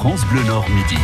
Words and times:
France 0.00 0.24
Bleu 0.32 0.42
Nord 0.44 0.64
Midi. 0.70 0.96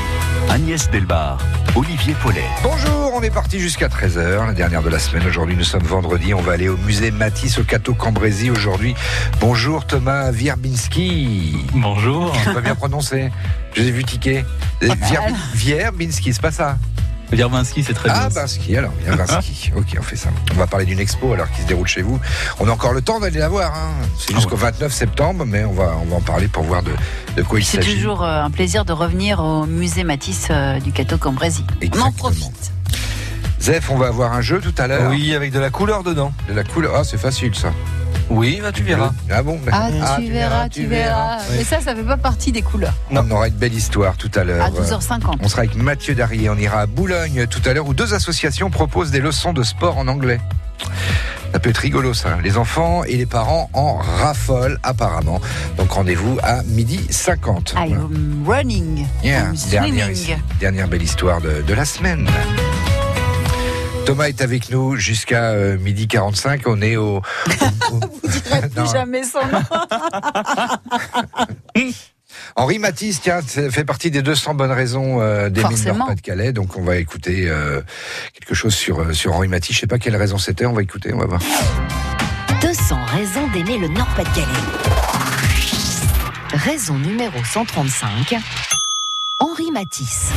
Agnès 0.49 0.91
Delbar, 0.91 1.37
Olivier 1.75 2.15
Paulet. 2.23 2.47
Bonjour, 2.63 3.13
on 3.15 3.21
est 3.21 3.29
parti 3.31 3.61
jusqu'à 3.61 3.89
13h, 3.89 4.47
la 4.47 4.55
dernière 4.55 4.83
de 4.83 4.89
la 4.89 4.99
semaine. 4.99 5.27
Aujourd'hui, 5.27 5.55
nous 5.55 5.65
sommes 5.65 5.83
vendredi. 5.83 6.33
On 6.33 6.41
va 6.41 6.53
aller 6.53 6.71
au 6.71 6.79
musée 6.79 7.11
Matisse 7.11 7.59
au 7.59 7.65
Cateau 7.65 7.93
Cambrésis 7.93 8.49
aujourd'hui. 8.51 8.95
Bonjour 9.39 9.87
Thomas 9.87 10.31
Wierbinski. 10.33 11.57
Bonjour. 11.75 12.35
Je 12.47 12.51
pas 12.53 12.63
bien 12.63 12.75
prononcé. 12.75 13.31
Je 13.75 13.83
vous 13.83 13.89
ai 13.89 13.91
vu 13.91 14.03
tiquer. 14.03 14.47
Vier- 14.81 15.19
Wierbinski, 15.55 16.33
c'est 16.33 16.41
pas 16.41 16.51
ça? 16.51 16.79
Verbinski, 17.33 17.83
c'est 17.83 17.93
très 17.95 18.09
Ah, 18.11 18.29
bien. 18.29 18.41
Binski, 18.43 18.77
alors, 18.77 18.93
Wierbinski. 19.05 19.73
ok, 19.77 19.97
on 19.99 20.03
fait 20.03 20.17
ça. 20.17 20.29
On 20.53 20.59
va 20.59 20.67
parler 20.67 20.87
d'une 20.87 21.01
expo 21.01 21.33
alors 21.33 21.51
qui 21.51 21.63
se 21.63 21.67
déroule 21.67 21.87
chez 21.89 22.03
vous. 22.03 22.21
On 22.61 22.69
a 22.69 22.71
encore 22.71 22.93
le 22.93 23.01
temps 23.03 23.19
d'aller 23.21 23.39
la 23.41 23.49
voir. 23.49 23.73
hein. 23.75 23.93
C'est 24.19 24.33
Ah 24.33 24.37
jusqu'au 24.37 24.57
29 24.57 24.93
septembre, 24.93 25.45
mais 25.47 25.65
on 25.65 25.73
va, 25.73 25.97
on 26.03 26.07
va 26.11 26.17
en 26.17 26.21
parler 26.21 26.49
pour 26.49 26.63
voir 26.65 26.83
de, 26.83 26.93
de 27.37 27.43
quoi 27.43 27.59
il 27.59 27.65
C'est 27.65 27.79
s'agit. 27.79 27.95
toujours 27.97 28.23
euh, 28.23 28.43
un 28.43 28.51
plaisir 28.51 28.85
de 28.85 28.93
revenir 28.93 29.41
au 29.41 29.67
musée 29.67 30.05
Matisse 30.05 30.49
euh, 30.51 30.79
du 30.81 30.93
Cateau 30.93 31.19
Cambrésis. 31.19 31.65
On 31.69 31.75
en 31.75 31.81
Exactement. 31.81 32.13
profite. 32.13 32.73
Zef, 33.61 33.91
on 33.91 33.97
va 33.97 34.09
avoir 34.09 34.33
un 34.33 34.43
jeu 34.43 34.61
tout 34.61 34.75
à 34.79 34.87
l'heure. 34.87 35.11
Oui, 35.11 35.35
avec 35.35 35.51
de 35.53 35.59
la 35.59 35.71
couleur 35.71 36.05
dedans. 36.05 36.33
De 36.49 36.55
la 36.55 36.63
couleur. 36.63 36.95
Ah, 36.97 37.05
c'est 37.05 37.19
facile 37.19 37.55
ça. 37.55 37.73
Oui, 38.29 38.59
bah, 38.63 38.73
tu 38.73 38.83
verras. 38.83 39.13
Ah 39.31 39.43
bon 39.43 39.59
Ah, 39.71 39.89
tu, 40.19 40.31
verras, 40.31 40.69
tu 40.69 40.87
verras. 40.87 41.39
Mais 41.57 41.65
ça, 41.65 41.81
ça 41.81 41.95
fait 41.95 42.03
pas 42.03 42.17
partie 42.17 42.53
des 42.53 42.63
couleurs. 42.63 42.95
On 43.11 43.31
aura 43.31 43.49
une 43.49 43.55
belle 43.55 43.75
histoire 43.75 44.17
tout 44.17 44.31
à 44.35 44.45
l'heure. 44.45 44.65
À 44.65 44.71
12h50. 44.71 45.37
On 45.41 45.49
sera 45.49 45.61
avec 45.61 45.77
Mathieu 45.77 46.15
Darrier. 46.15 46.51
On 46.51 46.57
ira 46.57 46.81
à 46.81 46.87
Boulogne 46.87 47.47
tout 47.47 47.63
à 47.65 47.73
l'heure 47.73 47.87
où 47.87 47.95
deux 47.95 48.15
associations 48.15 48.71
proposent 48.71 49.11
des 49.11 49.21
leçons 49.21 49.53
de 49.53 49.63
sport 49.63 49.99
en 49.99 50.09
anglais. 50.09 50.41
Ça 51.53 51.61
peut 51.61 51.71
être 51.71 51.79
rigolo 51.79 52.13
ça. 52.13 52.37
Les 52.43 52.59
enfants 52.59 53.05
et 53.05 53.17
les 53.17 53.25
parents 53.25 53.71
en 53.73 53.97
raffolent 53.97 54.79
apparemment. 54.83 55.41
Donc 55.79 55.91
rendez-vous 55.93 56.39
à 56.43 56.63
midi 56.65 57.01
50. 57.09 57.75
I'm 57.79 58.45
running. 58.47 59.07
Yeah, 59.23 59.47
I'm 59.47 59.55
dernière, 59.71 60.07
swimming. 60.15 60.37
dernière 60.61 60.89
belle 60.89 61.03
histoire 61.03 61.41
de, 61.41 61.63
de 61.63 61.75
la 61.75 61.85
semaine. 61.87 62.29
Thomas 64.07 64.29
est 64.29 64.41
avec 64.41 64.71
nous 64.71 64.97
jusqu'à 64.97 65.51
euh, 65.51 65.77
midi 65.79 66.07
45. 66.09 66.63
On 66.67 66.81
est 66.81 66.97
au. 66.97 67.17
au- 67.19 67.21
au- 67.95 67.99
Plus 68.23 68.41
Non, 68.77 68.87
jamais 68.87 69.23
son 69.25 69.45
nom. 69.47 69.61
Henri 72.55 72.79
Matisse, 72.79 73.21
tiens, 73.23 73.41
ça 73.47 73.71
fait 73.71 73.85
partie 73.85 74.11
des 74.11 74.23
200 74.23 74.55
bonnes 74.55 74.71
raisons 74.73 75.21
euh, 75.21 75.49
d'aimer 75.49 75.69
le 75.71 75.77
Forcément. 75.77 75.99
Nord-Pas-de-Calais. 75.99 76.53
Donc 76.53 76.77
on 76.77 76.83
va 76.83 76.97
écouter 76.97 77.49
euh, 77.49 77.81
quelque 78.35 78.55
chose 78.55 78.75
sur, 78.75 79.01
euh, 79.01 79.13
sur 79.13 79.35
Henri 79.35 79.49
Matisse. 79.49 79.75
Je 79.77 79.81
sais 79.81 79.87
pas 79.87 79.99
quelle 79.99 80.17
raison 80.17 80.39
c'était. 80.39 80.67
On 80.67 80.73
va 80.73 80.83
écouter, 80.83 81.13
on 81.13 81.19
va 81.19 81.27
voir. 81.27 81.41
200 82.61 82.97
raisons 83.07 83.47
d'aimer 83.53 83.79
le 83.79 83.89
Nord-Pas-de-Calais. 83.89 84.47
Raison 86.55 86.95
numéro 86.95 87.43
135. 87.45 88.37
Henri 89.41 89.71
Matisse. 89.73 90.31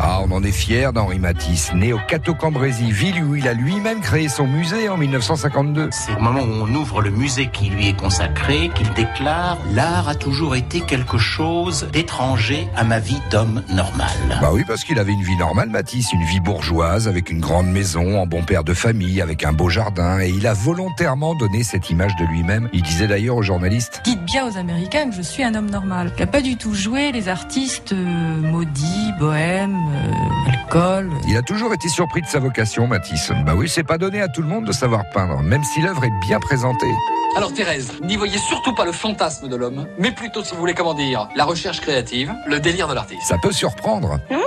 Ah, 0.00 0.20
on 0.22 0.30
en 0.30 0.44
est 0.44 0.52
fier 0.52 0.92
d'Henri 0.92 1.18
Matisse, 1.18 1.72
né 1.74 1.92
au 1.92 1.98
Cateau-Cambrésis, 2.06 2.90
ville 2.90 3.22
où 3.24 3.34
il 3.34 3.48
a 3.48 3.52
lui-même 3.52 4.00
créé 4.00 4.28
son 4.28 4.46
musée 4.46 4.88
en 4.88 4.96
1952. 4.96 5.88
C'est 5.90 6.14
au 6.14 6.20
moment 6.20 6.42
où 6.42 6.62
on 6.62 6.74
ouvre 6.74 7.02
le 7.02 7.10
musée 7.10 7.48
qui 7.52 7.68
lui 7.68 7.88
est 7.88 7.96
consacré 7.96 8.70
qu'il 8.74 8.88
déclare 8.94 9.58
L'art 9.72 10.08
a 10.08 10.14
toujours 10.14 10.54
été 10.54 10.80
quelque 10.82 11.18
chose 11.18 11.88
d'étranger 11.92 12.68
à 12.76 12.84
ma 12.84 13.00
vie 13.00 13.20
d'homme 13.32 13.62
normal. 13.70 14.08
Bah 14.40 14.50
oui, 14.52 14.62
parce 14.66 14.84
qu'il 14.84 15.00
avait 15.00 15.12
une 15.12 15.22
vie 15.22 15.36
normale, 15.36 15.68
Matisse, 15.68 16.12
une 16.12 16.24
vie 16.24 16.40
bourgeoise, 16.40 17.08
avec 17.08 17.30
une 17.30 17.40
grande 17.40 17.66
maison, 17.66 18.20
en 18.20 18.26
bon 18.26 18.44
père 18.44 18.62
de 18.62 18.74
famille, 18.74 19.20
avec 19.20 19.44
un 19.44 19.52
beau 19.52 19.68
jardin, 19.68 20.20
et 20.20 20.28
il 20.28 20.46
a 20.46 20.54
volontairement 20.54 21.34
donné 21.34 21.64
cette 21.64 21.90
image 21.90 22.14
de 22.16 22.24
lui-même. 22.24 22.68
Il 22.72 22.82
disait 22.82 23.08
d'ailleurs 23.08 23.36
aux 23.36 23.42
journalistes 23.42 24.00
Dites 24.04 24.24
bien 24.24 24.46
aux 24.46 24.56
Américains 24.56 25.10
que 25.10 25.16
je 25.16 25.22
suis 25.22 25.42
un 25.42 25.54
homme 25.54 25.70
normal. 25.70 26.12
Il 26.16 26.20
n'a 26.20 26.26
pas 26.26 26.40
du 26.40 26.56
tout 26.56 26.74
joué 26.74 27.10
les 27.10 27.28
artistes 27.28 27.92
euh, 27.92 28.40
maudits, 28.40 29.12
bohèmes, 29.18 29.87
euh, 29.88 30.50
alcool. 30.50 31.10
Il 31.26 31.36
a 31.36 31.42
toujours 31.42 31.72
été 31.74 31.88
surpris 31.88 32.22
de 32.22 32.26
sa 32.26 32.38
vocation, 32.38 32.86
Matisse. 32.86 33.32
Bah 33.44 33.54
oui, 33.56 33.68
c'est 33.68 33.84
pas 33.84 33.98
donné 33.98 34.20
à 34.20 34.28
tout 34.28 34.42
le 34.42 34.48
monde 34.48 34.64
de 34.64 34.72
savoir 34.72 35.02
peindre, 35.12 35.40
même 35.42 35.64
si 35.64 35.80
l'œuvre 35.80 36.04
est 36.04 36.26
bien 36.26 36.40
présentée. 36.40 36.92
Alors 37.36 37.52
Thérèse, 37.52 37.92
n'y 38.02 38.16
voyez 38.16 38.38
surtout 38.38 38.74
pas 38.74 38.84
le 38.84 38.92
fantasme 38.92 39.48
de 39.48 39.56
l'homme, 39.56 39.86
mais 39.98 40.10
plutôt, 40.10 40.42
si 40.42 40.54
vous 40.54 40.60
voulez, 40.60 40.74
comment 40.74 40.94
dire, 40.94 41.28
la 41.36 41.44
recherche 41.44 41.80
créative, 41.80 42.34
le 42.46 42.58
délire 42.58 42.88
de 42.88 42.94
l'artiste. 42.94 43.22
Ça 43.22 43.36
peut 43.38 43.52
surprendre. 43.52 44.18
Non, 44.30 44.46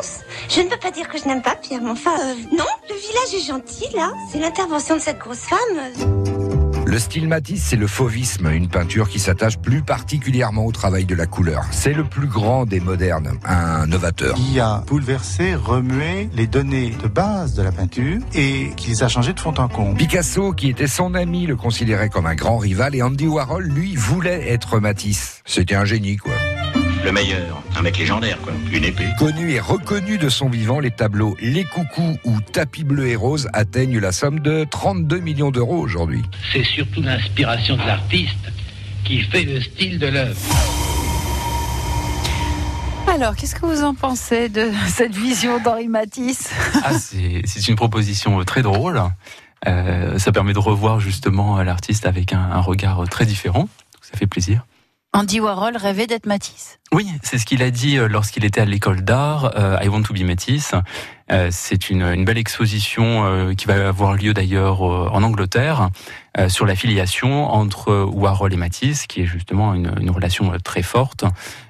je 0.50 0.62
ne 0.62 0.68
peux 0.68 0.78
pas 0.78 0.92
dire 0.92 1.08
que 1.08 1.18
je 1.18 1.26
n'aime 1.26 1.42
pas 1.42 1.56
Pierre, 1.56 1.82
mais 1.84 1.92
enfin, 1.92 2.16
euh, 2.20 2.34
non, 2.52 2.66
le 2.90 2.96
village 2.96 3.34
est 3.36 3.48
gentil, 3.48 3.86
là. 3.96 4.12
C'est 4.32 4.40
l'intervention 4.40 4.96
de 4.96 5.02
cette 5.02 5.20
grosse 5.20 5.46
femme. 5.46 6.41
Le 6.86 7.00
style 7.00 7.28
Matisse, 7.28 7.64
c'est 7.64 7.76
le 7.76 7.88
fauvisme, 7.88 8.50
une 8.52 8.68
peinture 8.68 9.08
qui 9.08 9.20
s'attache 9.20 9.58
plus 9.58 9.82
particulièrement 9.82 10.66
au 10.66 10.72
travail 10.72 11.06
de 11.06 11.16
la 11.16 11.26
couleur. 11.26 11.64
C'est 11.72 11.94
le 11.94 12.04
plus 12.04 12.28
grand 12.28 12.66
des 12.66 12.80
modernes, 12.80 13.38
un 13.46 13.88
novateur. 13.88 14.36
qui 14.36 14.60
a 14.60 14.84
bouleversé, 14.88 15.56
remué 15.56 16.30
les 16.34 16.48
données 16.48 16.92
de 17.02 17.08
base 17.08 17.54
de 17.54 17.62
la 17.62 17.72
peinture 17.72 18.20
et 18.34 18.72
qui 18.76 18.90
les 18.90 19.04
a 19.04 19.08
changées 19.08 19.34
de 19.34 19.40
fond 19.40 19.54
en 19.58 19.68
comble. 19.68 19.96
Picasso, 19.98 20.54
qui 20.54 20.70
était 20.70 20.88
son 20.88 21.14
ami, 21.14 21.46
le 21.46 21.56
considérait 21.56 22.10
comme 22.10 22.26
un 22.26 22.36
grand 22.36 22.58
rival 22.58 22.96
et 22.96 23.02
Andy 23.02 23.28
Warhol, 23.28 23.64
lui, 23.64 23.96
voulait 23.96 24.52
être 24.52 24.80
Matisse. 24.80 25.42
C'était 25.46 25.76
un 25.76 25.86
génie, 25.86 26.18
quoi. 26.18 26.34
Le 27.04 27.12
meilleur, 27.12 27.64
un 27.76 27.82
mec 27.82 27.98
légendaire, 27.98 28.38
quoi. 28.42 28.54
Une 28.72 28.84
épée. 28.84 29.08
Connu 29.18 29.52
et 29.52 29.60
reconnu 29.60 30.20
de 30.20 30.30
son 30.30 30.50
vivant, 30.50 30.80
les 30.80 30.92
tableaux 30.92 31.36
Les 31.42 31.64
Coucous 31.64 32.20
ou 32.26 32.40
Tapis 32.42 32.84
bleu 32.84 33.08
et 33.08 33.16
rose 33.16 33.50
atteignent 33.54 33.98
la 33.98 34.12
somme 34.12 34.40
de 34.40 34.66
32 34.70 35.20
millions 35.20 35.50
d'euros 35.50 35.80
aujourd'hui. 35.80 36.22
C'est 36.54 36.64
surtout 36.64 37.02
l'inspiration 37.02 37.76
de 37.76 37.82
l'artiste 37.82 38.52
qui 39.04 39.22
fait 39.22 39.44
le 39.44 39.60
style 39.62 39.98
de 39.98 40.08
l'œuvre. 40.08 40.40
Alors, 43.08 43.36
qu'est-ce 43.36 43.56
que 43.56 43.66
vous 43.66 43.84
en 43.84 43.96
pensez 43.96 44.50
de 44.50 44.70
cette 44.88 45.16
vision 45.16 45.60
d'Henri 45.60 45.88
Matisse? 45.88 46.52
Ah, 46.84 46.92
c'est 47.00 47.68
une 47.68 47.76
proposition 47.76 48.44
très 48.44 48.62
drôle. 48.62 49.02
Euh, 49.68 50.20
ça 50.20 50.32
permet 50.32 50.54
de 50.54 50.60
revoir 50.60 51.00
justement 51.00 51.64
l'artiste 51.64 52.06
avec 52.06 52.32
un, 52.32 52.42
un 52.42 52.62
regard 52.62 53.04
très 53.10 53.26
différent. 53.26 53.68
Ça 54.02 54.18
fait 54.18 54.28
plaisir. 54.28 54.66
Andy 55.14 55.42
Warhol 55.42 55.76
rêvait 55.76 56.08
d'être 56.08 56.26
Matisse. 56.26 56.80
Oui, 56.94 57.06
c'est 57.22 57.38
ce 57.38 57.46
qu'il 57.46 57.62
a 57.64 57.70
dit 57.70 57.98
euh, 57.98 58.08
lorsqu'il 58.08 58.46
était 58.46 58.62
à 58.62 58.66
l'école 58.66 59.02
d'art, 59.02 59.52
euh, 59.58 59.78
I 59.82 59.90
Want 59.90 60.04
to 60.04 60.14
be 60.14 60.22
Matisse. 60.22 60.74
Euh, 61.34 61.50
c'est 61.52 61.90
une, 61.90 62.24
belle 62.24 62.38
exposition 62.38 63.54
qui 63.56 63.68
va 63.68 63.90
avoir 63.90 64.14
lieu 64.14 64.34
d'ailleurs 64.34 64.82
en 64.82 65.24
Angleterre 65.24 65.90
sur 66.48 66.66
la 66.66 66.76
filiation 66.76 67.50
entre 67.50 68.04
Warhol 68.04 68.54
et 68.54 68.58
Matisse, 68.58 69.08
qui 69.08 69.22
est 69.22 69.26
justement 69.26 69.74
une, 69.74 70.10
relation 70.10 70.52
très 70.64 70.82
forte 70.82 71.24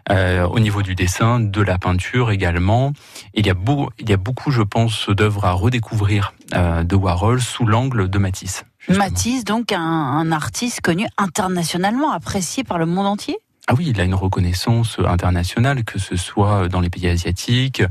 au 0.09 0.59
niveau 0.59 0.81
du 0.81 0.96
dessin, 0.96 1.40
de 1.40 1.62
la 1.62 1.78
peinture 1.78 2.31
également. 2.31 2.91
Il 3.35 3.46
y 3.46 3.52
a, 3.52 4.18
beaucoup, 4.18 4.50
je 4.50 4.63
pense, 4.63 5.09
d'œuvres 5.09 5.46
à 5.46 5.52
redécouvrir 5.52 6.34
de 6.53 6.96
Warhol 6.96 7.40
sous 7.40 7.68
l'angle 7.68 8.09
de 8.09 8.18
Matisse. 8.18 8.66
Justement. 8.87 9.05
Matisse, 9.05 9.43
donc 9.43 9.71
un, 9.71 9.79
un 9.79 10.31
artiste 10.31 10.81
connu 10.81 11.07
internationalement, 11.17 12.11
apprécié 12.11 12.63
par 12.63 12.77
le 12.77 12.85
monde 12.85 13.07
entier. 13.07 13.37
Ah 13.67 13.73
oui, 13.77 13.85
il 13.89 14.01
a 14.01 14.03
une 14.03 14.15
reconnaissance 14.15 14.97
internationale, 15.05 15.83
que 15.83 15.99
ce 15.99 16.15
soit 16.15 16.67
dans 16.67 16.81
les 16.81 16.89
pays 16.89 17.07
asiatiques, 17.07 17.83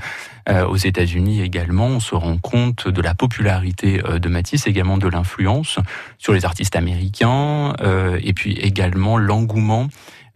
euh, 0.49 0.67
aux 0.67 0.77
États-Unis 0.77 1.43
également. 1.43 1.87
On 1.87 2.01
se 2.01 2.15
rend 2.15 2.39
compte 2.39 2.89
de 2.89 3.01
la 3.01 3.15
popularité 3.15 4.03
euh, 4.05 4.19
de 4.19 4.29
Matisse, 4.29 4.67
également 4.67 4.99
de 4.99 5.09
l'influence 5.09 5.79
sur 6.19 6.33
les 6.33 6.45
artistes 6.45 6.77
américains, 6.77 7.75
euh, 7.81 8.19
et 8.23 8.35
puis 8.35 8.55
également 8.55 9.17
l'engouement 9.17 9.89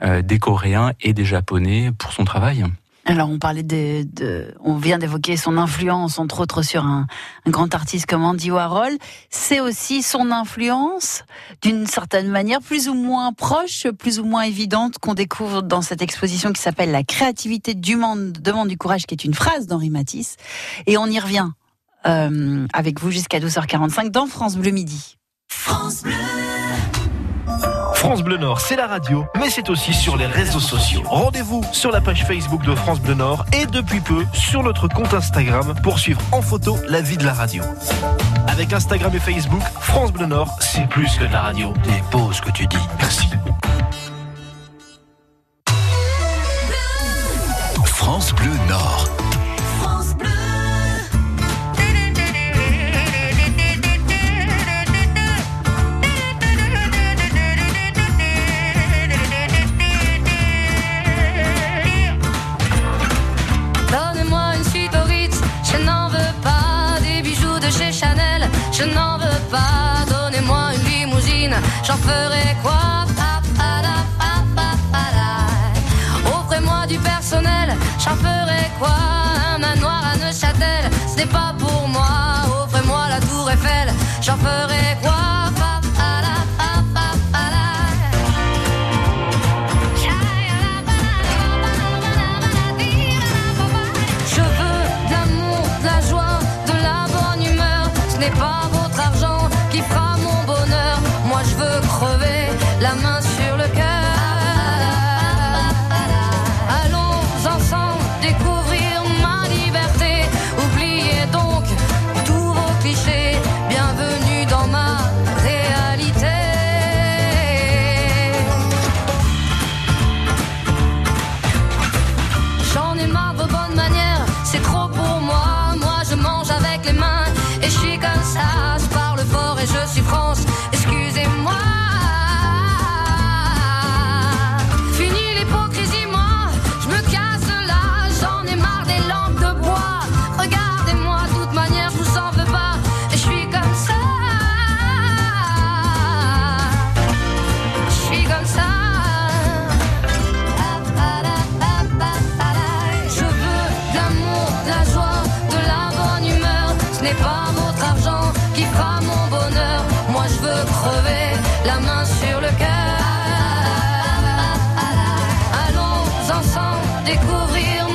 euh, 0.03 0.23
des 0.23 0.39
Coréens 0.39 0.93
et 1.01 1.13
des 1.13 1.25
Japonais 1.25 1.91
pour 1.99 2.13
son 2.13 2.25
travail. 2.25 2.65
Alors, 3.07 3.29
on 3.29 3.39
parlait 3.39 3.63
de, 3.63 4.07
de 4.15 4.55
on 4.61 4.77
vient 4.77 4.99
d'évoquer 4.99 5.37
son 5.37 5.59
influence, 5.59 6.19
entre 6.19 6.41
autres, 6.41 6.63
sur 6.63 6.85
un, 6.85 7.07
un 7.47 7.51
grand 7.51 7.75
artiste 7.75 8.07
comme 8.07 8.25
Andy 8.25 8.51
Warhol. 8.51 8.97
C'est 9.29 9.61
aussi 9.61 10.03
son 10.03 10.31
influence, 10.31 11.23
d'une 11.61 11.87
certaine 11.87 12.29
manière, 12.29 12.61
plus 12.63 12.89
ou 12.89 12.95
moins 12.95 13.33
proche, 13.33 13.87
plus 13.99 14.21
ou 14.21 14.25
moins 14.25 14.43
évidente, 14.43 14.99
qu'on 14.99 15.15
découvre 15.15 15.63
dans 15.63 15.83
cette 15.83 16.01
exposition 16.01 16.53
qui 16.53 16.63
s'appelle 16.63 16.93
La 16.93 17.05
créativité 17.05 17.75
du 17.75 17.97
monde 17.97 18.33
demande 18.33 18.69
du 18.69 18.79
courage, 18.79 19.05
qui 19.05 19.15
est 19.15 19.25
une 19.25 19.35
phrase 19.35 19.67
d'Henri 19.67 19.91
Matisse. 19.91 20.37
Et 20.87 20.97
on 20.97 21.07
y 21.07 21.21
revient 21.21 21.51
euh, 22.07 22.67
avec 22.73 23.01
vous 23.01 23.11
jusqu'à 23.11 23.39
12h45 23.39 24.11
dans 24.11 24.27
France 24.27 24.57
Bleu 24.57 24.71
Midi. 24.71 25.19
France 25.49 26.03
Bleu. 26.03 26.54
France 28.05 28.23
Bleu 28.23 28.37
Nord, 28.37 28.61
c'est 28.61 28.77
la 28.77 28.87
radio, 28.87 29.25
mais 29.41 29.49
c'est 29.49 29.71
aussi 29.71 29.95
sur 29.95 30.19
les 30.19 30.27
réseaux 30.27 30.61
sociaux. 30.61 31.01
Rendez-vous 31.07 31.65
sur 31.73 31.91
la 31.91 32.03
page 32.03 32.27
Facebook 32.27 32.63
de 32.63 32.75
France 32.75 33.01
Bleu 33.01 33.15
Nord 33.15 33.47
et 33.55 33.65
depuis 33.65 34.01
peu 34.01 34.27
sur 34.35 34.63
notre 34.63 34.89
compte 34.89 35.15
Instagram 35.15 35.75
pour 35.83 35.99
suivre 35.99 36.21
en 36.31 36.43
photo 36.43 36.77
la 36.87 37.01
vie 37.01 37.17
de 37.17 37.25
la 37.25 37.33
radio. 37.33 37.65
Avec 38.47 38.75
Instagram 38.75 39.11
et 39.15 39.19
Facebook, 39.19 39.63
France 39.81 40.13
Bleu 40.13 40.27
Nord, 40.27 40.55
c'est 40.61 40.87
plus 40.87 41.17
que 41.17 41.25
de 41.25 41.33
la 41.33 41.41
radio. 41.41 41.73
Beau 42.13 42.31
ce 42.31 42.43
que 42.43 42.51
tu 42.51 42.67
dis. 42.67 42.77
Merci. 42.99 43.27
Je 68.77 68.85
n'en 68.85 69.19
veux 69.19 69.41
pas. 69.51 70.05
Donnez-moi 70.11 70.75
une 70.75 70.85
limousine, 70.91 71.55
j'en 71.87 71.97
ferai 71.97 72.57
quoi? 72.63 73.05
Offrez-moi 76.27 76.87
du 76.87 76.99
personnel, 76.99 77.77
j'en 77.99 78.17
ferai 78.17 78.71
quoi? 78.79 79.24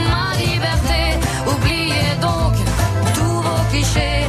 Ma 0.09 0.35
liberté. 0.37 1.01
Oubliez 1.47 2.15
donc 2.21 2.53
tous 3.15 3.41
vos 3.41 3.63
clichés. 3.71 4.28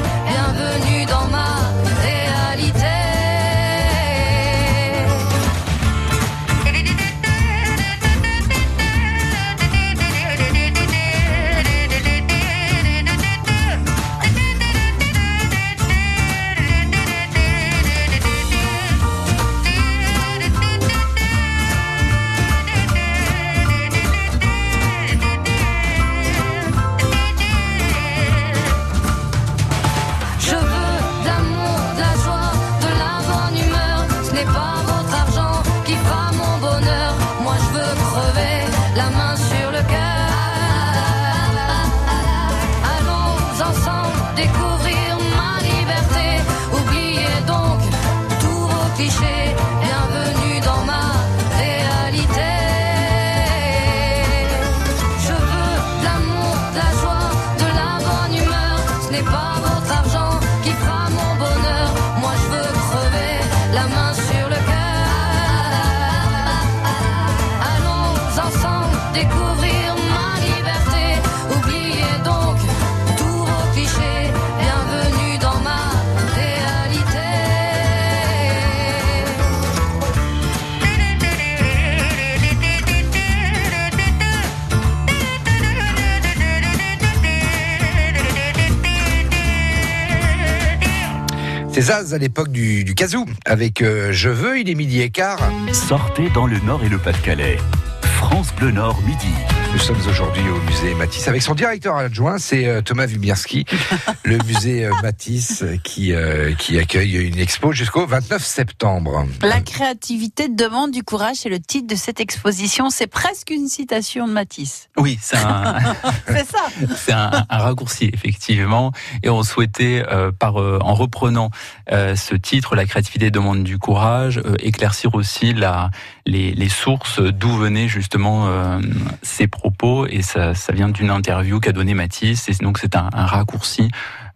À 91.90 92.18
l'époque 92.18 92.52
du, 92.52 92.84
du 92.84 92.94
kazoo, 92.94 93.26
avec 93.44 93.82
euh, 93.82 94.12
Je 94.12 94.28
veux, 94.28 94.60
il 94.60 94.70
est 94.70 94.76
midi 94.76 95.00
et 95.00 95.10
quart. 95.10 95.40
Sortez 95.72 96.30
dans 96.30 96.46
le 96.46 96.56
Nord 96.60 96.84
et 96.84 96.88
le 96.88 96.98
Pas-de-Calais. 96.98 97.58
France 98.02 98.54
Bleu 98.54 98.70
Nord, 98.70 99.02
midi. 99.02 99.34
Nous 99.72 99.78
sommes 99.78 100.00
aujourd'hui 100.08 100.42
au 100.48 100.60
musée 100.62 100.94
Matisse 100.94 101.28
avec 101.28 101.42
son 101.42 101.54
directeur 101.54 101.96
adjoint, 101.96 102.38
c'est 102.38 102.66
euh, 102.66 102.80
Thomas 102.82 103.06
Wibierski, 103.06 103.64
le 104.24 104.38
musée 104.44 104.84
euh, 104.84 104.92
Matisse 105.02 105.64
qui, 105.84 106.12
euh, 106.12 106.54
qui 106.54 106.78
accueille 106.78 107.16
une 107.16 107.38
expo 107.38 107.72
jusqu'au 107.72 108.04
29 108.04 108.44
septembre. 108.44 109.26
La 109.42 109.60
créativité 109.60 110.48
demande 110.48 110.90
du 110.90 111.02
courage, 111.04 111.36
c'est 111.36 111.48
le 111.48 111.60
titre 111.60 111.86
de 111.86 111.94
cette 111.94 112.20
exposition. 112.20 112.90
C'est 112.90 113.06
presque 113.06 113.50
une 113.50 113.68
citation 113.68 114.26
de 114.26 114.32
Matisse. 114.32 114.88
Oui, 114.96 115.18
c'est 115.22 115.36
un, 115.36 115.78
ça. 116.26 116.66
c'est 116.96 117.12
un, 117.12 117.30
un 117.48 117.58
raccourci 117.58 118.10
effectivement, 118.12 118.92
et 119.22 119.30
on 119.30 119.42
souhaitait, 119.42 120.04
euh, 120.10 120.32
par 120.32 120.60
euh, 120.60 120.78
en 120.82 120.94
reprenant 120.94 121.50
euh, 121.92 122.16
ce 122.16 122.34
titre, 122.34 122.74
la 122.74 122.86
créativité 122.86 123.30
demande 123.30 123.62
du 123.62 123.78
courage, 123.78 124.38
euh, 124.38 124.56
éclaircir 124.58 125.14
aussi 125.14 125.54
la, 125.54 125.90
les, 126.26 126.52
les 126.52 126.68
sources 126.68 127.20
d'où 127.20 127.56
venaient 127.56 127.88
justement 127.88 128.48
euh, 128.48 128.80
ces 129.22 129.46
propos, 129.60 130.06
et 130.06 130.22
ça, 130.22 130.54
ça 130.54 130.72
vient 130.72 130.88
d'une 130.88 131.10
interview 131.10 131.60
qu'a 131.60 131.72
donné 131.72 131.94
Matisse, 131.94 132.48
et 132.48 132.54
donc 132.64 132.78
c'est 132.78 132.96
un, 132.96 133.08
un 133.12 133.26
raccourci 133.26 133.88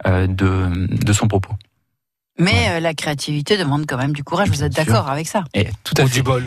euh, 0.07 0.27
de, 0.29 0.51
de 1.09 1.13
son 1.13 1.27
propos. 1.27 1.55
Mais 2.39 2.69
euh, 2.69 2.81
la 2.81 2.95
créativité 2.95 3.57
demande 3.57 3.87
quand 3.89 3.97
même 3.97 4.13
du 4.13 4.25
courage. 4.25 4.49
Vous 4.51 4.65
êtes 4.65 4.75
d'accord 4.75 5.09
avec 5.09 5.27
ça? 5.27 5.45
Et 5.55 5.67
tout 5.85 5.95
à 5.99 6.07
fait. 6.07 6.15
du 6.15 6.23
bol. 6.23 6.45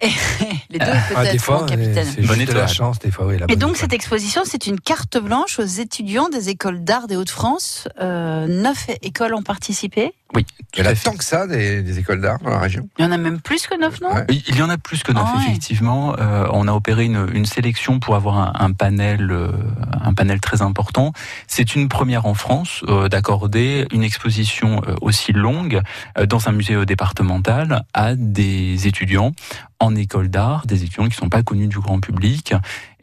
Les 0.70 0.78
deux 0.78 0.86
Ah, 1.14 1.22
des 1.24 1.30
peut-être, 1.30 1.42
fois, 1.42 1.60
mon 1.60 1.66
capitaine. 1.66 2.06
c'est 2.14 2.22
de 2.46 2.52
la 2.52 2.66
chance, 2.66 2.98
des 2.98 3.10
fois, 3.10 3.26
oui. 3.26 3.38
la 3.38 3.46
Et 3.48 3.56
donc 3.56 3.70
étoile. 3.70 3.76
cette 3.76 3.92
exposition, 3.92 4.42
c'est 4.44 4.66
une 4.66 4.78
carte 4.80 5.18
blanche 5.18 5.58
aux 5.58 5.64
étudiants 5.64 6.28
des 6.28 6.50
écoles 6.50 6.84
d'art 6.84 7.06
des 7.08 7.16
Hauts-de-France. 7.16 7.88
Euh, 8.00 8.46
neuf 8.46 8.86
écoles 9.02 9.34
ont 9.34 9.42
participé. 9.42 10.12
Oui, 10.34 10.44
Il 10.76 10.84
y 10.84 10.86
en 10.86 10.90
a 10.90 10.94
tant 10.94 11.16
que 11.16 11.24
ça 11.24 11.46
des, 11.46 11.82
des 11.82 11.98
écoles 11.98 12.20
d'art 12.20 12.38
dans 12.40 12.50
la 12.50 12.58
région? 12.58 12.86
Il 12.98 13.04
y 13.04 13.08
en 13.08 13.12
a 13.12 13.16
même 13.16 13.40
plus 13.40 13.66
que 13.66 13.74
neuf, 13.80 13.98
non? 14.02 14.12
Ouais. 14.12 14.26
Il 14.28 14.42
il 14.48 14.56
y 14.58 14.62
en 14.62 14.68
a 14.68 14.76
plus 14.76 15.02
que 15.02 15.10
neuf, 15.10 15.24
Ah 15.26 15.36
ouais. 15.38 15.44
effectivement. 15.48 16.14
Euh, 16.18 16.46
on 16.52 16.68
a 16.68 16.72
opéré 16.72 17.06
une, 17.06 17.26
une 17.32 17.46
sélection 17.46 17.98
pour 17.98 18.14
avoir 18.14 18.38
un, 18.38 18.52
un 18.66 18.72
panel, 18.72 19.30
euh, 19.30 19.50
un 20.02 20.12
panel 20.12 20.38
très 20.40 20.60
important. 20.60 21.12
C'est 21.46 21.74
une 21.74 21.88
première 21.88 22.26
en 22.26 22.34
France 22.34 22.82
euh, 22.88 23.08
d'accorder 23.08 23.86
une 23.90 24.02
exposition 24.02 24.82
euh, 24.86 24.94
aussi 25.00 25.32
longue 25.32 25.80
euh, 26.18 26.26
dans 26.26 26.46
un 26.46 26.52
musée 26.52 26.84
départemental 26.84 27.84
à 27.94 28.14
des 28.14 28.86
étudiants 28.86 29.32
en 29.80 29.94
école 29.94 30.28
d'art, 30.28 30.66
des 30.66 30.82
étudiants 30.82 31.08
qui 31.08 31.14
sont 31.16 31.28
pas 31.28 31.42
connus 31.42 31.68
du 31.68 31.78
grand 31.78 32.00
public, 32.00 32.52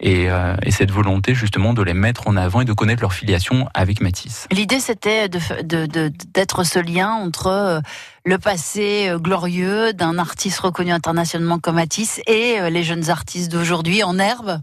et, 0.01 0.29
euh, 0.29 0.55
et 0.63 0.71
cette 0.71 0.91
volonté 0.91 1.33
justement 1.33 1.73
de 1.73 1.81
les 1.81 1.93
mettre 1.93 2.27
en 2.27 2.35
avant 2.35 2.61
et 2.61 2.65
de 2.65 2.73
connaître 2.73 3.01
leur 3.01 3.13
filiation 3.13 3.69
avec 3.73 4.01
Matisse. 4.01 4.47
L'idée, 4.51 4.79
c'était 4.81 5.27
f- 5.27 5.65
de- 5.65 5.85
de- 5.85 6.11
d'être 6.33 6.63
ce 6.65 6.79
lien 6.79 7.11
entre 7.11 7.47
euh, 7.47 7.79
le 8.25 8.37
passé 8.37 9.07
euh, 9.07 9.17
glorieux 9.19 9.93
d'un 9.93 10.17
artiste 10.17 10.59
reconnu 10.59 10.91
internationalement 10.91 11.59
comme 11.59 11.75
Matisse 11.75 12.19
et 12.27 12.59
euh, 12.59 12.69
les 12.69 12.83
jeunes 12.83 13.09
artistes 13.09 13.51
d'aujourd'hui 13.51 14.03
en 14.03 14.19
herbe. 14.19 14.59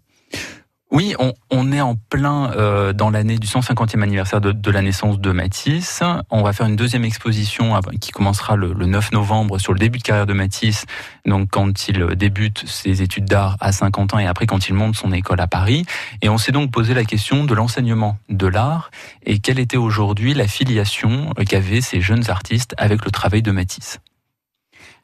Oui, 0.95 1.15
on, 1.19 1.33
on 1.51 1.73
est 1.73 1.81
en 1.81 1.95
plein 1.95 2.53
euh, 2.53 2.93
dans 2.93 3.09
l'année 3.09 3.39
du 3.39 3.47
150e 3.47 4.03
anniversaire 4.03 4.43
de, 4.43 4.71
la 4.71 4.83
naissance 4.83 5.19
de 5.19 5.33
Matisse. 5.33 6.03
On 6.29 6.43
va 6.43 6.53
faire 6.53 6.67
une 6.67 6.77
deuxième 6.77 7.07
exposition 7.07 7.81
qui 7.99 8.11
commencera 8.11 8.57
le, 8.57 8.75
le 8.75 8.85
9 8.85 9.13
novembre 9.13 9.59
sur 9.59 9.73
le 9.73 9.79
début 9.79 9.97
de 9.97 10.03
carrière 10.03 10.27
de 10.27 10.35
Matisse, 10.35 10.85
donc 11.25 11.49
quand 11.51 11.89
il 11.89 12.05
débute 12.15 12.69
ses 12.69 13.01
études 13.01 13.25
d'art 13.25 13.57
à 13.61 13.73
50 13.73 14.13
ans 14.13 14.19
et 14.19 14.27
après 14.27 14.45
quand 14.45 14.69
il 14.69 14.75
monte 14.75 14.95
son 14.95 15.13
école 15.13 15.41
à 15.41 15.47
Paris. 15.47 15.87
Et 16.21 16.29
on 16.29 16.37
s'est 16.37 16.53
donc 16.53 16.71
posé 16.71 16.93
la 16.93 17.05
question 17.05 17.45
de 17.45 17.55
l'enseignement 17.55 18.19
de 18.29 18.47
l'art 18.47 18.91
et 19.25 19.39
quelle 19.39 19.61
était 19.61 19.79
aujourd'hui 19.79 20.35
la 20.35 20.47
filiation 20.47 21.33
euh, 21.39 21.45
qu'avaient 21.45 21.81
ces 21.81 22.03
jeunes 22.03 22.29
artistes 22.29 22.75
avec 22.77 23.07
le 23.07 23.11
travail 23.11 23.41
de 23.41 23.51
Matisse. 23.51 23.99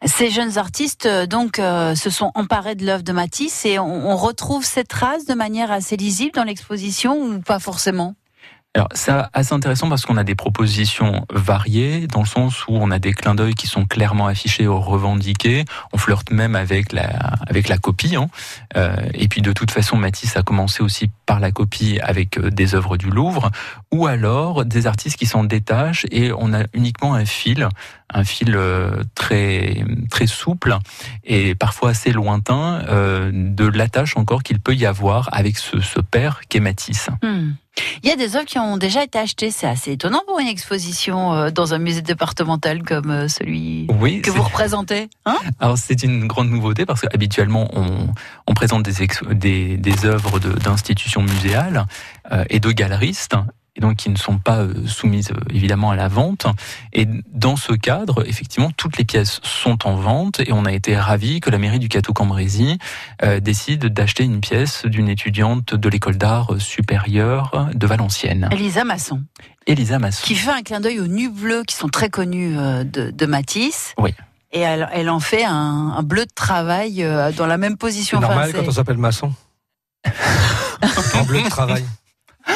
Ces 0.04 0.30
jeunes 0.30 0.58
artistes, 0.58 1.06
euh, 1.06 1.26
donc, 1.26 1.58
euh, 1.58 1.94
se 1.96 2.08
sont 2.08 2.30
emparés 2.34 2.76
de 2.76 2.86
l'œuvre 2.86 3.02
de 3.02 3.12
Matisse 3.12 3.64
et 3.66 3.78
on, 3.80 4.10
on 4.10 4.16
retrouve 4.16 4.64
cette 4.64 4.88
trace 4.88 5.24
de 5.24 5.34
manière 5.34 5.72
assez 5.72 5.96
lisible 5.96 6.32
dans 6.32 6.44
l'exposition 6.44 7.20
ou 7.20 7.40
pas 7.40 7.58
forcément? 7.58 8.14
Alors, 8.74 8.88
c'est 8.92 9.12
assez 9.32 9.54
intéressant 9.54 9.88
parce 9.88 10.04
qu'on 10.04 10.16
a 10.18 10.24
des 10.24 10.34
propositions 10.34 11.26
variées, 11.32 12.06
dans 12.06 12.20
le 12.20 12.26
sens 12.26 12.66
où 12.68 12.72
on 12.76 12.90
a 12.90 12.98
des 12.98 13.12
clins 13.12 13.34
d'œil 13.34 13.54
qui 13.54 13.66
sont 13.66 13.86
clairement 13.86 14.26
affichés 14.26 14.68
ou 14.68 14.78
revendiqués. 14.78 15.64
On 15.92 15.98
flirte 15.98 16.30
même 16.30 16.54
avec 16.54 16.92
la, 16.92 17.08
avec 17.48 17.68
la 17.68 17.78
copie. 17.78 18.14
Hein. 18.14 18.28
Euh, 18.76 18.94
et 19.14 19.26
puis, 19.26 19.42
de 19.42 19.52
toute 19.52 19.70
façon, 19.70 19.96
Matisse 19.96 20.36
a 20.36 20.42
commencé 20.42 20.82
aussi 20.82 21.10
par 21.26 21.40
la 21.40 21.50
copie 21.50 21.98
avec 22.02 22.38
euh, 22.38 22.50
des 22.50 22.74
œuvres 22.74 22.96
du 22.96 23.10
Louvre, 23.10 23.50
ou 23.90 24.06
alors 24.06 24.64
des 24.64 24.86
artistes 24.86 25.18
qui 25.18 25.26
s'en 25.26 25.44
détachent 25.44 26.06
et 26.10 26.32
on 26.32 26.52
a 26.52 26.64
uniquement 26.72 27.14
un 27.14 27.24
fil, 27.24 27.68
un 28.12 28.24
fil 28.24 28.54
euh, 28.54 29.02
très, 29.14 29.84
très 30.10 30.26
souple 30.26 30.76
et 31.24 31.54
parfois 31.54 31.90
assez 31.90 32.12
lointain 32.12 32.82
euh, 32.88 33.30
de 33.32 33.66
l'attache 33.66 34.16
encore 34.16 34.42
qu'il 34.42 34.60
peut 34.60 34.74
y 34.74 34.86
avoir 34.86 35.28
avec 35.32 35.58
ce, 35.58 35.80
ce 35.80 36.00
père 36.00 36.40
qu'est 36.48 36.60
Matisse. 36.60 37.10
Hmm. 37.22 37.52
Il 38.02 38.08
y 38.08 38.12
a 38.12 38.16
des 38.16 38.36
œuvres 38.36 38.46
qui 38.46 38.58
ont 38.58 38.76
déjà 38.76 39.02
été 39.04 39.18
achetées. 39.18 39.50
C'est 39.50 39.66
assez 39.66 39.92
étonnant 39.92 40.22
pour 40.26 40.38
une 40.38 40.46
exposition 40.48 41.32
euh, 41.34 41.50
dans 41.50 41.74
un 41.74 41.78
musée 41.78 42.02
départemental 42.02 42.82
comme 42.82 43.10
euh, 43.10 43.28
celui 43.28 43.86
Oui, 44.00 44.22
que 44.22 44.30
vous 44.30 44.42
représentez. 44.42 45.08
Hein? 45.26 45.36
Alors 45.60 45.78
c'est 45.78 46.02
une 46.02 46.26
grande 46.26 46.50
nouveauté 46.50 46.86
parce 46.86 47.00
qu'habituellement 47.00 47.68
on, 47.72 48.08
on 48.46 48.54
présente 48.54 48.82
des, 48.82 49.02
ex- 49.02 49.22
des, 49.30 49.76
des 49.76 50.04
œuvres 50.06 50.38
de- 50.38 50.52
d'institutions 50.52 51.22
muséales 51.22 51.86
euh, 52.32 52.44
et 52.50 52.60
de 52.60 52.70
galeristes 52.70 53.34
et 53.78 53.80
donc 53.80 53.96
qui 53.96 54.10
ne 54.10 54.16
sont 54.16 54.38
pas 54.38 54.58
euh, 54.58 54.86
soumises 54.86 55.30
euh, 55.30 55.40
évidemment 55.54 55.90
à 55.92 55.96
la 55.96 56.08
vente. 56.08 56.46
Et 56.92 57.06
dans 57.32 57.56
ce 57.56 57.72
cadre, 57.72 58.26
effectivement, 58.26 58.70
toutes 58.76 58.98
les 58.98 59.04
pièces 59.04 59.40
sont 59.44 59.86
en 59.86 59.94
vente 59.94 60.40
et 60.40 60.52
on 60.52 60.64
a 60.64 60.72
été 60.72 60.96
ravis 60.96 61.40
que 61.40 61.48
la 61.48 61.58
mairie 61.58 61.78
du 61.78 61.88
Cateau-Cambrésis 61.88 62.76
euh, 63.22 63.38
décide 63.40 63.86
d'acheter 63.86 64.24
une 64.24 64.40
pièce 64.40 64.84
d'une 64.84 65.08
étudiante 65.08 65.74
de 65.74 65.88
l'école 65.88 66.16
d'art 66.18 66.50
supérieure 66.58 67.68
de 67.72 67.86
Valenciennes, 67.86 68.48
Elisa 68.52 68.82
Masson, 68.84 69.22
Elisa 69.66 69.98
Masson. 69.98 70.22
qui 70.24 70.34
fait 70.34 70.50
un 70.50 70.62
clin 70.62 70.80
d'œil 70.80 70.98
aux 71.00 71.06
nus 71.06 71.30
bleus 71.30 71.62
qui 71.66 71.76
sont 71.76 71.88
très 71.88 72.10
connus 72.10 72.54
de, 72.56 73.10
de 73.10 73.26
Matisse. 73.26 73.94
Oui. 73.98 74.12
Et 74.50 74.60
elle, 74.60 74.88
elle 74.92 75.10
en 75.10 75.20
fait 75.20 75.44
un, 75.44 75.94
un 75.96 76.02
bleu 76.02 76.24
de 76.24 76.32
travail 76.34 77.06
dans 77.36 77.46
la 77.46 77.58
même 77.58 77.72
C'est 77.72 77.78
position. 77.78 78.20
normal 78.20 78.48
Enfin, 78.50 78.58
quand 78.60 78.68
on 78.68 78.72
s'appelle 78.72 78.96
maçon. 78.98 79.32
en 81.14 81.22
bleu 81.26 81.42
de 81.42 81.48
travail. 81.48 81.84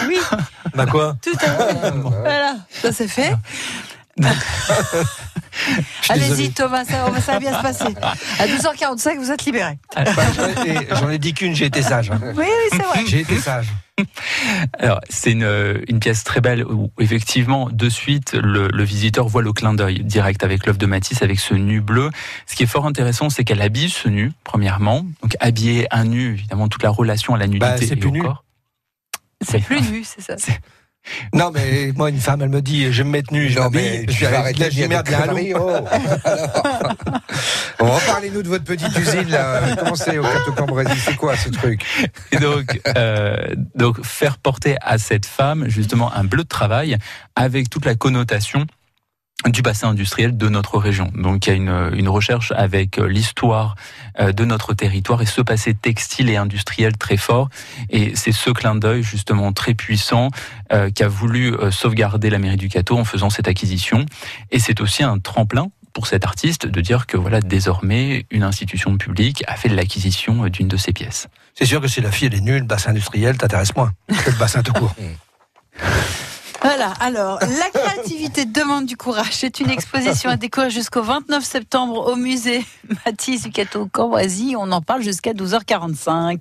Oui, 0.08 0.18
Bah 0.74 0.86
quoi 0.86 1.16
tout 1.22 1.30
à 1.36 1.48
fait. 1.50 1.90
Voilà, 2.02 2.56
ça 2.70 2.92
c'est 2.92 3.08
fait. 3.08 3.34
Allez-y. 6.08 6.50
Thomas, 6.52 6.84
ça, 6.84 7.04
va- 7.08 7.20
ça 7.20 7.32
va 7.32 7.38
bien 7.40 7.56
se 7.56 7.62
passer. 7.62 7.94
À 8.38 8.46
12h45, 8.46 9.18
vous 9.18 9.30
êtes 9.30 9.44
libéré. 9.44 9.78
Bah, 9.94 10.04
j'en 11.00 11.08
ai- 11.10 11.18
dit 11.18 11.34
qu'une, 11.34 11.54
j'ai 11.54 11.66
été 11.66 11.82
sage. 11.82 12.10
hein. 12.10 12.18
Oui, 12.22 12.44
oui, 12.46 12.68
c'est 12.70 12.82
vrai. 12.82 13.00
J'ai 13.06 13.20
été 13.20 13.38
sage. 13.38 13.66
Alors, 14.78 15.00
c'est 15.10 15.32
une, 15.32 15.82
une 15.88 16.00
pièce 16.00 16.24
très 16.24 16.40
belle 16.40 16.64
où, 16.64 16.90
effectivement, 16.98 17.68
de 17.70 17.88
suite, 17.88 18.32
le, 18.34 18.68
le 18.68 18.84
visiteur 18.84 19.28
voit 19.28 19.42
le 19.42 19.52
clin 19.52 19.74
d'œil 19.74 20.02
direct 20.02 20.42
avec 20.42 20.66
l'œuvre 20.66 20.78
de 20.78 20.86
Matisse, 20.86 21.22
avec 21.22 21.38
ce 21.38 21.54
nu 21.54 21.80
bleu. 21.80 22.10
Ce 22.46 22.56
qui 22.56 22.62
est 22.64 22.66
fort 22.66 22.86
intéressant, 22.86 23.30
c'est 23.30 23.44
qu'elle 23.44 23.62
habille 23.62 23.90
ce 23.90 24.08
nu, 24.08 24.32
premièrement. 24.44 25.04
Donc, 25.22 25.36
habiller 25.40 25.86
un 25.90 26.04
nu, 26.04 26.32
évidemment, 26.34 26.68
toute 26.68 26.82
la 26.82 26.90
relation 26.90 27.34
à 27.34 27.38
la 27.38 27.46
nudité 27.46 27.66
Bah, 27.66 27.76
c'est 27.78 27.92
et 27.92 27.96
plus 27.96 28.08
au 28.08 28.12
nu. 28.12 28.22
corps. 28.22 28.44
C'est 29.42 29.60
plus 29.60 29.80
nu, 29.90 30.04
c'est 30.04 30.22
ça. 30.22 30.36
Non, 31.34 31.50
mais 31.52 31.92
moi, 31.96 32.10
une 32.10 32.20
femme, 32.20 32.42
elle 32.42 32.48
me 32.48 32.62
dit, 32.62 32.92
je 32.92 32.98
vais 32.98 33.04
me 33.04 33.10
mettre 33.10 33.32
nu, 33.32 33.48
je 33.48 33.58
Non, 33.58 33.70
mais 33.72 34.06
tu 34.06 34.24
vais 34.24 34.30
vas 34.30 34.38
arrêter 34.38 34.70
de 34.70 34.86
merde, 34.86 35.08
oh. 35.56 35.68
Alors, 36.24 36.94
Bon, 37.78 37.90
Reparlez-nous 37.90 38.42
de 38.42 38.48
votre 38.48 38.64
petite 38.64 38.96
usine, 38.96 39.28
là. 39.28 39.74
Comment 39.78 39.96
c'est 39.96 40.18
au 40.18 40.22
Cateau-Cambrésis 40.22 41.02
C'est 41.04 41.16
quoi 41.16 41.36
ce 41.36 41.48
truc? 41.48 41.84
Et 42.30 42.36
donc, 42.36 42.80
euh, 42.96 43.36
donc, 43.74 44.04
faire 44.04 44.38
porter 44.38 44.76
à 44.80 44.98
cette 44.98 45.26
femme, 45.26 45.68
justement, 45.68 46.14
un 46.14 46.24
bleu 46.24 46.44
de 46.44 46.48
travail 46.48 46.96
avec 47.34 47.68
toute 47.68 47.84
la 47.84 47.96
connotation 47.96 48.66
du 49.48 49.62
bassin 49.62 49.88
industriel 49.88 50.36
de 50.36 50.48
notre 50.48 50.78
région. 50.78 51.10
Donc 51.14 51.46
il 51.46 51.50
y 51.50 51.52
a 51.52 51.56
une, 51.56 51.90
une 51.94 52.08
recherche 52.08 52.52
avec 52.52 52.98
euh, 52.98 53.06
l'histoire 53.06 53.76
euh, 54.20 54.32
de 54.32 54.44
notre 54.44 54.74
territoire 54.74 55.22
et 55.22 55.26
ce 55.26 55.40
passé 55.40 55.74
textile 55.74 56.28
et 56.30 56.36
industriel 56.36 56.96
très 56.96 57.16
fort. 57.16 57.48
Et 57.90 58.12
c'est 58.14 58.32
ce 58.32 58.50
clin 58.50 58.74
d'œil 58.74 59.02
justement 59.02 59.52
très 59.52 59.74
puissant 59.74 60.28
euh, 60.72 60.90
qui 60.90 61.02
a 61.02 61.08
voulu 61.08 61.54
euh, 61.54 61.70
sauvegarder 61.70 62.30
la 62.30 62.38
mairie 62.38 62.56
du 62.56 62.68
Cateau 62.68 62.98
en 62.98 63.04
faisant 63.04 63.30
cette 63.30 63.48
acquisition. 63.48 64.04
Et 64.50 64.58
c'est 64.58 64.80
aussi 64.80 65.02
un 65.02 65.18
tremplin 65.18 65.68
pour 65.92 66.06
cet 66.06 66.24
artiste 66.24 66.66
de 66.66 66.80
dire 66.80 67.06
que 67.06 67.16
voilà 67.16 67.40
désormais 67.40 68.26
une 68.30 68.42
institution 68.42 68.96
publique 68.96 69.44
a 69.46 69.56
fait 69.56 69.68
de 69.68 69.76
l'acquisition 69.76 70.46
d'une 70.48 70.68
de 70.68 70.76
ses 70.76 70.92
pièces. 70.92 71.28
C'est 71.54 71.66
sûr 71.66 71.80
que 71.80 71.88
si 71.88 72.00
la 72.00 72.10
fille, 72.10 72.28
elle 72.28 72.34
est 72.34 72.40
nulle, 72.40 72.60
le 72.60 72.66
bassin 72.66 72.90
industriel 72.90 73.36
t'intéresse 73.36 73.74
moins 73.76 73.92
que 74.08 74.30
le 74.30 74.36
bassin 74.36 74.62
tout 74.62 74.72
court. 74.72 74.94
Voilà, 76.62 76.92
alors, 77.00 77.38
la 77.40 77.80
créativité 77.80 78.44
demande 78.44 78.86
du 78.86 78.96
courage. 78.96 79.32
C'est 79.32 79.60
une 79.60 79.70
exposition 79.70 80.30
à 80.30 80.36
découvrir 80.36 80.70
jusqu'au 80.70 81.02
29 81.02 81.42
septembre 81.44 82.06
au 82.12 82.16
musée 82.16 82.64
Matisse 83.04 83.42
du 83.42 83.50
Cateau 83.50 83.88
Cambrésis. 83.90 84.54
On 84.58 84.70
en 84.70 84.80
parle 84.80 85.02
jusqu'à 85.02 85.32
12h45. 85.32 86.40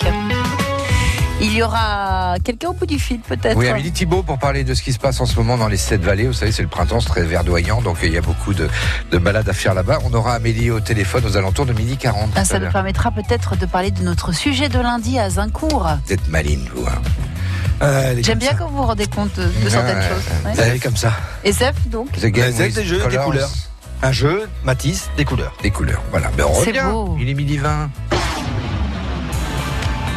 Il 1.44 1.54
y 1.54 1.64
aura 1.64 2.36
quelqu'un 2.44 2.70
au 2.70 2.74
bout 2.74 2.86
du 2.86 3.00
fil, 3.00 3.20
peut-être 3.20 3.58
Oui, 3.58 3.68
Amélie 3.68 3.92
Thibault, 3.92 4.22
pour 4.22 4.38
parler 4.38 4.64
de 4.64 4.76
ce 4.76 4.84
qui 4.84 4.94
se 4.94 5.00
passe 5.00 5.20
en 5.22 5.26
ce 5.26 5.36
moment 5.38 5.58
dans 5.58 5.68
les 5.68 5.78
sept 5.78 6.00
vallées. 6.02 6.28
Vous 6.28 6.34
savez, 6.34 6.52
c'est 6.52 6.62
le 6.62 6.68
printemps, 6.68 7.00
c'est 7.00 7.10
très 7.10 7.24
verdoyant, 7.24 7.82
donc 7.82 7.98
il 8.04 8.14
y 8.14 8.18
a 8.18 8.22
beaucoup 8.22 8.54
de, 8.54 8.70
de 9.10 9.18
balades 9.18 9.50
à 9.50 9.54
faire 9.54 9.74
là-bas. 9.74 9.98
On 10.06 10.14
aura 10.14 10.34
Amélie 10.36 10.70
au 10.70 10.80
téléphone 10.82 11.26
aux 11.26 11.38
alentours 11.38 11.66
de 11.66 11.74
midi 11.74 11.98
40. 11.98 12.30
Ah, 12.36 12.46
Ça 12.46 12.60
nous 12.60 12.70
permettra 12.72 13.10
peut-être 13.10 13.56
de 13.58 13.66
parler 13.66 13.90
de 13.90 14.04
notre 14.04 14.34
sujet 14.36 14.70
de 14.70 14.78
lundi 14.80 15.18
à 15.18 15.32
Zincourt. 15.32 15.90
Vous 16.06 16.14
êtes 16.14 16.28
maline, 16.28 16.70
vous. 16.76 16.86
hein. 16.86 17.02
Euh, 17.82 18.16
J'aime 18.22 18.38
bien 18.38 18.52
ça. 18.52 18.56
quand 18.58 18.68
vous 18.68 18.78
vous 18.78 18.84
rendez 18.84 19.08
compte 19.08 19.34
de, 19.40 19.44
de 19.64 19.70
certaines 19.70 20.02
choses. 20.02 20.24
ouais. 20.46 20.52
Ouais. 20.52 20.58
Elle 20.60 20.76
est 20.76 20.80
comme 20.80 20.96
ça. 20.98 21.14
Et 21.44 21.52
Zef, 21.52 21.76
donc 21.88 22.10
with 22.14 22.22
des 22.22 22.84
jeux, 22.86 23.00
des 23.10 23.18
couleurs. 23.18 23.50
Un 24.04 24.12
jeu, 24.12 24.48
Matisse, 24.64 25.10
des 25.18 25.26
couleurs. 25.26 25.54
Des 25.62 25.72
couleurs, 25.72 26.02
voilà. 26.12 26.30
Ben, 26.38 26.46
on 26.48 26.54
C'est 26.64 26.72
revient. 26.72 26.90
beau. 26.92 27.18
Il 27.20 27.30
est 27.30 27.34
midi 27.34 27.58
20. 27.58 27.90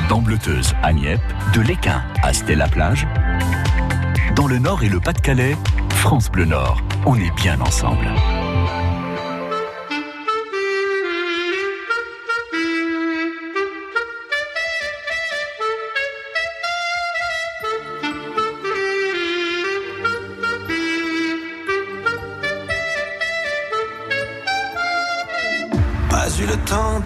Dans 0.08 0.18
Bleuteuse 0.20 0.74
à 0.82 0.92
Nieppe, 0.92 1.20
de 1.54 1.60
l'Équin 1.62 2.02
à 2.22 2.32
Stella-Plage. 2.32 3.06
Dans 4.36 4.46
le 4.46 4.58
Nord 4.58 4.82
et 4.82 4.88
le 4.88 5.00
Pas-de-Calais, 5.00 5.56
France 5.90 6.30
Bleu 6.30 6.44
Nord. 6.44 6.80
On 7.06 7.14
est 7.16 7.30
bien 7.36 7.60
ensemble. 7.60 8.06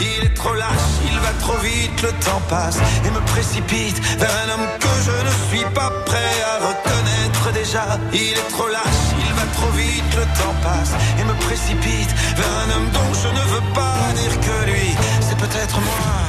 Il 0.00 0.24
est 0.24 0.34
trop 0.34 0.54
lâche, 0.54 0.90
il 1.04 1.18
va 1.18 1.32
trop 1.40 1.58
vite, 1.58 2.02
le 2.02 2.12
temps 2.24 2.42
passe 2.48 2.78
et 3.04 3.10
me 3.10 3.20
précipite 3.32 3.98
vers 4.18 4.30
un 4.44 4.48
homme 4.54 4.68
que 4.78 4.92
je 5.06 5.16
ne 5.26 5.32
suis 5.48 5.66
pas 5.74 5.90
prêt 6.06 6.34
à 6.52 6.66
reconnaître 6.68 7.52
déjà. 7.52 7.98
Il 8.12 8.32
est 8.32 8.50
trop 8.50 8.68
lâche, 8.68 9.04
il 9.18 9.32
va 9.34 9.46
trop 9.54 9.70
vite, 9.70 10.10
le 10.16 10.24
temps 10.38 10.54
passe 10.62 10.92
et 11.18 11.24
me 11.24 11.34
précipite 11.46 12.12
vers 12.36 12.54
un 12.64 12.76
homme 12.76 12.90
dont 12.90 13.12
je 13.22 13.28
ne 13.28 13.44
veux 13.52 13.74
pas 13.74 14.12
dire 14.14 14.40
que 14.40 14.70
lui, 14.70 14.94
c'est 15.20 15.36
peut-être 15.36 15.80
moi. 15.80 16.27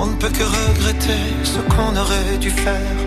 On 0.00 0.06
ne 0.06 0.14
peut 0.14 0.30
que 0.30 0.44
regretter 0.44 1.24
ce 1.42 1.58
qu'on 1.70 1.96
aurait 1.96 2.38
dû 2.38 2.50
faire. 2.50 2.98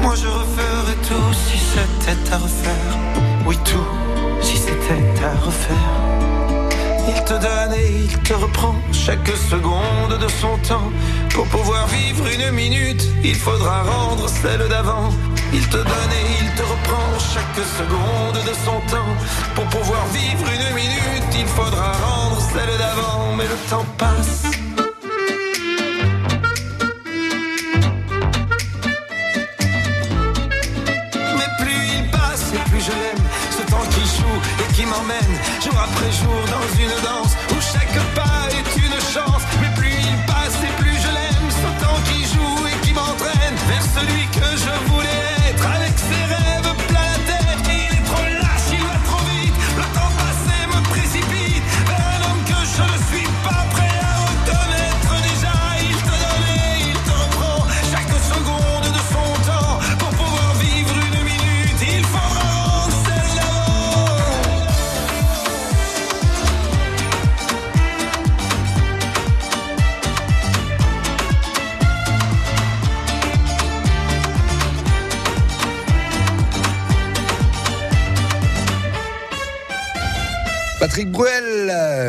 Moi, 0.00 0.14
je 0.14 0.28
referais 0.28 0.98
tout 1.08 1.32
si 1.44 1.58
c'était 1.58 2.32
à 2.32 2.38
refaire. 2.38 2.94
Oui, 3.44 3.56
tout 3.64 3.90
si 4.40 4.56
c'était 4.58 5.24
à 5.24 5.34
refaire. 5.44 5.94
Il 7.08 7.24
te 7.24 7.32
donne 7.32 7.74
et 7.74 7.90
il 8.04 8.18
te 8.20 8.32
reprend 8.32 8.76
chaque 8.92 9.26
seconde 9.50 10.14
de 10.20 10.28
son 10.40 10.56
temps. 10.68 10.88
Pour 11.34 11.46
pouvoir 11.46 11.88
vivre 11.88 12.28
une 12.28 12.52
minute, 12.52 13.04
il 13.24 13.34
faudra 13.34 13.82
rendre 13.82 14.28
celle 14.28 14.68
d'avant. 14.68 15.10
Il 15.52 15.66
te 15.68 15.78
donne 15.78 16.12
et 16.20 16.26
il 16.42 16.48
te 16.54 16.62
reprend 16.62 17.08
chaque 17.34 17.60
seconde 17.80 18.38
de 18.46 18.54
son 18.64 18.78
temps. 18.94 19.14
Pour 19.56 19.64
pouvoir 19.64 20.06
vivre 20.12 20.46
une 20.56 20.74
minute, 20.76 21.32
il 21.36 21.46
faudra 21.46 21.90
rendre 21.90 22.38
celle 22.52 22.78
d'avant. 22.78 23.34
Mais 23.36 23.48
le 23.48 23.58
temps 23.68 23.86
passe. 23.96 24.47
Jour 35.60 35.78
après 35.78 36.10
jour 36.12 36.34
dans 36.46 36.82
une 36.82 37.02
danse 37.02 37.36
où 37.50 37.60
chaque 37.60 38.14
pas 38.14 38.27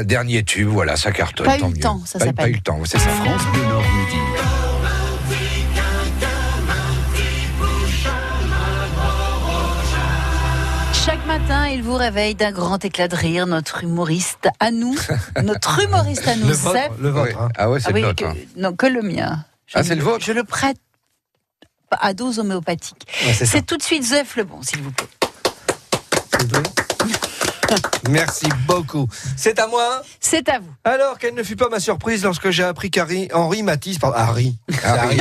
dernier 0.10 0.43
tube, 0.43 0.67
voilà, 0.67 0.98
ça 0.98 1.12
cartonne. 1.13 1.45
Pas 1.45 1.58
eu 1.58 1.72
le 1.72 1.80
temps, 1.80 2.02
ça 2.06 2.19
s'appelle. 2.19 2.36
Pas 2.36 2.50
eu 2.50 2.54
le 2.54 2.60
temps, 2.62 2.82
c'est 2.84 3.00
ça. 3.00 3.10
France 3.10 3.41
Bleu 3.54 3.63
Nord 3.63 3.82
midi. 3.82 4.17
Chaque 10.93 11.26
matin, 11.26 11.67
il 11.67 11.82
vous 11.82 11.95
réveille 11.95 12.36
d'un 12.36 12.52
grand 12.52 12.84
éclat 12.84 13.08
de 13.08 13.15
rire, 13.15 13.48
notre 13.48 13.84
humoriste 13.84 14.48
à 14.60 14.69
nous. 14.72 14.95
notre 15.43 15.80
humoriste 15.82 16.28
à 16.28 16.36
nous, 16.36 16.48
Le 16.48 16.54
vôtre, 16.54 16.76
c'est. 16.78 17.02
le 17.02 17.10
vôtre, 17.10 17.38
hein. 17.41 17.50
Ah 17.58 17.69
ouais, 17.69 17.80
c'est 17.80 17.88
Ah 17.89 17.91
le 17.91 18.08
oui, 18.08 18.15
que, 18.15 18.26
hein. 18.26 18.36
non, 18.58 18.74
que 18.76 18.86
le 18.86 19.02
mien. 19.02 19.43
Je 19.65 19.78
Ah, 19.78 19.84
c'est 19.84 19.95
le 19.95 20.04
vôtre 20.04 20.24
Je 20.24 20.34
le 20.34 20.43
prête 20.43 20.78
à 21.91 22.13
dose 22.13 22.39
homéopathique. 22.39 23.08
Ouais, 23.26 23.34
c'est 23.34 23.45
ça. 23.45 23.52
c'est 23.54 23.65
tout 23.65 23.78
de 23.78 23.82
suite 23.82 24.04
Zef 24.04 24.36
Lebon, 24.36 24.62
s'il 24.62 24.82
vous 24.82 24.91
plaît. 24.91 25.08
Merci 28.10 28.47
beaucoup. 28.67 29.08
C'est 29.36 29.60
à 29.60 29.67
moi 29.67 30.01
C'est 30.19 30.49
à 30.49 30.60
vous. 30.60 30.69
Alors, 30.84 31.17
quelle 31.17 31.36
ne 31.36 31.43
fut 31.43 31.55
pas 31.55 31.69
ma 31.69 31.79
surprise 31.79 32.23
lorsque 32.23 32.49
j'ai 32.49 32.63
appris 32.63 32.89
qu'Harry, 32.91 33.29
Henri 33.34 33.63
Matisse, 33.63 33.99
pardon, 33.99 34.17
Harry, 34.17 34.58
Harry. 34.84 35.17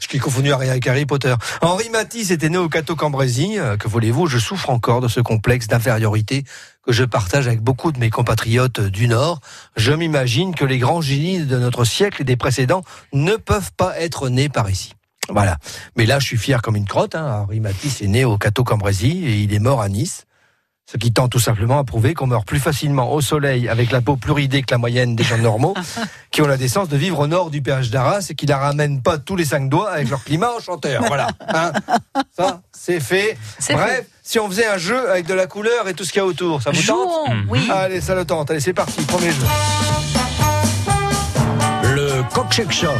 Je 0.00 0.08
suis 0.08 0.18
confondu 0.18 0.52
Harry 0.52 0.68
avec 0.68 0.86
Harry 0.86 1.06
Potter. 1.06 1.34
Henri 1.62 1.88
Matisse 1.90 2.30
était 2.30 2.48
né 2.48 2.58
au 2.58 2.68
Cateau-Cambrésis. 2.68 3.58
Euh, 3.58 3.76
Que 3.76 3.88
voulez-vous, 3.88 4.26
je 4.26 4.38
souffre 4.38 4.70
encore 4.70 5.00
de 5.00 5.08
ce 5.08 5.20
complexe 5.20 5.66
d'infériorité 5.68 6.44
que 6.86 6.92
je 6.92 7.04
partage 7.04 7.46
avec 7.46 7.60
beaucoup 7.60 7.90
de 7.92 7.98
mes 7.98 8.10
compatriotes 8.10 8.80
du 8.80 9.08
Nord. 9.08 9.40
Je 9.76 9.92
m'imagine 9.92 10.54
que 10.54 10.64
les 10.64 10.78
grands 10.78 11.00
génies 11.00 11.40
de 11.40 11.58
notre 11.58 11.84
siècle 11.84 12.22
et 12.22 12.24
des 12.24 12.36
précédents 12.36 12.82
ne 13.12 13.36
peuvent 13.36 13.72
pas 13.76 13.98
être 13.98 14.28
nés 14.28 14.48
par 14.48 14.70
ici. 14.70 14.92
Voilà. 15.28 15.58
Mais 15.96 16.06
là, 16.06 16.20
je 16.20 16.26
suis 16.26 16.36
fier 16.36 16.62
comme 16.62 16.76
une 16.76 16.86
crotte. 16.86 17.16
Hein. 17.16 17.42
Henri 17.42 17.58
Matisse 17.58 18.00
est 18.02 18.06
né 18.06 18.24
au 18.24 18.38
Cateau-Cambrésis 18.38 19.24
et 19.24 19.40
il 19.40 19.52
est 19.52 19.58
mort 19.58 19.80
à 19.80 19.88
Nice. 19.88 20.25
Ce 20.88 20.96
qui 20.98 21.12
tend 21.12 21.26
tout 21.26 21.40
simplement 21.40 21.80
à 21.80 21.84
prouver 21.84 22.14
qu'on 22.14 22.28
meurt 22.28 22.46
plus 22.46 22.60
facilement 22.60 23.12
au 23.12 23.20
soleil 23.20 23.68
avec 23.68 23.90
la 23.90 24.00
peau 24.00 24.14
plus 24.14 24.30
ridée 24.30 24.62
que 24.62 24.72
la 24.72 24.78
moyenne 24.78 25.16
des 25.16 25.24
gens 25.24 25.36
normaux, 25.36 25.74
qui 26.30 26.42
ont 26.42 26.46
la 26.46 26.56
décence 26.56 26.88
de 26.88 26.96
vivre 26.96 27.18
au 27.18 27.26
nord 27.26 27.50
du 27.50 27.60
péage 27.60 27.90
d'Arras 27.90 28.28
et 28.30 28.36
qui 28.36 28.46
la 28.46 28.56
ramènent 28.56 29.02
pas 29.02 29.18
tous 29.18 29.34
les 29.34 29.44
cinq 29.44 29.68
doigts 29.68 29.90
avec 29.90 30.08
leur 30.08 30.22
climat 30.22 30.52
enchanteur. 30.56 31.02
Voilà. 31.08 31.26
Hein 31.48 31.72
ça, 32.30 32.60
c'est 32.70 33.00
fait. 33.00 33.36
Bref, 33.70 33.96
fait. 33.96 34.06
si 34.22 34.38
on 34.38 34.48
faisait 34.48 34.66
un 34.66 34.78
jeu 34.78 35.10
avec 35.10 35.26
de 35.26 35.34
la 35.34 35.48
couleur 35.48 35.88
et 35.88 35.94
tout 35.94 36.04
ce 36.04 36.12
qu'il 36.12 36.20
y 36.20 36.22
a 36.22 36.26
autour, 36.26 36.62
ça 36.62 36.70
vous 36.70 36.80
Jouons, 36.80 37.24
tente 37.26 37.34
oui. 37.48 37.68
Allez, 37.68 38.00
ça 38.00 38.14
le 38.14 38.24
tente. 38.24 38.48
Allez, 38.52 38.60
c'est 38.60 38.72
parti. 38.72 39.02
Premier 39.06 39.32
jeu. 39.32 39.42
Le 41.96 42.22
Kokshekcha. 42.32 42.92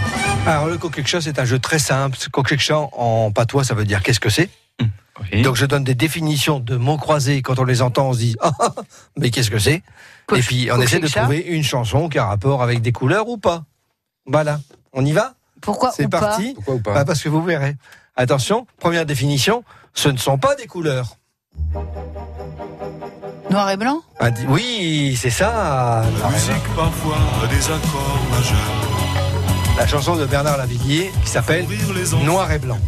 Alors, 0.44 0.66
le 0.66 0.76
Kokshekcha, 0.76 1.20
c'est 1.20 1.38
un 1.38 1.44
jeu 1.44 1.60
très 1.60 1.78
simple. 1.78 2.18
Kokshekcha, 2.32 2.88
en 2.92 3.30
patois, 3.30 3.62
ça 3.62 3.74
veut 3.74 3.84
dire 3.84 4.02
qu'est-ce 4.02 4.20
que 4.20 4.30
c'est? 4.30 4.50
Oui. 5.32 5.42
donc 5.42 5.56
je 5.56 5.64
donne 5.64 5.84
des 5.84 5.94
définitions 5.94 6.60
de 6.60 6.76
mots 6.76 6.98
croisés. 6.98 7.40
Quand 7.42 7.58
on 7.58 7.64
les 7.64 7.80
entend, 7.82 8.08
on 8.10 8.12
se 8.12 8.18
dit 8.18 8.36
ah, 8.42 8.52
ah, 8.60 8.74
ah, 8.76 8.82
mais 9.16 9.30
qu'est-ce 9.30 9.50
que 9.50 9.58
c'est? 9.58 9.82
Et 10.34 10.40
puis 10.40 10.68
on 10.72 10.80
essaie 10.80 11.00
de 11.00 11.08
trouver 11.08 11.38
une 11.38 11.62
chanson 11.62 12.08
qui 12.08 12.18
a 12.18 12.26
rapport 12.26 12.62
avec 12.62 12.82
des 12.82 12.92
couleurs 12.92 13.28
ou 13.28 13.38
pas. 13.38 13.64
Voilà, 14.26 14.60
on 14.92 15.04
y 15.04 15.12
va? 15.12 15.34
Pourquoi 15.60 15.92
C'est 15.92 16.06
ou 16.06 16.08
pas 16.08 16.20
parti? 16.20 16.52
Pourquoi 16.54 16.74
ou 16.74 16.80
pas? 16.80 16.94
Bah, 16.94 17.04
Parce 17.04 17.22
que 17.22 17.28
vous 17.28 17.42
verrez. 17.42 17.76
Attention, 18.16 18.66
première 18.78 19.06
définition, 19.06 19.62
ce 19.94 20.08
ne 20.08 20.16
sont 20.16 20.38
pas 20.38 20.54
des 20.54 20.66
couleurs. 20.66 21.16
Noir 23.50 23.70
et 23.70 23.76
blanc? 23.76 24.02
Ah, 24.18 24.30
oui, 24.48 25.16
c'est 25.20 25.30
ça. 25.30 26.04
parfois 26.74 27.18
des 27.48 27.64
accords 27.66 28.26
majeurs. 28.30 28.95
La 29.78 29.86
chanson 29.86 30.16
de 30.16 30.24
Bernard 30.26 30.56
Lavillier 30.56 31.12
qui 31.24 31.30
s'appelle 31.30 31.66
Noir 32.24 32.50
et 32.50 32.58
blanc. 32.58 32.78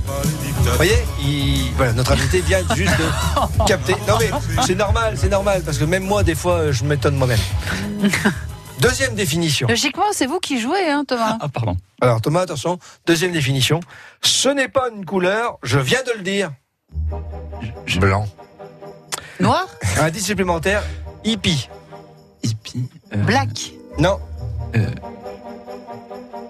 Vous 0.62 0.70
voyez, 0.77 0.96
il- 1.22 1.70
voilà, 1.77 1.92
notre 1.92 2.12
invité 2.12 2.40
vient 2.40 2.61
juste 2.74 2.92
de 2.98 3.64
capter. 3.66 3.94
Non 4.07 4.14
mais 4.18 4.31
c'est 4.66 4.74
normal, 4.74 5.14
c'est 5.16 5.29
normal 5.29 5.62
parce 5.64 5.79
que 5.79 5.85
même 5.85 6.05
moi 6.05 6.22
des 6.22 6.35
fois 6.35 6.72
je 6.72 6.85
m'étonne 6.85 7.16
moi-même. 7.16 7.38
Deuxième 8.81 9.16
définition. 9.16 9.66
Logiquement, 9.66 10.05
c'est 10.12 10.27
vous 10.27 10.38
qui 10.38 10.61
jouez, 10.61 10.88
hein, 10.88 11.03
Thomas. 11.05 11.37
Ah, 11.40 11.48
pardon. 11.48 11.77
Alors 12.01 12.20
Thomas, 12.20 12.42
attention, 12.42 12.79
deuxième 13.09 13.33
définition. 13.33 13.81
Ce 14.22 14.48
n'est 14.48 14.68
pas 14.68 14.88
une 14.94 15.05
couleur, 15.05 15.59
je 15.64 15.81
viens 15.81 16.03
de 16.05 16.12
le 16.16 16.22
dire. 16.22 16.53
Blanc. 17.98 18.27
Noir 19.40 19.66
Indice 20.01 20.27
supplémentaire, 20.27 20.85
hippie. 21.24 21.68
Hippie. 22.44 22.88
euh, 23.12 23.16
Black 23.24 23.72
Non. 23.98 24.20
Euh. 24.77 24.87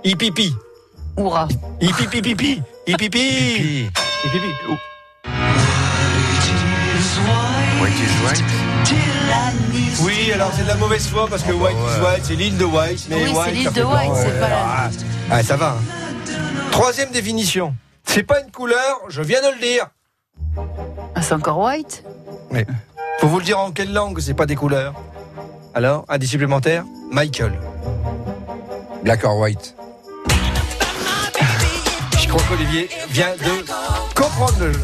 Hippipi. 0.05 0.55
Oura. 1.17 1.49
Hippipi. 1.81 2.21
Pipi. 2.23 2.63
Hippipi. 2.87 3.91
Oh. 4.69 4.77
White 7.81 8.01
is 8.01 8.15
white. 8.25 8.45
Oui, 10.01 10.15
Oui, 10.27 10.33
alors 10.33 10.51
c'est 10.55 10.63
de 10.63 10.69
la 10.69 10.75
mauvaise 10.77 11.07
foi 11.09 11.27
parce 11.29 11.43
que 11.43 11.53
White 11.53 11.77
is 11.77 12.01
White, 12.05 12.25
c'est 12.25 12.35
l'île 12.35 12.57
de 12.57 12.65
White. 12.65 13.07
Mais 13.11 13.17
Oui, 13.17 13.35
c'est 13.45 13.51
l'île 13.53 13.73
de 13.73 13.83
White, 13.83 14.13
c'est 14.15 14.41
pas 14.41 14.49
la- 14.49 14.65
Ah, 14.67 14.91
ah, 15.31 15.43
ça 15.43 15.57
va. 15.57 15.71
hein. 15.79 16.31
Troisième 16.71 17.11
définition. 17.11 17.75
C'est 18.05 18.23
pas 18.23 18.41
une 18.41 18.51
couleur, 18.51 19.01
je 19.09 19.21
viens 19.23 19.41
de 19.43 19.55
le 19.55 19.61
dire. 19.61 19.87
Ah, 21.15 21.23
c'est 21.23 21.35
encore 21.35 21.59
white? 21.59 22.05
Mais 22.51 22.65
faut 23.21 23.29
vous 23.29 23.39
le 23.41 23.45
dire 23.45 23.59
en 23.59 23.71
quelle 23.73 23.93
langue, 23.93 24.19
c'est 24.21 24.35
pas 24.35 24.47
des 24.47 24.55
couleurs? 24.57 24.95
Alors, 25.75 26.05
un 26.09 26.19
des 26.19 26.27
supplémentaires 26.27 26.85
Michael. 27.11 27.53
Black 29.03 29.25
or 29.25 29.37
white. 29.39 29.75
Je 32.38 32.44
crois 32.44 32.57
qu'Olivier 32.57 32.88
vient 33.11 33.33
de 33.33 34.14
comprendre 34.14 34.55
le 34.61 34.72
jeu. 34.72 34.81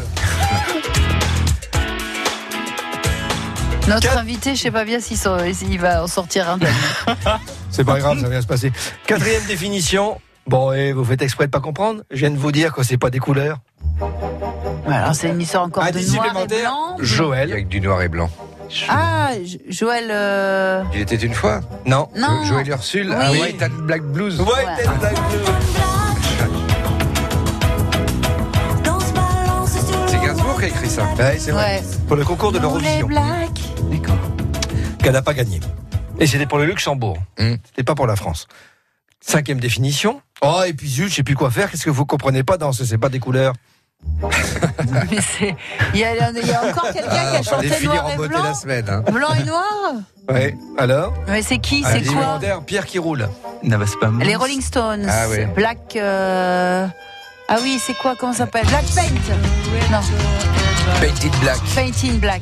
Notre 3.87 4.17
invité, 4.17 4.55
je 4.55 4.61
sais 4.61 4.71
pas 4.71 4.83
bien 4.83 4.99
s'il 4.99 5.79
va 5.79 6.03
en 6.03 6.07
sortir 6.07 6.49
un. 6.49 6.59
C'est 7.71 7.83
pas 7.85 7.99
grave, 7.99 8.19
ça 8.19 8.27
vient 8.29 8.41
se 8.41 8.47
passer. 8.47 8.71
Quatrième 9.07 9.43
définition. 9.45 10.19
Bon, 10.47 10.73
et 10.73 10.91
vous 10.91 11.05
faites 11.05 11.21
exprès 11.21 11.45
de 11.45 11.51
pas 11.51 11.59
comprendre 11.59 12.03
Je 12.11 12.17
viens 12.17 12.29
de 12.31 12.37
vous 12.37 12.51
dire 12.51 12.71
que 12.73 12.83
c'est 12.83 12.97
pas 12.97 13.09
des 13.09 13.17
couleurs. 13.19 13.57
Alors 14.87 15.15
c'est 15.15 15.29
une 15.29 15.41
histoire 15.41 15.63
encore 15.63 15.83
Un 15.83 15.91
de 15.91 15.99
noir 16.13 16.25
et 16.37 16.47
blanc. 16.61 16.97
Joël. 16.99 17.51
Avec 17.51 17.67
du 17.67 17.79
noir 17.81 18.01
et 18.03 18.09
blanc. 18.09 18.29
Ah, 18.89 19.31
Jo- 19.43 19.57
Joël. 19.69 20.07
euh, 20.11 20.83
Il 20.93 21.01
était 21.01 21.15
une 21.15 21.33
fois 21.33 21.61
Non. 21.85 22.09
Non. 22.15 22.43
Jo- 22.43 22.49
Joël 22.53 22.69
Ursule, 22.69 23.09
Oui. 23.09 23.15
un 23.25 23.31
White 23.41 23.63
and 23.63 23.81
Black 23.83 24.01
Blues. 24.03 24.39
White 24.39 24.49
Ouais. 24.49 24.87
and 24.87 24.97
Black 24.99 25.13
Blues. 25.29 25.94
Ça. 30.95 31.03
Ouais, 31.17 31.35
c'est 31.39 31.51
vrai. 31.51 31.81
Ouais. 31.81 31.83
Pour 32.07 32.15
le 32.15 32.23
concours 32.25 32.51
de 32.51 32.57
Les 32.57 32.61
l'Eurovision. 32.63 33.07
Qu'elle 35.03 35.13
n'a 35.13 35.21
pas 35.21 35.33
gagné. 35.33 35.59
Et 36.19 36.27
c'était 36.27 36.45
pour 36.45 36.57
le 36.57 36.65
Luxembourg. 36.65 37.17
Mm. 37.39 37.55
C'était 37.65 37.83
pas 37.83 37.95
pour 37.95 38.07
la 38.07 38.15
France. 38.15 38.47
Cinquième 39.21 39.59
définition. 39.59 40.21
Oh, 40.41 40.61
et 40.65 40.73
puis 40.73 40.89
zut, 40.89 41.09
je 41.09 41.15
sais 41.15 41.23
plus 41.23 41.35
quoi 41.35 41.49
faire. 41.51 41.69
Qu'est-ce 41.71 41.85
que 41.85 41.89
vous 41.89 42.05
comprenez 42.05 42.43
pas 42.43 42.57
dans 42.57 42.71
ce 42.71 42.85
C'est 42.85 42.97
pas 42.97 43.09
des 43.09 43.19
couleurs. 43.19 43.53
Mais 44.21 45.17
c'est. 45.21 45.55
Il 45.93 45.99
y 45.99 46.03
a, 46.03 46.13
il 46.31 46.47
y 46.47 46.51
a 46.53 46.63
encore 46.63 46.91
quelqu'un 46.91 47.09
qui 47.09 47.17
a 47.17 47.39
Ah, 47.39 47.41
chanté 47.43 47.69
finir 47.69 47.93
noir 47.95 48.05
en 48.05 48.23
et 48.23 48.27
blanc. 48.27 48.43
la 48.43 48.53
semaine. 48.53 48.85
hein. 48.89 49.01
Blanc 49.11 49.33
et 49.39 49.43
noir? 49.43 49.65
Ouais. 50.29 50.55
Alors? 50.77 51.13
Mais 51.27 51.41
c'est 51.41 51.57
qui 51.57 51.83
C'est 51.83 52.03
quoi? 52.03 52.39
Pierre 52.65 52.85
qui 52.85 52.99
roule. 52.99 53.27
Non, 53.63 53.77
bah, 53.79 53.85
c'est 53.87 53.99
pas 53.99 54.11
Les. 54.21 54.35
Rolling 54.35 54.61
Stones. 54.61 55.07
Ah 55.09 55.27
ouais. 55.29 55.45
Black. 55.47 55.95
euh, 55.95 56.87
Ah 57.49 57.55
oui, 57.63 57.79
c'est 57.83 57.97
quoi 57.97 58.15
Comment 58.19 58.33
ça 58.33 58.39
s'appelle? 58.39 58.65
Black 58.67 58.85
Paint 58.95 59.91
Non, 59.91 59.99
Painted 60.99 61.31
Black. 61.41 61.57
Painting 61.75 62.19
Black. 62.19 62.41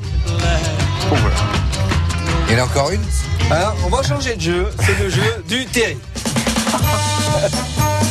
Oh, 1.11 1.15
voilà. 1.15 1.35
Il 2.47 2.53
y 2.53 2.59
en 2.59 2.63
a 2.63 2.65
encore 2.65 2.91
une 2.91 3.01
Alors, 3.49 3.75
on 3.85 3.89
va 3.89 4.03
changer 4.03 4.35
de 4.35 4.41
jeu. 4.41 4.69
C'est 4.81 4.99
le 4.99 5.09
jeu 5.09 5.43
du 5.47 5.65
Terry. 5.65 5.97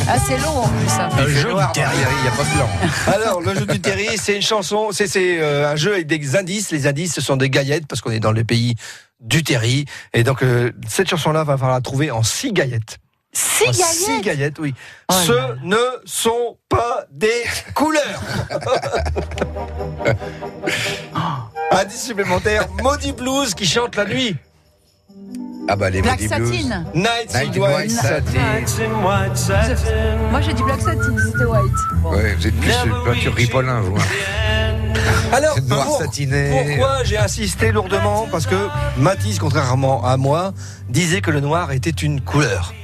Ah, 0.09 0.17
c'est 0.27 0.37
long 0.39 0.59
en 0.65 0.69
plus. 0.69 0.89
ça. 0.89 1.09
Un 1.17 1.29
jeu 1.29 1.51
noir 1.51 1.69
le 1.69 1.75
Terry, 1.75 1.97
il 1.97 2.23
n'y 2.23 2.29
a 2.29 2.33
pas 2.33 2.43
de 2.43 2.57
blanc. 2.57 2.69
Alors, 3.07 3.41
le 3.41 3.55
jeu 3.55 3.67
du 3.67 3.81
Terry, 3.81 4.09
c'est 4.17 4.35
une 4.35 4.43
chanson, 4.43 4.89
c'est 4.91 5.07
c'est, 5.07 5.41
euh, 5.41 5.71
un 5.71 5.77
jeu 5.77 5.95
avec 5.95 6.09
des 6.09 6.35
indices. 6.37 6.73
Les 6.73 6.89
indices, 6.89 7.15
ce 7.15 7.21
sont 7.21 7.37
des 7.37 7.49
gaillettes, 7.49 7.87
parce 7.87 8.01
qu'on 8.01 8.11
est 8.11 8.19
dans 8.19 8.33
le 8.33 8.43
pays 8.43 8.75
du 9.21 9.45
Terry. 9.45 9.85
Et 10.13 10.25
donc, 10.25 10.43
euh, 10.43 10.73
cette 10.89 11.09
chanson-là, 11.09 11.45
va 11.45 11.57
falloir 11.57 11.77
la 11.77 11.81
trouver 11.81 12.11
en 12.11 12.25
six 12.25 12.53
gaillettes. 12.53 12.99
Six 13.33 13.65
gaillettes 13.67 13.95
Six 13.95 14.21
gaillettes, 14.23 14.59
oui. 14.59 14.75
Oh 15.09 15.15
Ce 15.25 15.65
ne 15.65 16.01
sont 16.05 16.59
pas 16.69 17.07
des 17.13 17.45
couleurs. 17.75 18.21
Indice 21.93 22.07
supplémentaire, 22.07 22.67
Maudit 22.83 23.13
Blues 23.13 23.55
qui 23.55 23.67
chante 23.67 23.97
la 23.97 24.07
nuit. 24.07 24.35
Ah 25.69 25.77
bah 25.77 25.91
les 25.91 26.01
Black 26.03 26.21
Moody 26.21 26.35
Blues. 26.35 26.63
Satin. 26.69 26.85
Night, 26.95 27.35
Night 27.35 27.57
in 27.57 27.61
White 27.61 27.75
White 27.77 27.91
Satin. 27.91 28.67
Satin. 28.67 30.17
Moi 30.31 30.41
j'ai 30.41 30.55
dit 30.55 30.63
Black 30.63 30.81
Satin, 30.81 31.15
c'était 31.25 31.45
white. 31.45 31.73
Bon. 32.03 32.11
Ouais, 32.13 32.35
vous 32.35 32.47
êtes 32.47 32.57
plus 32.61 32.71
euh, 32.71 33.05
peinture 33.05 33.35
Ripollin, 33.35 33.81
vous. 33.81 33.97
hein. 33.97 34.03
Alors, 35.33 35.57
Noir 35.69 35.87
pour- 35.87 35.99
satiné. 35.99 36.67
pourquoi 36.77 37.05
j'ai 37.05 37.17
insisté 37.19 37.73
lourdement? 37.73 38.27
Parce 38.31 38.47
que 38.47 38.69
Matisse, 38.99 39.39
contrairement 39.39 40.05
à 40.05 40.17
moi, 40.17 40.53
disait 40.89 41.21
que 41.21 41.31
le 41.31 41.41
noir 41.41 41.73
était 41.73 41.91
une 41.91 42.21
couleur. 42.21 42.75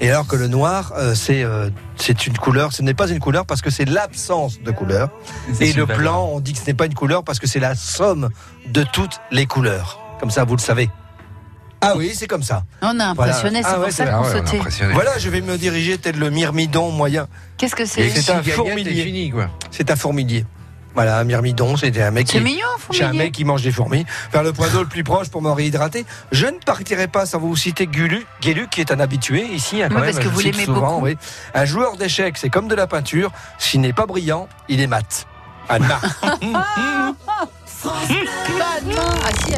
Et 0.00 0.10
alors 0.10 0.26
que 0.26 0.36
le 0.36 0.48
noir, 0.48 0.92
euh, 0.96 1.14
c'est 1.14 1.42
euh, 1.44 1.70
c'est 1.96 2.26
une 2.26 2.36
couleur, 2.36 2.72
ce 2.72 2.82
n'est 2.82 2.94
pas 2.94 3.08
une 3.08 3.20
couleur 3.20 3.46
parce 3.46 3.62
que 3.62 3.70
c'est 3.70 3.84
l'absence 3.84 4.60
de 4.60 4.70
couleur. 4.70 5.08
Et 5.60 5.72
le 5.72 5.86
blanc, 5.86 6.30
on 6.32 6.40
dit 6.40 6.52
que 6.52 6.58
ce 6.58 6.66
n'est 6.66 6.74
pas 6.74 6.86
une 6.86 6.94
couleur 6.94 7.22
parce 7.24 7.38
que 7.38 7.46
c'est 7.46 7.60
la 7.60 7.74
somme 7.74 8.28
de 8.66 8.82
toutes 8.92 9.20
les 9.30 9.46
couleurs. 9.46 10.00
Comme 10.20 10.30
ça, 10.30 10.44
vous 10.44 10.56
le 10.56 10.60
savez. 10.60 10.90
Ah 11.80 11.94
oui, 11.96 12.12
c'est 12.14 12.26
comme 12.26 12.42
ça. 12.42 12.64
On 12.80 12.98
a 12.98 13.04
impressionné, 13.08 13.60
Voilà. 13.60 13.62
c'est 13.62 13.74
Ah 13.74 13.78
ouais, 13.78 13.84
pour 13.84 13.92
ça 13.92 14.06
qu'on 14.06 14.12
ouais, 14.12 14.18
on 14.18 14.24
a 14.24 14.44
sautait. 14.46 14.58
impressionné. 14.58 14.94
Voilà, 14.94 15.18
je 15.18 15.28
vais 15.28 15.42
me 15.42 15.58
diriger 15.58 15.98
tel 15.98 16.18
le 16.18 16.30
myrmidon 16.30 16.90
moyen. 16.90 17.26
Qu'est-ce 17.58 17.76
que 17.76 17.84
c'est 17.84 18.08
C'est 18.08 18.32
un 18.32 18.42
fourmilier. 18.42 19.32
C'est 19.70 19.90
un 19.90 19.96
fourmilier. 19.96 20.46
Voilà, 20.94 21.18
un 21.18 21.24
myrmidon, 21.24 21.76
c'était 21.76 22.02
un 22.02 22.10
mec 22.12 22.28
C'est 22.30 22.38
qui... 22.38 22.44
mignon, 22.44 22.66
J'ai 22.90 23.04
un 23.04 23.12
mec 23.12 23.32
qui 23.32 23.44
mange 23.44 23.62
des 23.62 23.72
fourmis. 23.72 24.06
Faire 24.30 24.42
le 24.44 24.52
point 24.52 24.68
d'eau 24.68 24.80
le 24.80 24.86
plus 24.86 25.02
proche 25.04 25.28
pour 25.28 25.42
me 25.42 25.50
réhydrater. 25.50 26.06
Je 26.30 26.46
ne 26.46 26.58
partirai 26.64 27.08
pas 27.08 27.26
sans 27.26 27.40
vous 27.40 27.56
citer 27.56 27.86
Gulu, 27.86 28.24
Guélu, 28.40 28.68
qui 28.68 28.80
est 28.80 28.92
un 28.92 29.00
habitué 29.00 29.44
ici. 29.46 29.82
hein, 29.82 29.88
quand 29.88 29.96
Oui, 29.96 30.02
même, 30.02 30.12
parce 30.14 30.24
que 30.24 30.30
vous 30.30 30.40
l'aimez 30.40 30.64
souvent, 30.64 30.92
beaucoup. 30.94 31.06
oui. 31.06 31.16
Un 31.52 31.64
joueur 31.64 31.96
d'échecs, 31.96 32.38
c'est 32.38 32.50
comme 32.50 32.68
de 32.68 32.74
la 32.76 32.86
peinture. 32.86 33.32
S'il 33.58 33.80
n'est 33.80 33.92
pas 33.92 34.06
brillant, 34.06 34.48
il 34.68 34.80
est 34.80 34.86
mat. 34.86 35.26
Anna. 35.68 35.98
Demain. 37.84 38.94
Ah 39.24 39.28
si. 39.44 39.52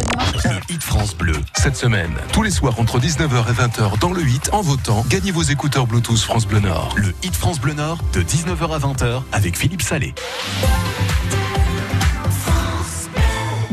Le 0.49 0.75
Hit 0.75 0.83
France 0.83 1.15
Bleu. 1.15 1.35
Cette 1.57 1.77
semaine, 1.77 2.13
tous 2.33 2.43
les 2.43 2.51
soirs 2.51 2.79
entre 2.81 2.99
19h 2.99 3.49
et 3.49 3.53
20h 3.53 3.99
dans 4.01 4.13
le 4.13 4.23
Hit, 4.23 4.51
en 4.53 4.63
votant, 4.63 5.05
gagnez 5.09 5.31
vos 5.31 5.43
écouteurs 5.43 5.87
Bluetooth 5.87 6.19
France 6.19 6.47
Bleu 6.47 6.59
Nord. 6.61 6.95
Le 6.97 7.15
Hit 7.23 7.35
France 7.37 7.61
Bleu 7.61 7.75
Nord 7.75 7.99
de 8.13 8.23
19h 8.23 8.75
à 8.75 8.79
20h 8.79 9.23
avec 9.33 9.57
Philippe 9.57 9.83
Salé. 9.83 10.13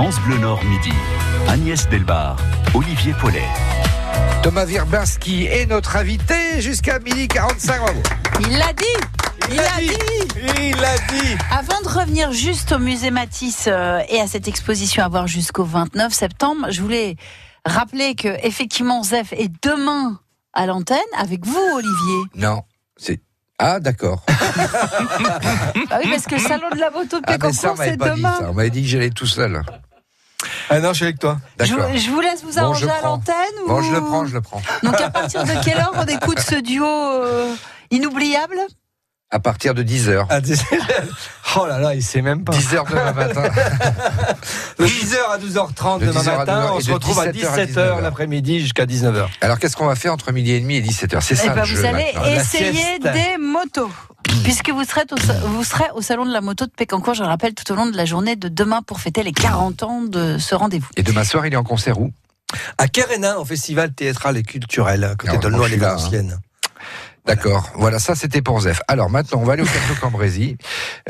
France 0.00 0.18
Bleu 0.20 0.38
Nord 0.38 0.64
midi. 0.64 0.94
Agnès 1.46 1.86
Delbar, 1.90 2.34
Olivier 2.72 3.12
Paulet. 3.20 3.44
Thomas 4.42 4.64
Virbinski 4.64 5.44
est 5.44 5.66
notre 5.66 5.94
invité 5.94 6.62
jusqu'à 6.62 6.98
midi 7.00 7.28
45. 7.28 7.78
Bravo. 7.82 8.02
Il 8.40 8.56
l'a 8.56 8.72
dit 8.72 8.84
Il 9.50 9.56
l'a 9.56 9.76
dit 9.78 10.68
Il 10.70 10.76
l'a 10.80 10.96
dit 10.96 11.36
Avant 11.50 11.82
de 11.82 11.88
revenir 11.88 12.32
juste 12.32 12.72
au 12.72 12.78
musée 12.78 13.10
Matisse 13.10 13.66
euh, 13.68 14.00
et 14.08 14.22
à 14.22 14.26
cette 14.26 14.48
exposition 14.48 15.04
à 15.04 15.08
voir 15.10 15.26
jusqu'au 15.26 15.64
29 15.64 16.14
septembre, 16.14 16.68
je 16.70 16.80
voulais 16.80 17.16
rappeler 17.66 18.14
que 18.14 18.28
effectivement 18.42 19.02
Zef 19.02 19.34
est 19.34 19.52
demain 19.62 20.18
à 20.54 20.64
l'antenne 20.64 20.96
avec 21.18 21.44
vous 21.44 21.60
Olivier. 21.74 22.22
Non, 22.36 22.62
c'est. 22.96 23.20
Ah, 23.58 23.80
d'accord. 23.80 24.24
Ah 25.92 25.98
oui 26.02 26.10
parce 26.10 26.24
que 26.24 26.36
le 26.36 26.40
salon 26.40 26.70
de 26.72 26.78
la 26.78 26.90
moto 26.90 27.18
de 27.18 27.24
Ah, 27.26 27.36
c'est 27.74 27.90
dit 27.90 27.96
demain. 27.98 28.36
ça. 28.38 28.50
On 28.50 28.54
m'avait 28.54 28.70
dit 28.70 28.82
que 28.82 28.88
j'allais 28.88 29.10
tout 29.10 29.26
seul. 29.26 29.60
Ah 30.72 30.78
non, 30.78 30.90
je 30.90 30.94
suis 30.94 31.04
avec 31.04 31.18
toi. 31.18 31.38
Je, 31.58 31.66
je 31.66 32.10
vous 32.10 32.20
laisse 32.20 32.42
vous 32.44 32.52
Bon, 32.52 32.58
arranger 32.58 32.88
à 32.88 32.94
prends. 32.94 33.08
l'antenne 33.08 33.34
ou 33.64 33.68
Bon, 33.68 33.82
je 33.82 33.92
le 33.92 34.00
prends, 34.00 34.24
je 34.26 34.34
le 34.34 34.40
prends. 34.40 34.62
Donc 34.84 35.00
à 35.00 35.10
partir 35.10 35.42
de 35.44 35.64
quelle 35.64 35.78
heure 35.78 35.92
on 35.96 36.04
écoute 36.06 36.38
ce 36.38 36.54
duo 36.60 36.86
euh, 36.86 37.52
inoubliable? 37.90 38.56
À 39.32 39.38
partir 39.38 39.74
de 39.74 39.82
10h. 39.84 40.26
Ah, 40.28 40.40
oh 41.56 41.66
là 41.66 41.78
là, 41.78 41.94
il 41.94 42.02
sait 42.02 42.20
même 42.22 42.42
pas. 42.42 42.52
10h 42.52 42.88
demain 42.90 43.12
matin. 43.12 43.42
De 44.78 44.84
10h 44.86 45.16
à 45.32 45.38
12h30 45.38 46.00
De 46.00 46.06
demain 46.06 46.20
10h 46.20 46.28
à 46.30 46.36
matin, 46.38 46.60
12h 46.66 46.72
on 46.72 46.80
se 46.80 46.90
retrouve 46.92 47.20
à 47.20 47.26
17h 47.28 47.46
à 47.46 47.56
17h 47.64 47.74
19h. 47.74 48.00
l'après-midi 48.02 48.60
jusqu'à 48.60 48.86
19h. 48.86 49.26
Alors, 49.40 49.58
qu'est-ce 49.60 49.76
qu'on 49.76 49.86
va 49.86 49.94
faire 49.94 50.12
entre 50.12 50.32
midi 50.32 50.50
et 50.52 50.60
demi 50.60 50.76
et 50.78 50.82
17h 50.82 51.20
C'est 51.20 51.36
ça 51.36 51.44
Eh 51.46 51.48
ben, 51.50 51.54
le 51.56 51.60
vous 51.60 51.66
jeu, 51.66 51.84
allez 51.84 52.12
maintenant. 52.12 52.24
Essayer 52.40 52.98
des 52.98 53.36
motos. 53.38 53.90
Puisque 54.44 54.70
vous 54.70 54.84
serez, 54.84 55.02
au, 55.10 55.16
vous 55.48 55.64
serez 55.64 55.90
au 55.94 56.00
salon 56.02 56.24
de 56.24 56.32
la 56.32 56.40
moto 56.40 56.64
de 56.66 56.70
Pécancourt, 56.70 57.14
je 57.14 57.22
le 57.22 57.28
rappelle, 57.28 57.54
tout 57.54 57.70
au 57.72 57.74
long 57.76 57.86
de 57.86 57.96
la 57.96 58.04
journée 58.04 58.36
de 58.36 58.48
demain 58.48 58.82
pour 58.82 59.00
fêter 59.00 59.22
les 59.22 59.32
40 59.32 59.82
ans 59.82 60.02
de 60.02 60.38
ce 60.38 60.54
rendez-vous. 60.54 60.88
Et 60.96 61.02
demain 61.02 61.24
soir, 61.24 61.46
il 61.46 61.52
est 61.52 61.56
en 61.56 61.64
concert 61.64 62.00
où? 62.00 62.10
À 62.78 62.88
Kerenin, 62.88 63.36
au 63.36 63.44
festival 63.44 63.92
théâtral 63.92 64.36
et 64.36 64.42
culturel, 64.42 65.04
à 65.04 65.14
côté 65.14 65.30
Alors, 65.30 65.42
de 65.42 65.50
je 65.64 65.70
les 65.70 65.76
hein. 65.76 65.88
Valenciennes. 65.88 66.38
D'accord. 67.26 67.70
Voilà, 67.74 67.98
ça 67.98 68.14
c'était 68.14 68.42
pour 68.42 68.60
Zef. 68.60 68.80
Alors 68.88 69.10
maintenant, 69.10 69.38
on 69.40 69.44
va 69.44 69.52
aller 69.52 69.62
au 69.62 69.66
Château 69.66 69.94
Cambrésis. 70.00 70.56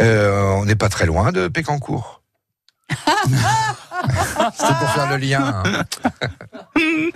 Euh, 0.01 0.43
on 0.57 0.65
n'est 0.65 0.75
pas 0.75 0.89
très 0.89 1.07
loin 1.07 1.33
de 1.33 1.49
Pécancourt. 1.49 2.23
C'était 4.53 4.75
pour 4.81 4.91
faire 4.91 5.09
le 5.11 5.17
lien. 5.19 5.63
hein. 5.65 5.85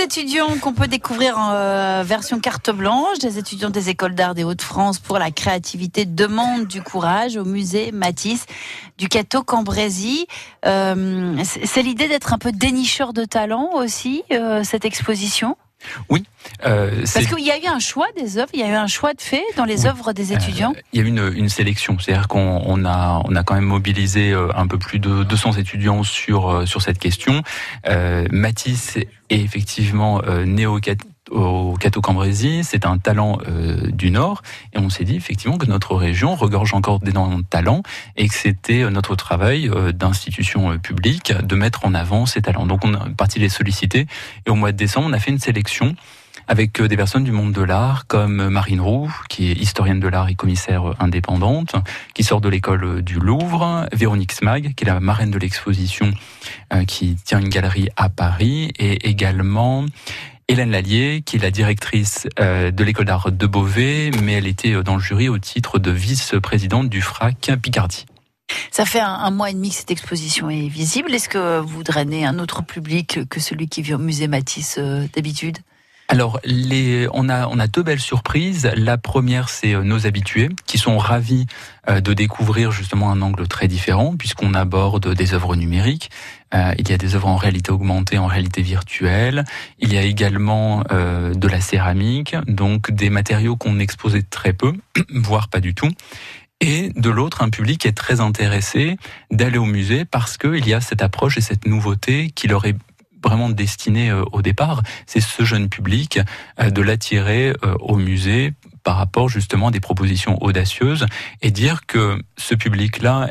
étudiants 0.00 0.56
qu'on 0.60 0.72
peut 0.72 0.86
découvrir 0.86 1.38
en 1.38 1.52
euh, 1.52 2.02
version 2.04 2.40
carte 2.40 2.70
blanche, 2.70 3.18
des 3.18 3.38
étudiants 3.38 3.70
des 3.70 3.88
écoles 3.88 4.14
d'art 4.14 4.34
des 4.34 4.44
Hauts-de-France 4.44 4.98
pour 4.98 5.18
la 5.18 5.30
créativité 5.30 6.06
demandent 6.06 6.66
du 6.66 6.82
courage 6.82 7.36
au 7.36 7.44
musée 7.44 7.92
Matisse 7.92 8.46
du 8.96 9.08
Cateau 9.08 9.42
Cambrésis. 9.42 10.26
Euh, 10.64 11.36
c'est 11.44 11.66
c'est 11.66 11.82
l'idée 11.82 12.08
d'être 12.08 12.32
un 12.32 12.38
peu 12.38 12.50
dénicheur 12.50 13.12
de 13.12 13.24
talent 13.24 13.70
aussi, 13.74 14.24
euh, 14.32 14.64
cette 14.64 14.84
exposition? 14.84 15.56
Oui. 16.08 16.24
euh, 16.66 17.02
Parce 17.12 17.26
qu'il 17.26 17.44
y 17.44 17.50
a 17.50 17.58
eu 17.58 17.66
un 17.66 17.78
choix 17.78 18.06
des 18.16 18.38
œuvres, 18.38 18.50
il 18.52 18.60
y 18.60 18.62
a 18.62 18.68
eu 18.68 18.74
un 18.74 18.86
choix 18.86 19.14
de 19.14 19.20
fait 19.20 19.44
dans 19.56 19.64
les 19.64 19.86
œuvres 19.86 20.12
des 20.12 20.32
étudiants. 20.32 20.72
Il 20.92 21.00
y 21.00 21.02
a 21.02 21.06
eu 21.06 21.08
une, 21.08 21.32
une 21.34 21.48
sélection, 21.48 21.98
c'est-à-dire 21.98 22.28
qu'on 22.28 22.62
on 22.64 22.84
a, 22.84 23.22
on 23.24 23.34
a 23.36 23.42
quand 23.44 23.54
même 23.54 23.64
mobilisé 23.64 24.32
euh, 24.32 24.48
un 24.54 24.66
peu 24.66 24.78
plus 24.78 24.98
de 24.98 25.22
200 25.22 25.52
étudiants 25.52 26.02
sur, 26.02 26.50
euh, 26.50 26.66
sur 26.66 26.82
cette 26.82 26.98
question. 26.98 27.42
Euh, 27.88 28.26
Matisse 28.30 28.96
est 28.96 29.08
effectivement 29.30 30.20
euh, 30.26 30.44
né 30.44 30.66
au, 31.30 31.72
Cat- 31.72 31.88
au 31.88 31.98
Cateau-Cambrésis, 31.98 32.68
c'est 32.68 32.86
un 32.86 32.98
talent 32.98 33.38
euh, 33.48 33.90
du 33.90 34.10
Nord, 34.10 34.42
et 34.72 34.78
on 34.78 34.90
s'est 34.90 35.04
dit 35.04 35.16
effectivement 35.16 35.58
que 35.58 35.66
notre 35.66 35.94
région 35.94 36.34
regorge 36.36 36.74
encore 36.74 37.00
d'énormément 37.00 37.38
de 37.38 37.44
talents, 37.44 37.82
et 38.16 38.28
que 38.28 38.34
c'était 38.34 38.82
euh, 38.82 38.90
notre 38.90 39.16
travail 39.16 39.68
euh, 39.68 39.92
d'institution 39.92 40.72
euh, 40.72 40.78
publique 40.78 41.32
de 41.32 41.54
mettre 41.56 41.86
en 41.86 41.94
avant 41.94 42.26
ces 42.26 42.42
talents. 42.42 42.66
Donc 42.66 42.84
on 42.84 42.94
a 42.94 43.08
parti 43.16 43.38
les 43.38 43.48
solliciter, 43.48 44.06
et 44.46 44.50
au 44.50 44.54
mois 44.54 44.72
de 44.72 44.76
décembre, 44.76 45.08
on 45.08 45.12
a 45.12 45.18
fait 45.18 45.30
une 45.30 45.38
sélection 45.38 45.96
avec 46.46 46.80
des 46.80 46.96
personnes 46.96 47.24
du 47.24 47.32
monde 47.32 47.52
de 47.52 47.60
l'art 47.60 48.06
comme 48.06 48.48
Marine 48.48 48.80
Roux, 48.80 49.12
qui 49.28 49.50
est 49.50 49.54
historienne 49.54 50.00
de 50.00 50.08
l'art 50.08 50.30
et 50.30 50.34
commissaire 50.34 50.94
indépendante, 50.98 51.74
qui 52.14 52.24
sort 52.24 52.40
de 52.40 52.48
l'école 52.48 53.02
du 53.02 53.18
Louvre, 53.18 53.86
Véronique 53.92 54.32
Smag, 54.32 54.72
qui 54.74 54.84
est 54.84 54.86
la 54.86 54.98
marraine 54.98 55.30
de 55.30 55.38
l'exposition, 55.38 56.10
qui 56.86 57.16
tient 57.16 57.40
une 57.40 57.50
galerie 57.50 57.90
à 57.96 58.08
Paris, 58.08 58.72
et 58.78 59.10
également 59.10 59.84
Hélène 60.50 60.70
Lallier, 60.70 61.22
qui 61.24 61.36
est 61.36 61.40
la 61.40 61.50
directrice 61.50 62.26
euh, 62.40 62.70
de 62.70 62.82
l'école 62.82 63.04
d'art 63.04 63.30
de 63.30 63.46
Beauvais, 63.46 64.10
mais 64.22 64.32
elle 64.32 64.46
était 64.46 64.72
euh, 64.72 64.82
dans 64.82 64.94
le 64.94 65.00
jury 65.00 65.28
au 65.28 65.38
titre 65.38 65.78
de 65.78 65.90
vice-présidente 65.90 66.88
du 66.88 67.02
FRAC 67.02 67.52
Picardie. 67.60 68.06
Ça 68.70 68.86
fait 68.86 69.00
un, 69.00 69.30
mois 69.30 69.50
et 69.50 69.52
demi 69.52 69.68
que 69.68 69.74
cette 69.74 69.90
exposition 69.90 70.48
est 70.48 70.68
visible. 70.68 71.14
Est-ce 71.14 71.28
que 71.28 71.60
vous 71.60 71.82
drainez 71.82 72.24
un 72.24 72.38
autre 72.38 72.62
public 72.62 73.28
que 73.28 73.40
celui 73.40 73.68
qui 73.68 73.82
vient 73.82 73.96
au 73.96 74.02
musée 74.02 74.26
Matisse 74.26 74.76
euh, 74.78 75.06
d'habitude? 75.14 75.58
Alors, 76.10 76.40
les, 76.42 77.06
on, 77.12 77.28
a, 77.28 77.46
on 77.48 77.58
a 77.58 77.66
deux 77.66 77.82
belles 77.82 78.00
surprises. 78.00 78.70
La 78.74 78.96
première, 78.96 79.50
c'est 79.50 79.74
euh, 79.74 79.82
nos 79.82 80.06
habitués 80.06 80.48
qui 80.64 80.78
sont 80.78 80.96
ravis 80.96 81.44
euh, 81.90 82.00
de 82.00 82.14
découvrir 82.14 82.72
justement 82.72 83.10
un 83.10 83.20
angle 83.20 83.46
très 83.46 83.68
différent 83.68 84.16
puisqu'on 84.16 84.54
aborde 84.54 85.12
des 85.12 85.34
œuvres 85.34 85.54
numériques. 85.54 86.10
Euh, 86.54 86.72
il 86.78 86.88
y 86.88 86.94
a 86.94 86.96
des 86.96 87.14
œuvres 87.14 87.28
en 87.28 87.36
réalité 87.36 87.72
augmentée, 87.72 88.16
en 88.16 88.26
réalité 88.26 88.62
virtuelle. 88.62 89.44
Il 89.80 89.92
y 89.92 89.98
a 89.98 90.02
également 90.02 90.82
de 90.88 91.48
la 91.48 91.60
céramique, 91.60 92.34
donc 92.46 92.90
des 92.90 93.10
matériaux 93.10 93.56
qu'on 93.56 93.78
exposait 93.78 94.22
très 94.22 94.54
peu, 94.54 94.72
voire 95.10 95.48
pas 95.48 95.60
du 95.60 95.74
tout. 95.74 95.90
Et 96.60 96.90
de 96.96 97.10
l'autre, 97.10 97.42
un 97.42 97.50
public 97.50 97.84
est 97.84 97.92
très 97.92 98.20
intéressé 98.20 98.96
d'aller 99.30 99.58
au 99.58 99.66
musée 99.66 100.06
parce 100.06 100.38
qu'il 100.38 100.66
y 100.66 100.72
a 100.72 100.80
cette 100.80 101.02
approche 101.02 101.36
et 101.36 101.42
cette 101.42 101.66
nouveauté 101.66 102.30
qui 102.34 102.48
leur 102.48 102.64
est 102.64 102.76
vraiment 103.22 103.48
destiné 103.48 104.10
euh, 104.10 104.22
au 104.32 104.42
départ, 104.42 104.82
c'est 105.06 105.20
ce 105.20 105.44
jeune 105.44 105.68
public 105.68 106.20
euh, 106.60 106.70
de 106.70 106.82
l'attirer 106.82 107.54
euh, 107.64 107.74
au 107.80 107.96
musée 107.96 108.54
par 108.84 108.96
rapport 108.96 109.28
justement 109.28 109.68
à 109.68 109.70
des 109.70 109.80
propositions 109.80 110.42
audacieuses 110.42 111.06
et 111.42 111.50
dire 111.50 111.86
que 111.86 112.18
ce 112.36 112.54
public-là 112.54 113.30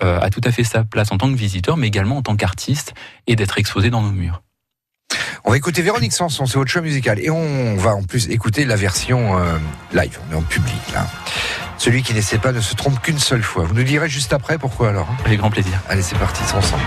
a 0.00 0.30
tout 0.30 0.40
à 0.44 0.50
fait 0.50 0.64
sa 0.64 0.84
place 0.84 1.12
en 1.12 1.18
tant 1.18 1.30
que 1.30 1.36
visiteur, 1.36 1.76
mais 1.76 1.86
également 1.86 2.16
en 2.16 2.22
tant 2.22 2.36
qu'artiste 2.36 2.94
et 3.26 3.36
d'être 3.36 3.58
exposé 3.58 3.90
dans 3.90 4.02
nos 4.02 4.12
murs. 4.12 4.42
On 5.44 5.50
va 5.50 5.56
écouter 5.56 5.82
Véronique 5.82 6.12
Sanson, 6.12 6.46
c'est 6.46 6.58
votre 6.58 6.70
choix 6.70 6.82
musical. 6.82 7.18
Et 7.20 7.30
on 7.30 7.76
va 7.76 7.94
en 7.94 8.02
plus 8.02 8.28
écouter 8.28 8.64
la 8.64 8.76
version 8.76 9.38
euh, 9.38 9.58
live, 9.92 10.18
on 10.28 10.34
est 10.34 10.36
en 10.36 10.42
public 10.42 10.80
là. 10.92 11.06
Celui 11.78 12.02
qui 12.02 12.12
n'essaie 12.12 12.38
pas 12.38 12.52
ne 12.52 12.60
se 12.60 12.74
trompe 12.74 13.00
qu'une 13.00 13.18
seule 13.18 13.42
fois. 13.42 13.64
Vous 13.64 13.74
nous 13.74 13.84
direz 13.84 14.08
juste 14.08 14.32
après 14.32 14.58
pourquoi 14.58 14.90
alors 14.90 15.08
hein? 15.10 15.16
Avec 15.24 15.38
grand 15.38 15.50
plaisir. 15.50 15.80
Allez, 15.88 16.02
c'est 16.02 16.18
parti, 16.18 16.42
c'est 16.44 16.56
ensemble. 16.56 16.82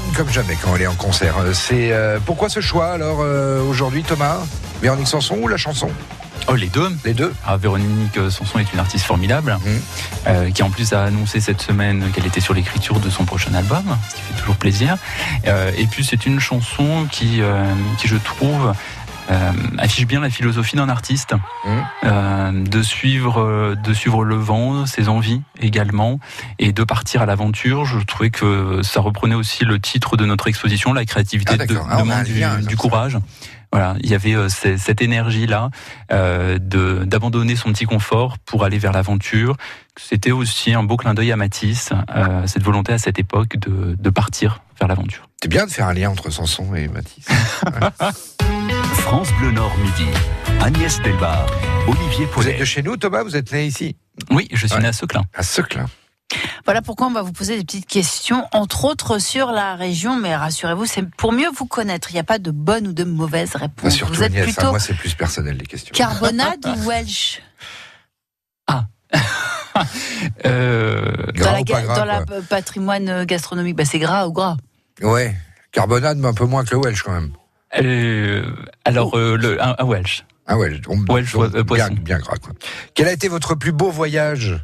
Donne 0.00 0.12
comme 0.14 0.30
jamais 0.30 0.56
quand 0.62 0.74
elle 0.76 0.82
est 0.82 0.86
en 0.86 0.94
concert. 0.94 1.36
Euh, 1.38 1.52
C'est 1.54 1.92
euh, 1.92 2.18
pourquoi 2.24 2.48
ce 2.48 2.60
choix 2.60 2.88
alors 2.92 3.18
euh, 3.20 3.62
aujourd'hui, 3.62 4.02
Thomas? 4.02 4.38
Véronique 4.82 5.08
Sanson 5.08 5.36
ou 5.40 5.48
la 5.48 5.56
chanson? 5.56 5.88
Oh, 6.48 6.54
les 6.54 6.66
deux. 6.68 6.88
Les 7.04 7.14
deux. 7.14 7.32
Ah, 7.46 7.56
Véronique 7.56 8.14
Sanson 8.30 8.58
est 8.58 8.72
une 8.72 8.78
artiste 8.78 9.04
formidable, 9.06 9.56
Mhm. 9.64 9.80
euh, 10.28 10.50
qui 10.50 10.62
en 10.62 10.70
plus 10.70 10.92
a 10.92 11.02
annoncé 11.04 11.40
cette 11.40 11.60
semaine 11.62 12.10
qu'elle 12.12 12.26
était 12.26 12.40
sur 12.40 12.54
l'écriture 12.54 13.00
de 13.00 13.10
son 13.10 13.24
prochain 13.24 13.52
album, 13.54 13.84
ce 14.10 14.14
qui 14.16 14.20
fait 14.22 14.38
toujours 14.40 14.56
plaisir. 14.56 14.96
Euh, 15.46 15.72
et 15.76 15.86
puis 15.86 16.04
c'est 16.04 16.26
une 16.26 16.38
chanson 16.38 17.06
qui, 17.10 17.40
euh, 17.40 17.64
qui 17.98 18.06
je 18.06 18.16
trouve, 18.16 18.72
euh, 19.30 19.52
affiche 19.78 20.06
bien 20.06 20.20
la 20.20 20.30
philosophie 20.30 20.76
d'un 20.76 20.88
artiste, 20.88 21.34
Mhm. 21.64 21.84
euh, 22.04 22.52
de 22.64 22.82
suivre, 22.82 23.40
euh, 23.40 23.74
de 23.74 23.92
suivre 23.94 24.24
le 24.24 24.36
vent, 24.36 24.86
ses 24.86 25.08
envies 25.08 25.42
également, 25.60 26.18
et 26.58 26.72
de 26.72 26.84
partir 26.84 27.22
à 27.22 27.26
l'aventure. 27.26 27.84
Je 27.84 27.98
trouvais 28.04 28.30
que 28.30 28.80
ça 28.82 29.00
reprenait 29.00 29.34
aussi 29.34 29.64
le 29.64 29.78
titre 29.80 30.16
de 30.16 30.24
notre 30.24 30.48
exposition, 30.48 30.92
la 30.92 31.04
créativité 31.04 31.56
Ah, 31.58 31.66
de. 31.66 31.76
Ah, 31.90 31.96
demande 32.02 32.24
du, 32.24 32.34
lien, 32.34 32.58
du 32.58 32.74
ça. 32.74 32.76
courage. 32.76 33.18
Voilà, 33.72 33.96
il 34.00 34.08
y 34.08 34.14
avait 34.14 34.34
euh, 34.34 34.48
ce- 34.48 34.76
cette 34.76 35.02
énergie-là 35.02 35.70
euh, 36.12 36.56
d'abandonner 36.60 37.56
son 37.56 37.72
petit 37.72 37.84
confort 37.84 38.38
pour 38.38 38.64
aller 38.64 38.78
vers 38.78 38.92
l'aventure. 38.92 39.56
C'était 39.96 40.30
aussi 40.30 40.72
un 40.72 40.84
beau 40.84 40.96
clin 40.96 41.14
d'œil 41.14 41.32
à 41.32 41.36
Matisse, 41.36 41.90
euh, 42.14 42.46
cette 42.46 42.62
volonté 42.62 42.92
à 42.92 42.98
cette 42.98 43.18
époque 43.18 43.56
de, 43.58 43.96
de 43.98 44.10
partir 44.10 44.60
vers 44.78 44.86
l'aventure. 44.88 45.28
C'est 45.42 45.48
bien 45.48 45.66
de 45.66 45.70
faire 45.70 45.88
un 45.88 45.92
lien 45.94 46.10
entre 46.10 46.30
Sanson 46.30 46.74
et 46.74 46.86
Matisse. 46.88 47.26
France 49.06 49.28
Bleu 49.40 49.50
Nord 49.50 49.76
midi. 49.78 50.06
Agnès 50.60 51.00
Delbar, 51.02 51.46
Olivier 51.88 52.26
Vous 52.32 52.48
êtes 52.48 52.58
de 52.58 52.64
chez 52.64 52.82
nous, 52.82 52.96
Thomas 52.96 53.22
Vous 53.22 53.36
êtes 53.36 53.52
né 53.52 53.66
ici 53.66 53.96
Oui, 54.30 54.48
je 54.52 54.66
suis 54.66 54.76
Ouais. 54.76 54.82
né 54.82 54.88
à 54.88 54.92
Seclin. 54.92 55.22
À 55.34 55.42
Seclin. 55.42 55.86
Voilà 56.64 56.82
pourquoi 56.82 57.06
on 57.06 57.12
va 57.12 57.22
vous 57.22 57.32
poser 57.32 57.56
des 57.56 57.64
petites 57.64 57.86
questions, 57.86 58.46
entre 58.52 58.84
autres 58.84 59.18
sur 59.18 59.52
la 59.52 59.76
région, 59.76 60.16
mais 60.16 60.34
rassurez-vous, 60.34 60.86
c'est 60.86 61.08
pour 61.16 61.32
mieux 61.32 61.48
vous 61.56 61.66
connaître. 61.66 62.10
Il 62.10 62.14
n'y 62.14 62.20
a 62.20 62.24
pas 62.24 62.38
de 62.38 62.50
bonne 62.50 62.88
ou 62.88 62.92
de 62.92 63.04
mauvaise 63.04 63.54
réponse. 63.54 63.94
surtout 63.94 64.14
vous 64.14 64.22
êtes 64.24 64.32
Agnès, 64.32 64.42
hein, 64.48 64.52
plutôt 64.52 64.70
moi 64.70 64.80
c'est 64.80 64.94
plus 64.94 65.14
personnel 65.14 65.56
les 65.56 65.66
questions. 65.66 65.92
carbonade 65.94 66.64
ou 66.66 66.74
Welsh 66.88 67.42
Euh, 70.46 71.12
Dans, 71.36 71.52
la, 71.52 71.60
ou 71.60 71.64
pas 71.64 71.72
ga- 71.74 71.82
gras, 71.82 71.96
dans 71.96 72.04
la 72.06 72.24
patrimoine 72.48 73.24
gastronomique, 73.26 73.76
bah, 73.76 73.84
c'est 73.84 73.98
gras 73.98 74.26
ou 74.26 74.32
gras 74.32 74.56
Ouais, 75.02 75.36
carbonade, 75.70 76.16
mais 76.18 76.28
un 76.28 76.32
peu 76.34 76.46
moins 76.46 76.64
que 76.64 76.70
le 76.74 76.78
Welsh 76.80 77.02
quand 77.02 77.12
même. 77.12 77.32
Euh, 77.80 78.44
alors, 78.84 79.16
euh, 79.18 79.36
le, 79.36 79.62
un, 79.62 79.74
un 79.78 79.84
Welsh. 79.84 80.24
Ah 80.46 80.56
ouais, 80.56 80.80
on, 80.88 80.98
Welsh, 81.12 81.34
euh, 81.34 81.62
bien, 81.64 81.90
bien 81.90 82.18
gras 82.18 82.36
quoi. 82.36 82.52
Quel 82.94 83.08
a 83.08 83.12
été 83.12 83.28
votre 83.28 83.54
plus 83.56 83.72
beau 83.72 83.90
voyage? 83.90 84.56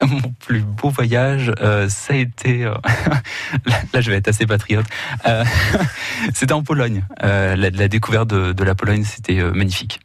Mon 0.06 0.20
plus 0.38 0.60
beau 0.60 0.90
voyage, 0.90 1.50
euh, 1.60 1.88
ça 1.88 2.14
a 2.14 2.16
été. 2.16 2.64
euh, 2.64 2.74
là, 3.66 3.80
là, 3.92 4.00
je 4.00 4.10
vais 4.10 4.16
être 4.16 4.28
assez 4.28 4.46
patriote. 4.46 4.86
Euh, 5.26 5.44
c'était 6.34 6.52
en 6.52 6.62
Pologne. 6.62 7.04
Euh, 7.24 7.56
la, 7.56 7.70
la 7.70 7.88
découverte 7.88 8.28
de, 8.28 8.52
de 8.52 8.64
la 8.64 8.76
Pologne, 8.76 9.02
c'était 9.04 9.40
euh, 9.40 9.50
magnifique. 9.52 9.98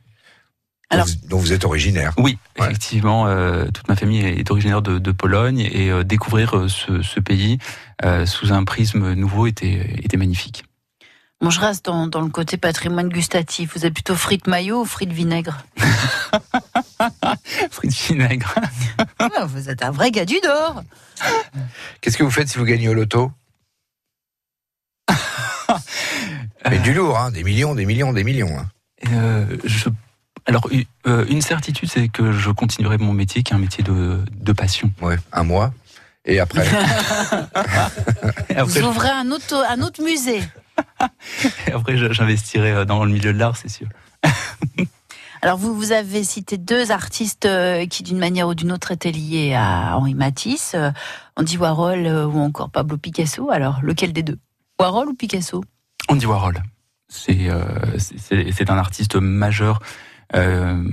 Alors- 0.89 1.05
dont, 1.27 1.37
vous, 1.37 1.53
êtes 1.53 1.65
originaire 1.65 2.13
Oui, 2.17 2.37
Ouais. 2.59 2.65
effectivement, 2.67 3.27
euh, 3.27 3.65
toute 3.71 3.87
ma 3.87 3.95
famille 3.95 4.25
est 4.25 4.49
originaire 4.51 4.81
de, 4.81 4.97
de 4.99 5.11
Pologne 5.11 5.59
et 5.59 5.91
euh, 5.91 6.03
découvrir 6.03 6.55
euh, 6.57 6.67
ce, 6.67 7.01
ce 7.03 7.19
pays 7.19 7.57
euh, 8.03 8.25
sous 8.27 8.51
un 8.53 8.63
prisme 8.63 9.13
nouveau 9.13 9.45
était, 9.47 9.95
était 10.03 10.17
magnifique. 10.17 10.65
Bon, 11.41 11.49
je 11.49 11.59
reste 11.59 11.85
dans, 11.85 12.07
dans 12.07 12.21
le 12.21 12.29
côté 12.29 12.55
patrimoine 12.57 13.09
gustatif. 13.09 13.75
Vous 13.75 13.85
êtes 13.85 13.93
plutôt 13.93 14.15
frites 14.15 14.47
maillot 14.47 14.81
ou 14.81 14.85
frites 14.85 15.11
vinaigre 15.11 15.57
Frites 17.71 17.93
vinaigre. 18.07 18.53
Ah, 19.19 19.45
Vous 19.45 19.69
êtes 19.69 19.83
un 19.83 19.91
vrai 19.91 20.09
gars 20.11 20.25
du 20.25 20.35
Nord. 20.43 20.83
Qu'est-ce 22.01 22.17
que 22.17 22.23
vous 22.23 22.31
faites 22.31 22.47
si 22.47 22.57
vous 22.57 22.63
gagnez 22.65 22.87
au 22.87 22.93
loto 22.93 23.31
Mais 26.69 26.79
du 26.79 26.93
lourd, 26.93 27.17
hein, 27.17 27.31
des 27.31 27.43
millions, 27.43 27.75
des 27.75 27.85
millions, 27.85 28.13
des 28.13 28.23
millions. 28.23 28.57
hein. 28.57 28.67
Euh, 29.11 29.57
je- 29.65 29.89
alors, 30.45 30.69
euh, 31.07 31.25
une 31.29 31.41
certitude, 31.41 31.89
c'est 31.91 32.07
que 32.09 32.31
je 32.33 32.51
continuerai 32.51 32.97
mon 32.97 33.13
métier, 33.13 33.43
qui 33.43 33.53
est 33.53 33.55
un 33.55 33.59
métier 33.59 33.83
de, 33.83 34.19
de 34.31 34.51
passion. 34.53 34.91
Ouais, 35.01 35.17
un 35.33 35.43
mois. 35.43 35.73
Et 36.25 36.39
après, 36.39 36.65
Et 38.49 38.55
après, 38.55 38.63
Vous 38.63 38.81
ouvrez 38.87 39.09
un 39.09 39.29
autre, 39.31 39.53
un 39.69 39.81
autre 39.81 40.01
musée. 40.03 40.41
et 41.67 41.71
après, 41.71 41.97
j'investirai 41.97 42.71
euh, 42.71 42.85
dans 42.85 43.03
le 43.05 43.11
milieu 43.11 43.33
de 43.33 43.39
l'art, 43.39 43.57
c'est 43.57 43.69
sûr. 43.69 43.87
Alors 45.41 45.57
vous, 45.57 45.75
vous 45.75 45.91
avez 45.91 46.23
cité 46.23 46.57
deux 46.57 46.91
artistes 46.91 47.45
euh, 47.45 47.85
qui 47.85 48.03
d'une 48.03 48.17
manière 48.17 48.47
ou 48.47 48.55
d'une 48.55 48.71
autre 48.71 48.91
étaient 48.91 49.11
liés 49.11 49.53
à 49.53 49.97
Henri 49.97 50.13
Matisse, 50.13 50.71
euh, 50.73 50.91
Andy 51.35 51.57
Warhol 51.57 52.07
ou 52.07 52.39
encore 52.39 52.69
Pablo 52.69 52.97
Picasso. 52.97 53.51
Alors 53.51 53.79
lequel 53.81 54.13
des 54.13 54.23
deux? 54.23 54.39
Warhol 54.79 55.09
ou 55.09 55.13
Picasso? 55.13 55.61
Andy 56.07 56.25
Warhol, 56.25 56.63
euh, 57.29 57.97
c'est 57.99 58.69
un 58.69 58.77
artiste 58.77 59.15
majeur. 59.15 59.79
Euh, 60.35 60.83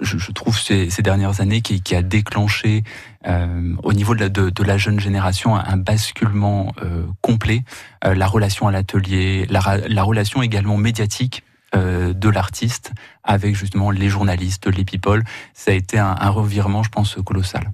je, 0.00 0.18
je 0.18 0.32
trouve 0.32 0.58
ces, 0.58 0.90
ces 0.90 1.02
dernières 1.02 1.40
années 1.40 1.60
qui, 1.60 1.82
qui 1.82 1.94
a 1.94 2.02
déclenché 2.02 2.82
euh, 3.26 3.74
au 3.82 3.92
niveau 3.92 4.14
de 4.14 4.20
la, 4.20 4.28
de, 4.28 4.50
de 4.50 4.62
la 4.62 4.78
jeune 4.78 5.00
génération 5.00 5.56
un, 5.56 5.76
basculement 5.76 6.74
euh, 6.82 7.04
complet. 7.20 7.62
La 8.04 8.26
relation 8.26 8.68
à 8.68 8.72
l'atelier, 8.72 9.46
la, 9.50 10.02
relation 10.02 10.42
également 10.42 10.76
médiatique 10.76 11.42
de 11.74 12.28
l'artiste 12.28 12.92
avec 13.24 13.54
justement 13.54 13.90
les 13.90 14.08
journalistes, 14.08 14.66
les 14.68 14.84
people, 14.84 15.22
ça 15.52 15.72
a 15.72 15.74
été 15.74 15.98
un, 15.98 16.16
un 16.18 16.30
revirement, 16.30 16.82
je 16.82 16.88
pense, 16.88 17.16
colossal. 17.24 17.70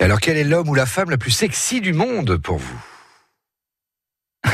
et 0.00 0.04
alors 0.04 0.20
quel 0.20 0.36
est 0.36 0.44
l'homme 0.44 0.68
ou 0.68 0.74
la 0.74 0.86
femme 0.86 1.10
la 1.10 1.18
plus 1.18 1.30
sexy 1.30 1.80
du 1.80 1.92
monde 1.92 2.36
pour 2.38 2.58
vous? 2.58 2.82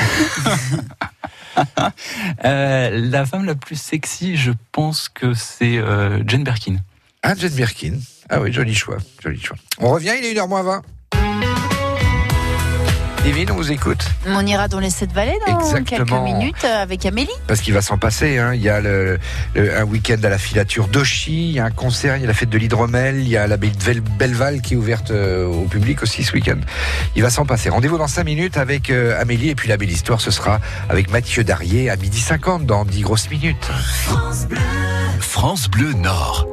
Euh, 2.45 2.91
la 3.11 3.27
femme 3.27 3.45
la 3.45 3.55
plus 3.55 3.81
sexy, 3.81 4.37
je 4.37 4.53
pense 4.71 5.09
que 5.09 5.35
c'est 5.35 5.79
euh, 5.79 6.23
Jane 6.27 6.45
Birkin. 6.45 6.77
Ah, 7.23 7.35
Jane 7.35 7.53
Birkin. 7.53 7.95
Ah 8.29 8.41
oui, 8.41 8.53
joli 8.53 8.75
choix, 8.75 8.99
joli 9.23 9.41
choix. 9.41 9.57
On 9.79 9.91
revient, 9.91 10.13
il 10.19 10.25
est 10.25 10.35
1h 10.35 10.65
20. 10.65 10.83
Divine, 13.29 13.51
on 13.51 13.57
vous 13.57 13.70
écoute. 13.72 14.07
On 14.26 14.47
ira 14.47 14.68
dans 14.68 14.81
les 14.81 14.89
sept 14.89 15.12
vallées 15.12 15.37
dans 15.47 15.61
Exactement. 15.61 16.24
quelques 16.24 16.35
minutes 16.39 16.64
euh, 16.64 16.83
avec 16.83 17.05
Amélie. 17.05 17.29
Parce 17.47 17.61
qu'il 17.61 17.74
va 17.74 17.83
s'en 17.83 17.99
passer. 17.99 18.39
hein. 18.39 18.55
Il 18.55 18.62
y 18.62 18.70
a 18.70 18.81
le, 18.81 19.18
le- 19.55 19.76
un 19.76 19.85
week-end 19.85 20.16
à 20.22 20.31
la 20.31 20.39
filature 20.39 20.89
d'Auchy, 20.89 21.51
il 21.51 21.55
y 21.57 21.61
a 21.61 21.66
un 21.66 21.70
concert, 21.70 22.16
il 22.16 22.22
y 22.22 22.24
a 22.24 22.26
la 22.26 22.33
fête 22.33 22.49
de 22.49 22.57
l'hydromel, 22.57 23.16
il 23.20 23.29
y 23.29 23.37
a 23.37 23.47
l'abbaye 23.47 23.70
de 23.70 24.01
Belleval 24.18 24.62
qui 24.62 24.72
est 24.72 24.76
ouverte 24.79 25.11
euh, 25.11 25.45
au 25.47 25.64
public 25.66 26.03
aussi 26.03 26.24
ce 26.24 26.33
week-end. 26.33 26.57
Il 27.16 27.22
va 27.22 27.29
s'en 27.29 27.45
passer. 27.45 27.68
Rendez-vous 27.68 27.99
dans 27.99 28.09
5 28.09 28.24
minutes 28.24 28.57
avec 28.57 28.89
euh, 28.89 29.20
Amélie 29.20 29.51
et 29.51 29.55
puis 29.55 29.68
la 29.68 29.76
belle 29.76 29.91
histoire, 29.93 30.22
ce 30.22 30.31
sera 30.31 30.59
avec 30.89 31.11
Mathieu 31.11 31.45
Darier 31.45 31.91
à 31.91 31.97
midi 31.97 32.20
50 32.20 32.64
dans 32.64 32.87
10 32.87 33.03
grosses 33.03 33.29
minutes. 33.29 33.68
France 35.20 35.68
Bleu 35.68 35.93
Nord. 35.93 36.47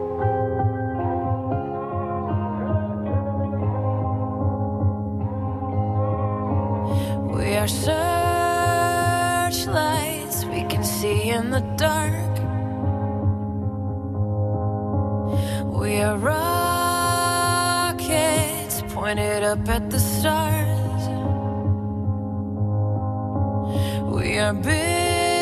We 7.56 7.60
are 7.62 7.70
searchlights 9.54 10.44
we 10.44 10.64
can 10.66 10.84
see 10.84 11.30
in 11.30 11.52
the 11.52 11.62
dark. 11.78 12.40
We 15.80 16.02
are 16.02 16.18
rockets 16.18 17.22
pointed 18.94 19.44
up 19.44 19.70
at 19.70 19.90
the 19.90 20.00
stars. 20.02 21.08
We 24.14 24.38
are 24.38 24.54
billions 24.54 25.35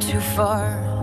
too 0.00 0.20
far. 0.20 0.95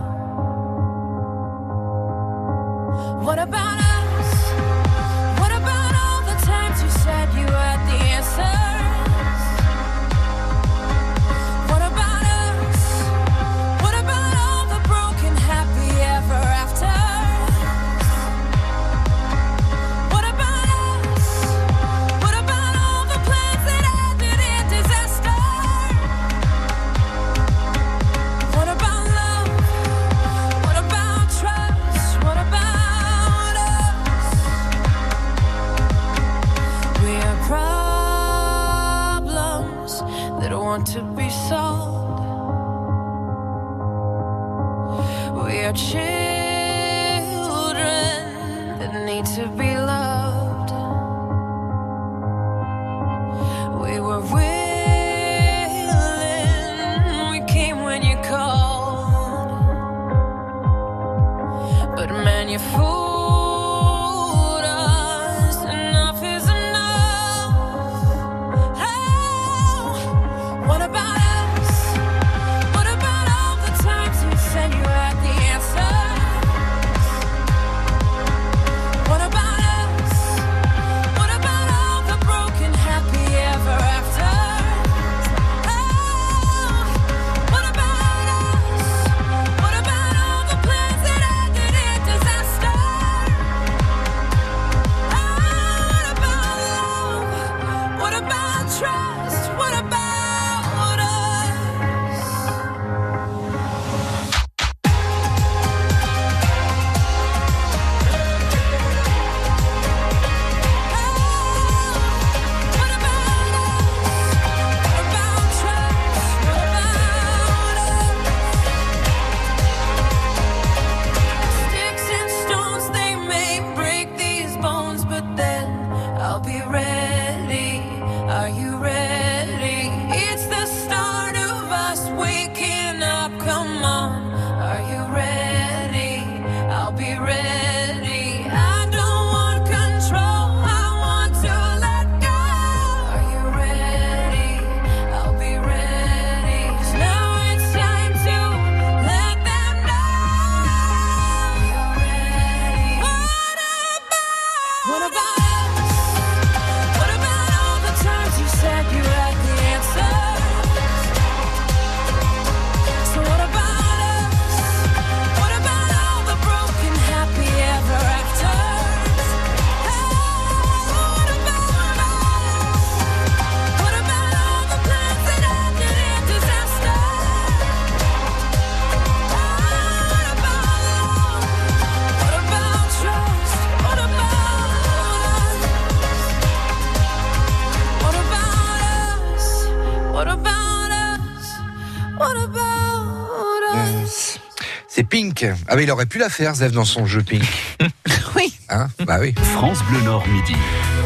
C'est 194.96 195.02
Pink. 195.02 195.44
Ah 195.66 195.74
mais 195.74 195.82
il 195.82 195.90
aurait 195.90 196.06
pu 196.06 196.18
la 196.18 196.28
faire, 196.28 196.54
Zev, 196.54 196.70
dans 196.70 196.84
son 196.84 197.04
jeu 197.04 197.20
Pink. 197.20 197.42
oui. 198.36 198.56
Hein 198.68 198.86
bah 199.04 199.16
oui. 199.20 199.34
France 199.52 199.82
Bleu 199.90 200.00
Nord 200.02 200.24
midi. 200.28 200.54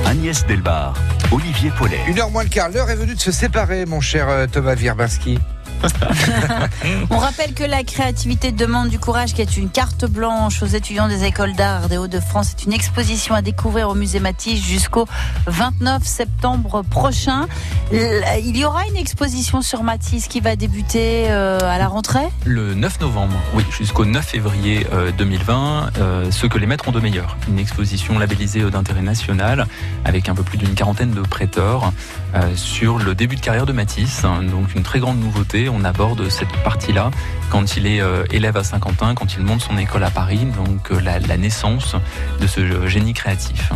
Agnès 0.05 0.47
Delbar, 0.47 0.93
Olivier 1.33 1.71
Paulet. 1.71 1.99
Une 2.07 2.19
heure 2.19 2.31
moins 2.31 2.43
le 2.43 2.51
quart, 2.51 2.69
l'heure 2.69 2.91
est 2.91 2.97
venue 2.97 3.15
de 3.15 3.21
se 3.21 3.33
séparer, 3.33 3.87
mon 3.87 4.03
cher 4.03 4.29
euh, 4.29 4.47
Thomas 4.47 4.75
Wierbinski. 4.75 5.39
On 7.11 7.19
rappelle 7.19 7.55
que 7.55 7.65
la 7.65 7.83
créativité 7.85 8.53
demande 8.53 8.89
du 8.89 8.99
courage, 8.99 9.35
qui 9.35 9.43
est 9.43 9.57
une 9.57 9.71
carte 9.71 10.05
blanche 10.05 10.63
aux 10.63 10.67
étudiants 10.67 11.09
des 11.09 11.25
écoles 11.25 11.55
d'art 11.55 11.89
des 11.89 11.97
Hauts-de-France. 11.97 12.55
C'est 12.57 12.65
une 12.67 12.73
exposition 12.73 13.35
à 13.35 13.43
découvrir 13.43 13.89
au 13.89 13.95
musée 13.95 14.21
Matisse 14.21 14.63
jusqu'au 14.63 15.07
29 15.47 16.05
septembre 16.05 16.83
prochain. 16.83 17.47
Il 17.93 18.57
y 18.57 18.65
aura 18.65 18.87
une 18.87 18.97
exposition 18.97 19.63
sur 19.63 19.83
Matisse 19.83 20.29
qui 20.29 20.41
va 20.41 20.57
débuter 20.57 21.31
euh, 21.31 21.59
à 21.61 21.79
la 21.79 21.89
rentrée? 21.89 22.29
Le 22.45 22.75
9 22.75 23.01
novembre, 23.01 23.35
oui, 23.55 23.65
jusqu'au 23.71 24.05
9 24.05 24.25
février 24.25 24.87
euh, 24.93 25.11
2020, 25.13 25.91
euh, 25.99 26.31
ce 26.31 26.47
que 26.47 26.59
les 26.59 26.67
maîtres 26.67 26.89
ont 26.89 26.93
de 26.93 27.01
meilleur. 27.01 27.37
Une 27.49 27.59
exposition 27.59 28.19
labellisée 28.19 28.63
euh, 28.63 28.71
d'intérêt 28.71 29.03
national 29.03 29.67
avec 30.05 30.29
un 30.29 30.35
peu 30.35 30.43
plus 30.43 30.59
d'une 30.59 30.75
quarantaine 30.75 31.11
de 31.11 31.23
prêteurs 31.23 31.93
euh, 32.35 32.55
sur 32.55 32.99
le 32.99 33.15
début 33.15 33.37
de 33.37 33.41
carrière 33.41 33.65
de 33.65 33.73
Matisse. 33.73 34.23
Donc 34.23 34.75
une 34.75 34.83
très 34.83 34.99
grande 34.99 35.19
nouveauté. 35.19 35.69
On 35.69 35.85
aborde 35.85 36.29
cette 36.29 36.53
partie-là 36.63 37.11
quand 37.51 37.77
il 37.77 37.87
est 37.87 38.01
euh, 38.01 38.25
élève 38.31 38.57
à 38.57 38.65
Saint-Quentin, 38.65 39.15
quand 39.15 39.35
il 39.35 39.43
monte 39.43 39.63
son 39.63 39.79
école 39.79 40.05
à 40.05 40.11
Paris, 40.11 40.47
donc 40.57 40.93
euh, 40.93 41.01
la, 41.01 41.37
naissance 41.37 41.97
de 42.41 42.47
ce 42.47 42.87
génie 42.87 43.15
créatif. 43.15 43.73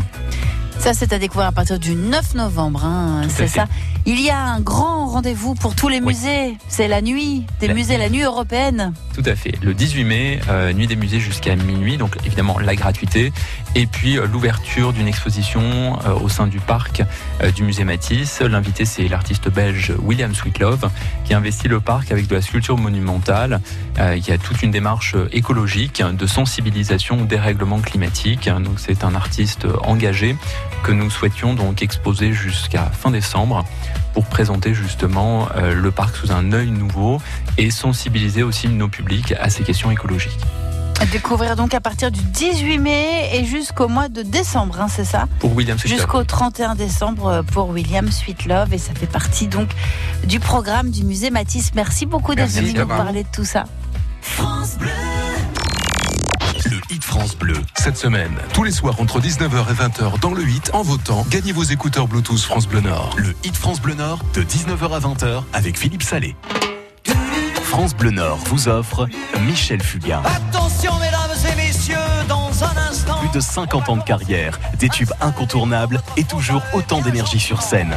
Ça, 0.82 0.94
c'est 0.94 1.12
à 1.12 1.20
découvrir 1.20 1.46
à 1.46 1.52
partir 1.52 1.78
du 1.78 1.94
9 1.94 2.34
novembre. 2.34 2.84
hein, 2.84 3.22
c'est 3.28 3.46
ça. 3.46 3.66
Il 4.04 4.20
y 4.20 4.30
a 4.30 4.40
un 4.40 4.58
grand 4.58 5.06
rendez-vous 5.06 5.54
pour 5.54 5.76
tous 5.76 5.86
les 5.86 6.00
musées. 6.00 6.56
C'est 6.66 6.88
la 6.88 7.00
nuit 7.00 7.46
des 7.60 7.68
La 7.68 7.74
musées, 7.74 7.98
la 7.98 8.08
nuit 8.10 8.22
européenne. 8.22 8.92
Tout 9.14 9.22
à 9.24 9.36
fait. 9.36 9.52
Le 9.62 9.74
18 9.74 10.02
mai, 10.02 10.40
euh, 10.48 10.72
nuit 10.72 10.88
des 10.88 10.96
musées 10.96 11.20
jusqu'à 11.20 11.54
minuit, 11.54 11.98
donc 11.98 12.16
évidemment 12.26 12.58
la 12.58 12.74
gratuité, 12.74 13.32
et 13.76 13.86
puis 13.86 14.18
euh, 14.18 14.26
l'ouverture 14.26 14.92
d'une 14.92 15.06
exposition 15.06 15.60
euh, 16.04 16.14
au 16.14 16.28
sein 16.28 16.48
du 16.48 16.58
parc 16.58 17.04
du 17.54 17.62
musée 17.62 17.84
Matisse. 17.84 18.40
L'invité, 18.40 18.84
c'est 18.84 19.06
l'artiste 19.06 19.48
belge 19.50 19.92
William 20.02 20.34
Sweetlove, 20.34 20.90
qui 21.24 21.32
investit 21.32 21.68
le 21.68 21.78
parc 21.78 22.10
avec 22.10 22.26
de 22.26 22.34
la 22.34 22.42
sculpture 22.42 22.76
monumentale. 22.76 23.60
Il 23.98 24.26
y 24.26 24.32
a 24.32 24.38
toute 24.38 24.62
une 24.62 24.72
démarche 24.72 25.14
écologique 25.30 26.02
de 26.02 26.26
sensibilisation 26.26 27.20
au 27.20 27.24
dérèglement 27.24 27.78
climatique. 27.78 28.48
Donc 28.48 28.78
c'est 28.78 29.04
un 29.04 29.14
artiste 29.14 29.66
engagé 29.84 30.36
que 30.82 30.92
nous 30.92 31.10
souhaitions 31.10 31.54
donc 31.54 31.82
exposer 31.82 32.32
jusqu'à 32.32 32.84
fin 32.86 33.10
décembre 33.10 33.64
pour 34.14 34.24
présenter 34.26 34.74
justement 34.74 35.48
euh, 35.56 35.74
le 35.74 35.90
parc 35.90 36.16
sous 36.16 36.32
un 36.32 36.52
œil 36.52 36.70
nouveau 36.70 37.20
et 37.58 37.70
sensibiliser 37.70 38.42
aussi 38.42 38.68
nos 38.68 38.88
publics 38.88 39.34
à 39.40 39.50
ces 39.50 39.62
questions 39.62 39.90
écologiques. 39.90 40.38
À 41.00 41.06
découvrir 41.06 41.56
donc 41.56 41.74
à 41.74 41.80
partir 41.80 42.10
du 42.12 42.20
18 42.20 42.78
mai 42.78 43.30
et 43.34 43.44
jusqu'au 43.44 43.88
mois 43.88 44.08
de 44.08 44.22
décembre, 44.22 44.80
hein, 44.80 44.86
c'est 44.88 45.04
ça 45.04 45.26
Pour 45.40 45.54
William 45.56 45.76
Sweetlove. 45.78 45.98
Jusqu'au 45.98 46.22
31 46.22 46.74
décembre 46.74 47.26
euh, 47.26 47.42
pour 47.42 47.70
William 47.70 48.10
Sweetlove 48.10 48.72
et 48.72 48.78
ça 48.78 48.92
fait 48.94 49.06
partie 49.06 49.48
donc 49.48 49.70
du 50.24 50.38
programme 50.38 50.90
du 50.90 51.04
musée 51.04 51.30
Matisse. 51.30 51.72
Merci 51.74 52.06
beaucoup 52.06 52.34
d'être 52.34 52.50
venu 52.50 52.72
nous 52.72 52.86
parler 52.86 53.24
de 53.24 53.28
tout 53.32 53.44
ça. 53.44 53.64
Le 54.38 54.86
Hit 54.86 55.21
France 57.12 57.36
Bleu. 57.36 57.56
Cette 57.74 57.98
semaine, 57.98 58.32
tous 58.54 58.62
les 58.62 58.70
soirs 58.70 58.98
entre 58.98 59.20
19h 59.20 59.70
et 59.70 59.74
20h 59.74 60.18
dans 60.20 60.32
le 60.32 60.48
Hit, 60.48 60.70
en 60.72 60.80
votant, 60.80 61.26
gagnez 61.28 61.52
vos 61.52 61.62
écouteurs 61.62 62.08
Bluetooth 62.08 62.40
France 62.40 62.66
Bleu 62.66 62.80
Nord. 62.80 63.14
Le 63.18 63.34
Hit 63.44 63.54
France 63.54 63.82
Bleu 63.82 63.92
Nord 63.92 64.20
de 64.32 64.42
19h 64.42 64.94
à 64.94 64.98
20h 64.98 65.42
avec 65.52 65.78
Philippe 65.78 66.04
Salé. 66.04 66.34
France 67.64 67.94
Bleu 67.94 68.12
Nord 68.12 68.38
vous 68.46 68.66
offre 68.66 69.06
Michel 69.42 69.82
Fugain. 69.82 70.22
Attention 70.24 70.98
mesdames 71.00 71.52
et 71.52 71.54
messieurs, 71.54 71.96
dans 72.30 72.48
un 72.64 72.76
instant. 72.90 73.18
Plus 73.18 73.28
de 73.28 73.40
50 73.40 73.90
ans 73.90 73.96
de 73.98 74.04
carrière, 74.04 74.58
des 74.78 74.88
tubes 74.88 75.12
incontournables 75.20 76.00
et 76.16 76.24
toujours 76.24 76.62
autant 76.72 77.02
d'énergie 77.02 77.40
sur 77.40 77.60
scène. 77.60 77.92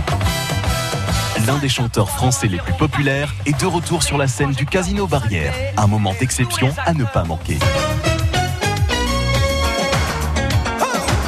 L'un 1.48 1.58
des 1.60 1.70
chanteurs 1.70 2.10
français 2.10 2.48
les 2.48 2.58
plus 2.58 2.74
populaires 2.74 3.34
est 3.46 3.58
de 3.62 3.66
retour 3.66 4.04
sur 4.04 4.18
la 4.18 4.28
scène 4.28 4.52
du 4.52 4.66
Casino 4.66 5.08
Barrière. 5.08 5.54
Un 5.78 5.88
moment 5.88 6.14
d'exception 6.20 6.76
à 6.86 6.94
ne 6.94 7.06
pas 7.06 7.24
manquer. 7.24 7.60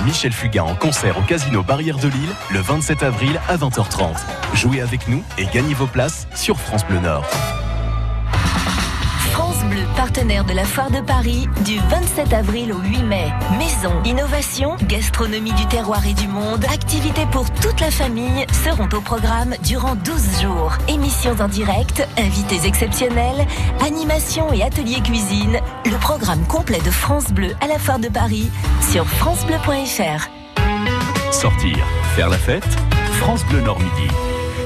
Michel 0.07 0.31
Fugain 0.31 0.63
en 0.63 0.73
concert 0.73 1.17
au 1.17 1.21
Casino 1.21 1.63
Barrière 1.63 1.97
de 1.97 2.07
Lille 2.07 2.29
le 2.53 2.61
27 2.61 3.03
avril 3.03 3.41
à 3.49 3.57
20h30. 3.57 4.15
Jouez 4.53 4.79
avec 4.79 5.09
nous 5.09 5.21
et 5.37 5.45
gagnez 5.53 5.73
vos 5.73 5.85
places 5.85 6.29
sur 6.33 6.57
France 6.61 6.85
Bleu 6.85 6.99
Nord. 6.99 7.25
Partenaire 9.97 10.45
de 10.45 10.53
la 10.53 10.63
Foire 10.63 10.91
de 10.91 11.01
Paris 11.01 11.49
du 11.65 11.79
27 11.89 12.31
avril 12.31 12.71
au 12.71 12.77
8 12.77 13.01
mai. 13.01 13.33
Maison, 13.57 13.91
innovation, 14.05 14.75
gastronomie 14.83 15.53
du 15.53 15.65
terroir 15.65 16.05
et 16.05 16.13
du 16.13 16.27
monde, 16.27 16.63
activités 16.65 17.25
pour 17.31 17.49
toute 17.49 17.79
la 17.81 17.89
famille 17.89 18.45
seront 18.63 18.87
au 18.93 19.01
programme 19.01 19.55
durant 19.63 19.95
12 19.95 20.41
jours. 20.41 20.73
Émissions 20.87 21.35
en 21.39 21.47
direct, 21.47 22.07
invités 22.15 22.67
exceptionnels, 22.67 23.47
animation 23.83 24.53
et 24.53 24.61
ateliers 24.61 25.01
cuisine. 25.01 25.59
Le 25.85 25.97
programme 25.99 26.45
complet 26.45 26.79
de 26.85 26.91
France 26.91 27.31
Bleu 27.31 27.55
à 27.59 27.67
la 27.67 27.79
Foire 27.79 27.99
de 27.99 28.09
Paris 28.09 28.51
sur 28.91 29.03
francebleu.fr. 29.07 30.29
Sortir, 31.31 31.77
faire 32.15 32.29
la 32.29 32.37
fête, 32.37 32.69
France 33.13 33.43
Bleu 33.45 33.61
Nord 33.61 33.79
Midi. 33.79 34.13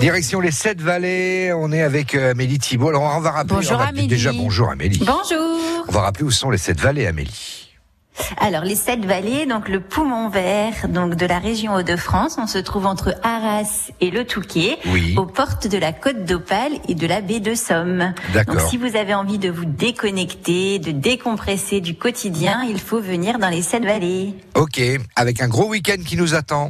Direction 0.01 0.39
les 0.39 0.49
Sept 0.51 0.81
Vallées, 0.81 1.53
on 1.55 1.71
est 1.71 1.83
avec 1.83 2.15
euh, 2.15 2.31
Amélie 2.31 2.57
Thibault. 2.57 2.89
Alors 2.89 3.03
on 3.03 3.19
va 3.19 3.29
rappeler. 3.31 3.55
Bonjour, 3.55 3.73
on 3.73 3.77
va- 3.77 3.85
Amélie. 3.85 4.07
Déjà 4.07 4.31
bonjour 4.33 4.69
Amélie. 4.71 4.97
Bonjour. 4.99 5.85
On 5.87 5.91
va 5.91 6.01
rappeler 6.01 6.25
où 6.25 6.31
sont 6.31 6.49
les 6.49 6.57
Sept 6.57 6.79
Vallées, 6.79 7.05
Amélie. 7.05 7.67
Alors 8.37 8.63
les 8.63 8.75
sept 8.75 9.03
vallées, 9.05 9.45
donc 9.45 9.67
le 9.67 9.79
poumon 9.79 10.29
vert, 10.29 10.87
donc 10.89 11.15
de 11.15 11.25
la 11.25 11.39
région 11.39 11.73
Hauts-de-France, 11.75 12.35
on 12.37 12.45
se 12.45 12.57
trouve 12.59 12.85
entre 12.85 13.15
Arras 13.23 13.89
et 13.99 14.11
le 14.11 14.25
Touquet, 14.25 14.77
Oui. 14.87 15.15
aux 15.17 15.25
portes 15.25 15.67
de 15.67 15.77
la 15.77 15.91
côte 15.91 16.25
d'Opale 16.25 16.73
et 16.87 16.93
de 16.93 17.07
la 17.07 17.21
baie 17.21 17.39
de 17.39 17.55
Somme. 17.55 18.13
D'accord. 18.33 18.55
Donc 18.55 18.63
si 18.69 18.77
vous 18.77 18.95
avez 18.95 19.13
envie 19.15 19.39
de 19.39 19.49
vous 19.49 19.65
déconnecter, 19.65 20.77
de 20.77 20.91
décompresser 20.91 21.79
du 21.79 21.95
quotidien, 21.95 22.63
il 22.69 22.79
faut 22.79 22.99
venir 23.01 23.39
dans 23.39 23.49
les 23.49 23.61
sept 23.61 23.83
vallées. 23.85 24.35
Ok, 24.55 24.79
avec 25.15 25.41
un 25.41 25.47
gros 25.47 25.69
week-end 25.69 26.01
qui 26.05 26.15
nous 26.17 26.35
attend. 26.35 26.69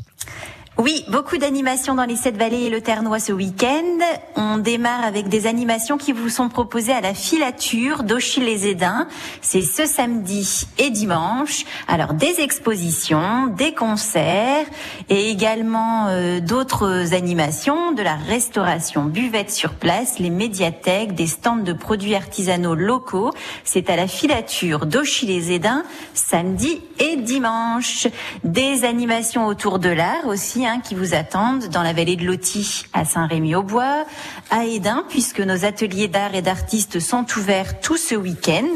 Oui, 0.83 1.05
beaucoup 1.09 1.37
d'animations 1.37 1.93
dans 1.93 2.05
les 2.05 2.15
Sept 2.15 2.35
Vallées 2.37 2.63
et 2.63 2.69
le 2.71 2.81
Ternois 2.81 3.19
ce 3.19 3.31
week-end. 3.31 3.99
On 4.35 4.57
démarre 4.57 5.03
avec 5.03 5.29
des 5.29 5.45
animations 5.45 5.99
qui 5.99 6.11
vous 6.11 6.27
sont 6.27 6.49
proposées 6.49 6.91
à 6.91 7.01
la 7.01 7.13
filature 7.13 8.01
d'Auchy-les-Édins. 8.01 9.07
C'est 9.41 9.61
ce 9.61 9.85
samedi 9.85 10.65
et 10.79 10.89
dimanche. 10.89 11.65
Alors 11.87 12.15
des 12.15 12.41
expositions, 12.41 13.45
des 13.45 13.75
concerts 13.75 14.65
et 15.09 15.29
également 15.29 16.07
euh, 16.07 16.39
d'autres 16.39 17.13
animations, 17.13 17.91
de 17.91 18.01
la 18.01 18.15
restauration 18.15 19.03
buvette 19.03 19.51
sur 19.51 19.75
place, 19.75 20.17
les 20.17 20.31
médiathèques, 20.31 21.13
des 21.13 21.27
stands 21.27 21.57
de 21.57 21.73
produits 21.73 22.15
artisanaux 22.15 22.73
locaux. 22.73 23.29
C'est 23.65 23.91
à 23.91 23.95
la 23.95 24.07
filature 24.07 24.87
d'Auchy-les-Édins 24.87 25.83
samedi 26.15 26.81
et 26.97 27.17
dimanche. 27.17 28.07
Des 28.43 28.83
animations 28.83 29.45
autour 29.45 29.77
de 29.77 29.89
l'art 29.89 30.25
aussi 30.25 30.65
hein, 30.71 30.79
qui 30.79 30.95
vous 30.95 31.13
attendent 31.13 31.67
dans 31.69 31.83
la 31.83 31.93
vallée 31.93 32.15
de 32.15 32.25
Loti 32.25 32.85
à 32.93 33.05
Saint-Rémy-au-Bois, 33.05 34.05
à 34.49 34.65
Édin 34.65 35.03
puisque 35.09 35.39
nos 35.39 35.65
ateliers 35.65 36.07
d'art 36.07 36.33
et 36.35 36.41
d'artistes 36.41 36.99
sont 36.99 37.25
ouverts 37.37 37.79
tout 37.81 37.97
ce 37.97 38.15
week-end. 38.15 38.67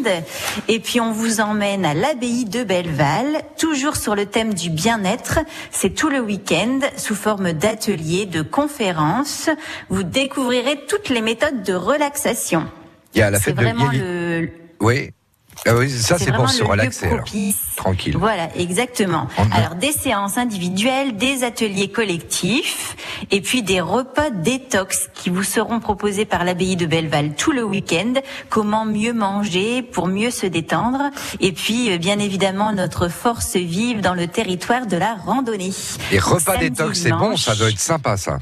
Et 0.68 0.80
puis 0.80 1.00
on 1.00 1.12
vous 1.12 1.42
emmène 1.42 1.86
à 1.86 1.94
l'abbaye 1.94 2.46
de 2.46 2.64
Belleval, 2.64 3.42
toujours 3.58 3.96
sur 3.96 4.16
le 4.16 4.26
thème 4.26 4.54
du 4.54 4.70
bien-être. 4.70 5.40
C'est 5.72 5.94
tout 5.96 6.10
le 6.10 6.20
week-end 6.20 6.80
sous 6.98 7.16
forme 7.16 7.54
d'ateliers, 7.54 8.26
de 8.26 8.42
conférences. 8.42 9.50
Vous 9.90 10.04
découvrirez 10.04 10.86
toutes 10.88 11.10
les 11.10 11.22
méthodes 11.22 11.64
de 11.64 11.74
relaxation. 11.74 12.66
Il 13.14 13.20
y 13.20 13.22
a 13.22 13.30
la 13.30 13.40
fête 13.40 13.56
de 13.56 13.62
vraiment 13.62 13.90
a- 13.90 13.94
le, 13.94 14.50
Oui. 14.82 15.12
Ah 15.66 15.76
oui, 15.76 15.90
ça 15.90 16.18
c'est 16.18 16.32
pour 16.32 16.50
se 16.50 16.64
relaxer 16.64 17.08
alors. 17.08 17.26
Tranquille. 17.76 18.16
Voilà, 18.18 18.50
exactement. 18.56 19.28
Alors 19.52 19.76
des 19.76 19.92
séances 19.92 20.38
individuelles, 20.38 21.18
des 21.18 21.44
ateliers 21.44 21.90
collectifs, 21.90 22.96
et 23.32 23.42
puis 23.42 23.64
des 23.64 23.82
repas 23.82 24.30
détox 24.30 25.10
qui 25.14 25.30
vous 25.30 25.44
seront 25.44 25.80
proposés 25.80 26.26
par 26.26 26.44
l'abbaye 26.44 26.76
de 26.76 26.86
Belleval 26.86 27.36
tout 27.36 27.52
le 27.52 27.64
week-end. 27.64 28.14
Comment 28.50 28.86
mieux 28.86 29.14
manger 29.14 29.82
pour 29.82 30.08
mieux 30.08 30.32
se 30.32 30.46
détendre, 30.46 31.12
et 31.40 31.52
puis 31.52 31.92
euh, 31.92 31.98
bien 31.98 32.20
évidemment 32.20 32.72
notre 32.72 33.10
force 33.10 33.56
vive 33.56 34.02
dans 34.02 34.14
le 34.14 34.28
territoire 34.28 34.88
de 34.88 34.98
la 34.98 35.16
randonnée. 35.16 35.74
Donc, 36.12 36.22
repas 36.22 36.54
samedi, 36.54 36.70
détox, 36.70 37.00
c'est 37.00 37.12
bon, 37.12 37.36
ça 37.38 37.56
doit 37.56 37.70
être 37.70 37.80
sympa 37.80 38.18
ça. 38.18 38.40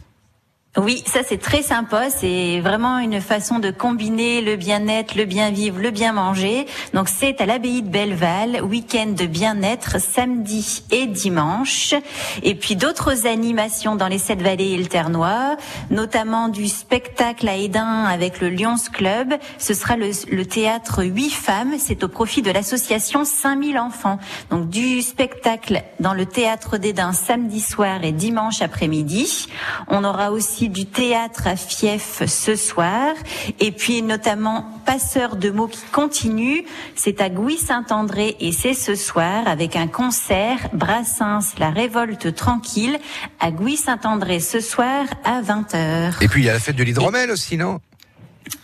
Oui, 0.75 1.03
ça 1.05 1.19
c'est 1.23 1.37
très 1.37 1.61
sympa. 1.61 2.09
C'est 2.09 2.59
vraiment 2.59 2.97
une 2.97 3.21
façon 3.21 3.59
de 3.59 3.69
combiner 3.69 4.41
le 4.41 4.55
bien-être, 4.55 5.13
le 5.13 5.25
bien-vivre, 5.25 5.79
le 5.79 5.91
bien 5.91 6.13
manger. 6.13 6.65
Donc 6.95 7.09
c'est 7.09 7.39
à 7.41 7.45
l'abbaye 7.45 7.83
de 7.83 7.89
Belleval, 7.89 8.59
week-end 8.63 9.13
de 9.15 9.27
bien-être, 9.27 10.01
samedi 10.01 10.81
et 10.89 11.05
dimanche. 11.05 11.93
Et 12.41 12.55
puis 12.55 12.75
d'autres 12.75 13.27
animations 13.27 13.95
dans 13.95 14.07
les 14.07 14.17
Sept 14.17 14.41
Vallées 14.41 14.71
et 14.71 14.77
le 14.77 14.87
Ternois, 14.87 15.57
notamment 15.91 16.47
du 16.47 16.67
spectacle 16.67 17.47
à 17.47 17.55
Édin 17.55 18.05
avec 18.05 18.41
le 18.41 18.49
Lions 18.49 18.73
Club. 18.91 19.35
Ce 19.59 19.75
sera 19.75 19.95
le, 19.95 20.43
théâtre 20.43 21.03
Huit 21.03 21.29
Femmes. 21.29 21.75
C'est 21.77 22.03
au 22.03 22.07
profit 22.07 22.41
de 22.41 22.49
l'association 22.49 23.25
5000 23.25 23.77
enfants. 23.77 24.17
Donc 24.49 24.69
du 24.69 25.03
spectacle 25.03 25.83
dans 25.99 26.15
le 26.15 26.25
théâtre 26.25 26.79
d'Édin 26.79 27.13
samedi 27.13 27.61
soir 27.61 28.03
et 28.03 28.11
dimanche 28.11 28.63
après-midi. 28.63 29.49
On 29.87 30.03
aura 30.03 30.31
aussi 30.31 30.62
du 30.69 30.85
théâtre 30.85 31.47
à 31.47 31.55
Fief 31.55 32.23
ce 32.25 32.55
soir. 32.55 33.13
Et 33.59 33.71
puis 33.71 34.01
notamment 34.01 34.65
Passeur 34.85 35.37
de 35.37 35.49
mots 35.49 35.67
qui 35.67 35.83
continue. 35.91 36.65
C'est 36.95 37.21
à 37.21 37.29
Gouy-Saint-André 37.29 38.35
et 38.39 38.51
c'est 38.51 38.73
ce 38.73 38.95
soir 38.95 39.47
avec 39.47 39.75
un 39.75 39.87
concert 39.87 40.69
Brassens, 40.73 41.55
la 41.57 41.69
révolte 41.69 42.35
tranquille 42.35 42.99
à 43.39 43.51
Gouy-Saint-André 43.51 44.39
ce 44.39 44.59
soir 44.59 45.05
à 45.23 45.41
20h. 45.41 46.21
Et 46.21 46.27
puis 46.27 46.41
il 46.41 46.45
y 46.45 46.49
a 46.49 46.53
la 46.53 46.59
fête 46.59 46.75
de 46.75 46.83
l'hydromel 46.83 47.31
aussi, 47.31 47.55
non? 47.57 47.79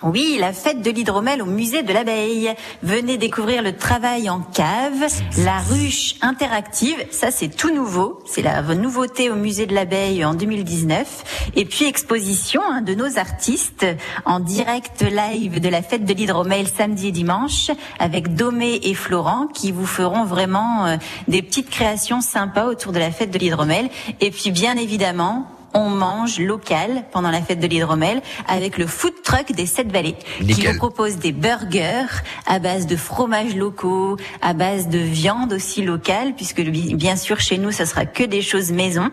Oui, 0.01 0.37
la 0.39 0.53
fête 0.53 0.81
de 0.81 0.91
l'hydromel 0.91 1.41
au 1.41 1.45
musée 1.45 1.83
de 1.83 1.91
l'abeille. 1.91 2.53
Venez 2.83 3.17
découvrir 3.17 3.61
le 3.61 3.75
travail 3.75 4.29
en 4.29 4.39
cave, 4.39 5.11
la 5.43 5.59
ruche 5.59 6.15
interactive. 6.21 6.95
Ça, 7.11 7.31
c'est 7.31 7.49
tout 7.49 7.75
nouveau. 7.75 8.23
C'est 8.25 8.41
la 8.41 8.61
nouveauté 8.61 9.29
au 9.29 9.35
musée 9.35 9.65
de 9.65 9.75
l'abeille 9.75 10.23
en 10.23 10.33
2019. 10.35 11.51
Et 11.57 11.65
puis 11.65 11.83
exposition 11.85 12.61
hein, 12.65 12.81
de 12.81 12.93
nos 12.93 13.17
artistes 13.17 13.85
en 14.23 14.39
direct 14.39 15.01
live 15.01 15.59
de 15.59 15.67
la 15.67 15.81
fête 15.81 16.05
de 16.05 16.13
l'hydromel 16.13 16.67
samedi 16.67 17.09
et 17.09 17.11
dimanche 17.11 17.69
avec 17.99 18.35
Domé 18.35 18.79
et 18.83 18.93
Florent 18.93 19.47
qui 19.47 19.73
vous 19.73 19.85
feront 19.85 20.23
vraiment 20.23 20.85
euh, 20.85 20.95
des 21.27 21.41
petites 21.41 21.69
créations 21.69 22.21
sympas 22.21 22.67
autour 22.67 22.93
de 22.93 22.99
la 22.99 23.11
fête 23.11 23.31
de 23.31 23.37
l'hydromel. 23.37 23.89
Et 24.21 24.31
puis 24.31 24.51
bien 24.51 24.77
évidemment, 24.77 25.45
on 25.73 25.89
mange 25.89 26.39
local 26.39 27.03
pendant 27.11 27.29
la 27.31 27.41
fête 27.41 27.59
de 27.59 27.67
l'hydromel 27.67 28.21
avec 28.47 28.77
le 28.77 28.87
food 28.87 29.13
truck 29.23 29.51
des 29.51 29.65
Sept 29.65 29.91
Vallées 29.91 30.15
qui 30.53 30.65
vous 30.65 30.77
propose 30.77 31.17
des 31.17 31.31
burgers 31.31 32.05
à 32.45 32.59
base 32.59 32.87
de 32.87 32.95
fromages 32.95 33.55
locaux, 33.55 34.17
à 34.41 34.53
base 34.53 34.87
de 34.87 34.99
viande 34.99 35.53
aussi 35.53 35.81
locale 35.81 36.33
puisque 36.35 36.61
bi- 36.61 36.95
bien 36.95 37.15
sûr 37.15 37.39
chez 37.39 37.57
nous 37.57 37.71
ça 37.71 37.85
sera 37.85 38.05
que 38.05 38.23
des 38.23 38.41
choses 38.41 38.71
maison. 38.71 39.09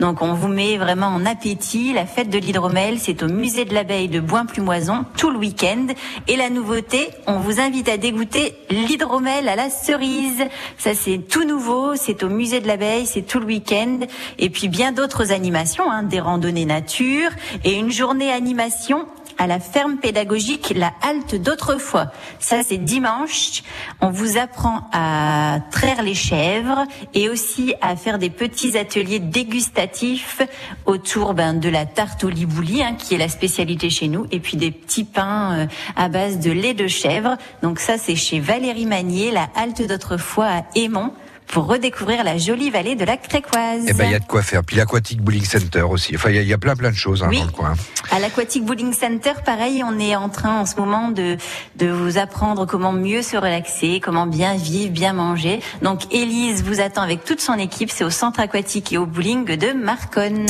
Donc 0.00 0.22
on 0.22 0.34
vous 0.34 0.48
met 0.48 0.76
vraiment 0.76 1.06
en 1.08 1.26
appétit. 1.26 1.92
La 1.92 2.06
fête 2.06 2.30
de 2.30 2.38
l'hydromel, 2.38 2.98
c'est 2.98 3.22
au 3.22 3.28
musée 3.28 3.64
de 3.64 3.74
l'abeille 3.74 4.08
de 4.08 4.20
Boin-Plumoison 4.20 5.04
tout 5.16 5.30
le 5.30 5.38
week-end 5.38 5.86
et 6.28 6.36
la 6.36 6.50
nouveauté, 6.50 7.08
on 7.26 7.38
vous 7.38 7.60
invite 7.60 7.88
à 7.88 7.96
dégoûter 7.96 8.54
l'hydromel 8.70 9.48
à 9.48 9.56
la 9.56 9.70
cerise. 9.70 10.44
Ça 10.78 10.94
c'est 10.94 11.18
tout 11.18 11.44
nouveau, 11.44 11.96
c'est 11.96 12.22
au 12.22 12.28
musée 12.28 12.60
de 12.60 12.66
l'abeille, 12.66 13.06
c'est 13.06 13.22
tout 13.22 13.40
le 13.40 13.46
week-end 13.46 14.00
et 14.38 14.50
puis 14.50 14.68
bien 14.68 14.92
d'autres 14.92 15.32
animations, 15.32 15.90
hein, 15.90 15.95
des 16.02 16.20
randonnées 16.20 16.64
nature 16.64 17.30
et 17.64 17.74
une 17.74 17.90
journée 17.90 18.32
animation 18.32 19.06
à 19.38 19.46
la 19.46 19.60
ferme 19.60 19.96
pédagogique 19.98 20.72
La 20.74 20.92
Halte 21.02 21.34
d'autrefois. 21.34 22.12
Ça, 22.38 22.62
c'est 22.62 22.78
dimanche. 22.78 23.62
On 24.00 24.10
vous 24.10 24.38
apprend 24.38 24.88
à 24.92 25.58
traire 25.70 26.02
les 26.02 26.14
chèvres 26.14 26.84
et 27.14 27.28
aussi 27.28 27.74
à 27.80 27.96
faire 27.96 28.18
des 28.18 28.30
petits 28.30 28.78
ateliers 28.78 29.18
dégustatifs 29.18 30.42
autour 30.86 31.34
ben, 31.34 31.54
de 31.54 31.68
la 31.68 31.86
tarte 31.86 32.24
au 32.24 32.28
libouli, 32.28 32.82
hein, 32.82 32.94
qui 32.98 33.14
est 33.14 33.18
la 33.18 33.28
spécialité 33.28 33.90
chez 33.90 34.08
nous, 34.08 34.26
et 34.30 34.40
puis 34.40 34.56
des 34.56 34.70
petits 34.70 35.04
pains 35.04 35.52
euh, 35.52 35.66
à 35.96 36.08
base 36.08 36.38
de 36.38 36.50
lait 36.50 36.74
de 36.74 36.88
chèvre. 36.88 37.36
Donc 37.62 37.78
ça, 37.78 37.98
c'est 37.98 38.16
chez 38.16 38.40
Valérie 38.40 38.86
Magnier, 38.86 39.30
La 39.30 39.48
Halte 39.54 39.86
d'autrefois 39.86 40.46
à 40.46 40.62
Aimont 40.74 41.12
pour 41.48 41.66
redécouvrir 41.66 42.24
la 42.24 42.38
jolie 42.38 42.70
vallée 42.70 42.94
de 42.96 43.04
la 43.04 43.16
Crécoise. 43.16 43.84
Eh 43.88 43.92
ben 43.92 44.04
il 44.06 44.12
y 44.12 44.14
a 44.14 44.18
de 44.18 44.24
quoi 44.26 44.42
faire. 44.42 44.62
Puis 44.64 44.76
l'Aquatic 44.76 45.20
Bowling 45.22 45.44
Center 45.44 45.82
aussi. 45.82 46.14
Enfin 46.16 46.30
il 46.30 46.36
y 46.36 46.38
a- 46.38 46.42
il 46.42 46.48
y, 46.48 46.52
a 46.52 46.58
plein 46.58 46.76
plein 46.76 46.90
de 46.90 46.96
choses 46.96 47.22
hein, 47.22 47.28
Oui. 47.30 47.38
dans 47.40 47.46
le 47.46 47.52
coin. 47.52 47.74
À 48.10 48.18
l'Aquatic 48.18 48.64
Bowling 48.64 48.92
Center, 48.92 49.32
pareil, 49.44 49.82
on 49.84 49.98
est 49.98 50.14
en 50.16 50.28
train 50.28 50.60
en 50.60 50.66
ce 50.66 50.76
moment 50.76 51.08
de, 51.10 51.36
de 51.76 51.86
vous 51.88 52.18
apprendre 52.18 52.66
comment 52.66 52.92
mieux 52.92 53.22
se 53.22 53.36
relaxer, 53.36 54.00
comment 54.02 54.26
bien 54.26 54.56
vivre, 54.56 54.92
bien 54.92 55.12
manger. 55.12 55.60
Donc 55.82 56.12
Élise 56.12 56.62
vous 56.62 56.80
attend 56.80 57.02
avec 57.02 57.24
toute 57.24 57.40
son 57.40 57.54
équipe, 57.54 57.90
c'est 57.90 58.04
au 58.04 58.10
centre 58.10 58.40
aquatique 58.40 58.92
et 58.92 58.98
au 58.98 59.06
bowling 59.06 59.44
de 59.56 59.72
Marconne. 59.72 60.46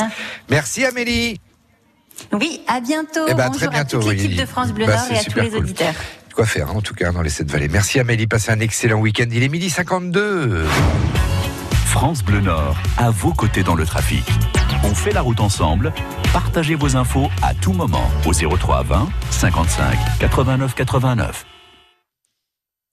Merci 0.50 0.84
Amélie. 0.84 1.40
Oui, 2.32 2.62
à 2.66 2.80
bientôt. 2.80 3.26
Eh 3.28 3.34
ben, 3.34 3.46
Bonjour 3.48 3.56
très 3.56 3.68
bientôt, 3.68 3.98
à 3.98 4.00
toute 4.00 4.10
l'équipe 4.12 4.30
oui. 4.30 4.36
de 4.36 4.46
France 4.46 4.72
Bleu 4.72 4.86
Bah, 4.86 4.96
Nord 4.96 5.06
et 5.12 5.18
à 5.18 5.24
tous 5.24 5.38
les 5.38 5.54
auditeurs. 5.54 5.94
Quoi 6.36 6.44
faire 6.44 6.68
hein, 6.68 6.74
en 6.76 6.82
tout 6.82 6.94
cas 6.94 7.10
dans 7.10 7.22
les 7.22 7.30
sept 7.30 7.50
vallées. 7.50 7.68
Merci 7.68 7.98
Amélie, 7.98 8.26
passez 8.26 8.52
un 8.52 8.60
excellent 8.60 9.00
week-end. 9.00 9.24
Il 9.32 9.42
est 9.42 9.48
midi 9.48 9.70
52. 9.70 10.64
France 11.86 12.22
Bleu 12.22 12.40
Nord, 12.40 12.76
à 12.98 13.10
vos 13.10 13.32
côtés 13.32 13.62
dans 13.62 13.74
le 13.74 13.86
trafic. 13.86 14.24
On 14.84 14.94
fait 14.94 15.12
la 15.12 15.22
route 15.22 15.40
ensemble. 15.40 15.92
Partagez 16.34 16.74
vos 16.74 16.94
infos 16.94 17.30
à 17.42 17.54
tout 17.54 17.72
moment 17.72 18.10
au 18.26 18.32
03 18.32 18.82
20 18.82 19.08
55 19.30 19.98
89 20.20 20.74
89. 20.74 21.55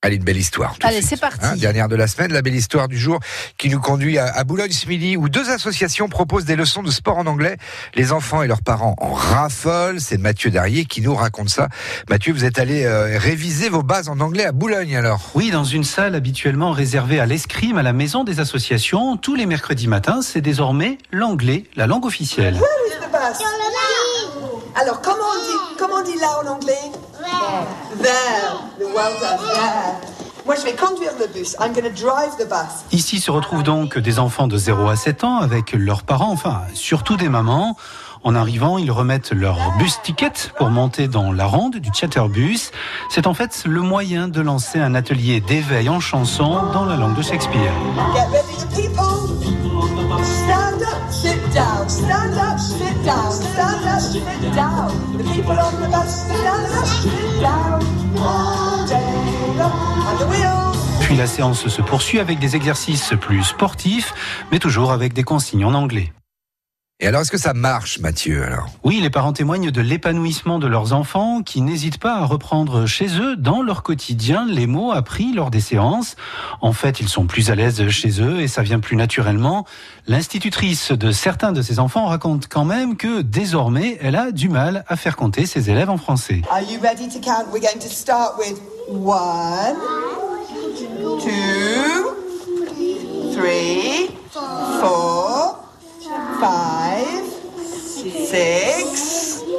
Allez, 0.04 0.18
une 0.18 0.24
belle 0.24 0.38
histoire. 0.38 0.76
Allez, 0.84 1.02
c'est 1.02 1.20
parti. 1.20 1.40
Hein, 1.46 1.56
dernière 1.56 1.88
de 1.88 1.96
la 1.96 2.08
semaine, 2.08 2.34
la 2.34 2.42
belle 2.42 2.56
histoire 2.56 2.90
du 2.90 2.98
jour 2.98 3.20
qui 3.58 3.70
nous 3.70 3.80
conduit 3.80 4.18
à, 4.18 4.26
à 4.26 4.44
Boulogne-Smilly 4.44 5.16
où 5.16 5.30
deux 5.30 5.50
associations 5.50 6.10
proposent 6.10 6.44
des 6.44 6.58
leçons 6.58 6.84
de 6.84 6.92
sport 6.92 7.18
en 7.18 7.26
anglais. 7.26 7.56
Les 7.96 8.12
enfants 8.12 8.44
et 8.44 8.48
leurs 8.48 8.62
parents 8.62 8.96
en 9.00 9.14
raffolent. 9.14 10.02
C'est 10.02 10.18
Mathieu 10.18 10.52
Darrier 10.52 10.84
qui 10.84 11.02
nous 11.02 11.16
raconte 11.16 11.48
ça. 11.50 11.70
Mathieu, 12.10 12.34
vous 12.34 12.44
êtes 12.44 12.60
allé 12.60 12.84
euh, 12.84 13.18
réviser 13.18 13.70
vos 13.70 13.82
bases 13.82 14.10
en 14.10 14.20
anglais 14.20 14.46
à 14.46 14.52
Boulogne 14.52 14.96
alors 14.98 15.22
Oui, 15.36 15.52
dans 15.52 15.64
une 15.64 15.86
salle 15.86 16.16
habituellement 16.16 16.72
réservée 16.72 17.22
à 17.22 17.26
l'escrime 17.26 17.78
à 17.78 17.84
la 17.84 17.94
maison 17.94 18.26
des 18.26 18.42
associations, 18.42 19.16
tous 19.16 19.36
les 19.36 19.46
mercredis 19.46 19.88
matins, 19.88 20.22
c'est 20.22 20.42
désormais 20.42 20.98
l'anglais, 21.12 21.64
la 21.78 21.88
langue 21.88 22.06
officielle. 22.06 22.56
Bus? 22.56 23.46
Alors, 24.76 25.02
comment 25.02 25.16
on 25.16 25.40
dit, 25.40 25.78
comment 25.78 25.96
on 26.00 26.04
dit 26.04 26.20
là 26.20 26.28
en 26.44 26.48
anglais? 26.56 26.74
Moi, 30.46 30.56
je 30.58 30.64
vais 30.64 30.74
conduire 30.74 31.12
le 31.20 31.28
bus. 31.28 31.56
I'm 31.60 31.74
going 31.74 31.84
to 31.84 31.90
drive 31.90 32.36
the 32.38 32.48
bus. 32.48 32.84
Ici 32.92 33.20
se 33.20 33.32
retrouvent 33.32 33.64
donc 33.64 33.98
des 33.98 34.20
enfants 34.20 34.48
de 34.48 34.58
0 34.58 34.90
à 34.90 34.96
7 34.96 35.24
ans 35.24 35.38
avec 35.38 35.72
leurs 35.72 36.04
parents, 36.04 36.32
enfin 36.32 36.64
surtout 36.74 37.16
des 37.16 37.30
mamans. 37.30 37.78
En 38.26 38.36
arrivant, 38.36 38.78
ils 38.78 38.92
remettent 38.92 39.32
leur 39.32 39.58
bus 39.78 40.02
ticket 40.02 40.32
pour 40.58 40.70
monter 40.70 41.08
dans 41.10 41.32
la 41.34 41.46
ronde 41.46 41.78
du 41.78 41.90
chatterbus. 41.94 42.72
C'est 43.10 43.28
en 43.28 43.34
fait 43.34 43.64
le 43.66 43.82
moyen 43.82 44.30
de 44.30 44.42
lancer 44.42 44.80
un 44.80 44.96
atelier 44.96 45.42
d'éveil 45.42 45.90
en 45.90 46.00
chanson 46.00 46.72
dans 46.74 46.86
la 46.86 46.96
langue 46.96 47.16
de 47.16 47.22
Shakespeare. 47.22 47.74
Get 48.14 48.28
ready, 48.32 48.56
the 48.58 48.68
people. 48.76 49.24
Stand 50.24 50.84
up, 50.84 51.12
sit 51.12 51.40
down. 51.54 51.90
Stand 51.90 52.34
up, 52.38 52.60
sit 52.60 53.04
down. 53.04 53.32
Stand 53.32 53.86
up, 53.88 54.00
sit 54.00 54.56
down. 54.56 55.13
Puis 61.02 61.16
la 61.16 61.28
séance 61.28 61.68
se 61.68 61.82
poursuit 61.82 62.20
avec 62.20 62.40
des 62.40 62.56
exercices 62.56 63.14
plus 63.20 63.44
sportifs, 63.44 64.14
mais 64.52 64.60
toujours 64.60 64.92
avec 64.92 65.14
des 65.14 65.24
consignes 65.24 65.66
en 65.66 65.74
anglais. 65.74 66.14
Et 67.00 67.08
alors, 67.08 67.22
est-ce 67.22 67.32
que 67.32 67.38
ça 67.38 67.54
marche, 67.54 68.00
Mathieu 68.00 68.46
alors? 68.46 68.70
Oui, 68.84 69.02
les 69.02 69.10
parents 69.10 69.34
témoignent 69.34 69.72
de 69.72 69.82
l'épanouissement 69.82 70.58
de 70.58 70.68
leurs 70.68 70.94
enfants 70.94 71.42
qui 71.42 71.60
n'hésitent 71.60 71.98
pas 71.98 72.14
à 72.16 72.26
reprendre 72.26 72.86
chez 72.86 73.20
eux, 73.20 73.36
dans 73.36 73.62
leur 73.62 73.84
quotidien, 73.84 74.46
les 74.48 74.68
mots 74.68 74.94
appris 74.94 75.34
lors 75.34 75.52
des 75.52 75.60
séances. 75.60 76.16
En 76.62 76.72
fait, 76.72 77.02
ils 77.02 77.10
sont 77.10 77.26
plus 77.26 77.50
à 77.50 77.56
l'aise 77.56 77.90
chez 77.90 78.22
eux 78.22 78.40
et 78.40 78.48
ça 78.48 78.62
vient 78.62 78.80
plus 78.80 78.96
naturellement. 78.96 79.66
L'institutrice 80.08 80.92
de 80.94 81.12
certains 81.12 81.52
de 81.52 81.62
ces 81.62 81.80
enfants 81.80 82.06
raconte 82.06 82.48
quand 82.48 82.64
même 82.64 82.96
que 82.96 83.22
désormais, 83.22 83.98
elle 84.00 84.16
a 84.16 84.32
du 84.32 84.48
mal 84.48 84.86
à 84.88 84.96
faire 84.96 85.18
compter 85.18 85.46
ses 85.46 85.70
élèves 85.70 85.90
en 85.90 85.98
français. 85.98 86.42
Are 86.52 86.62
you 86.62 86.80
ready 86.80 87.10
to 87.10 87.20
count? 87.20 87.48
We're 87.52 87.60
going 87.60 87.80
to 87.82 87.90
start 87.90 88.38
with 88.38 88.62
one, 88.88 89.76
two, 91.20 92.14
three, 93.34 94.10
four. 94.80 95.63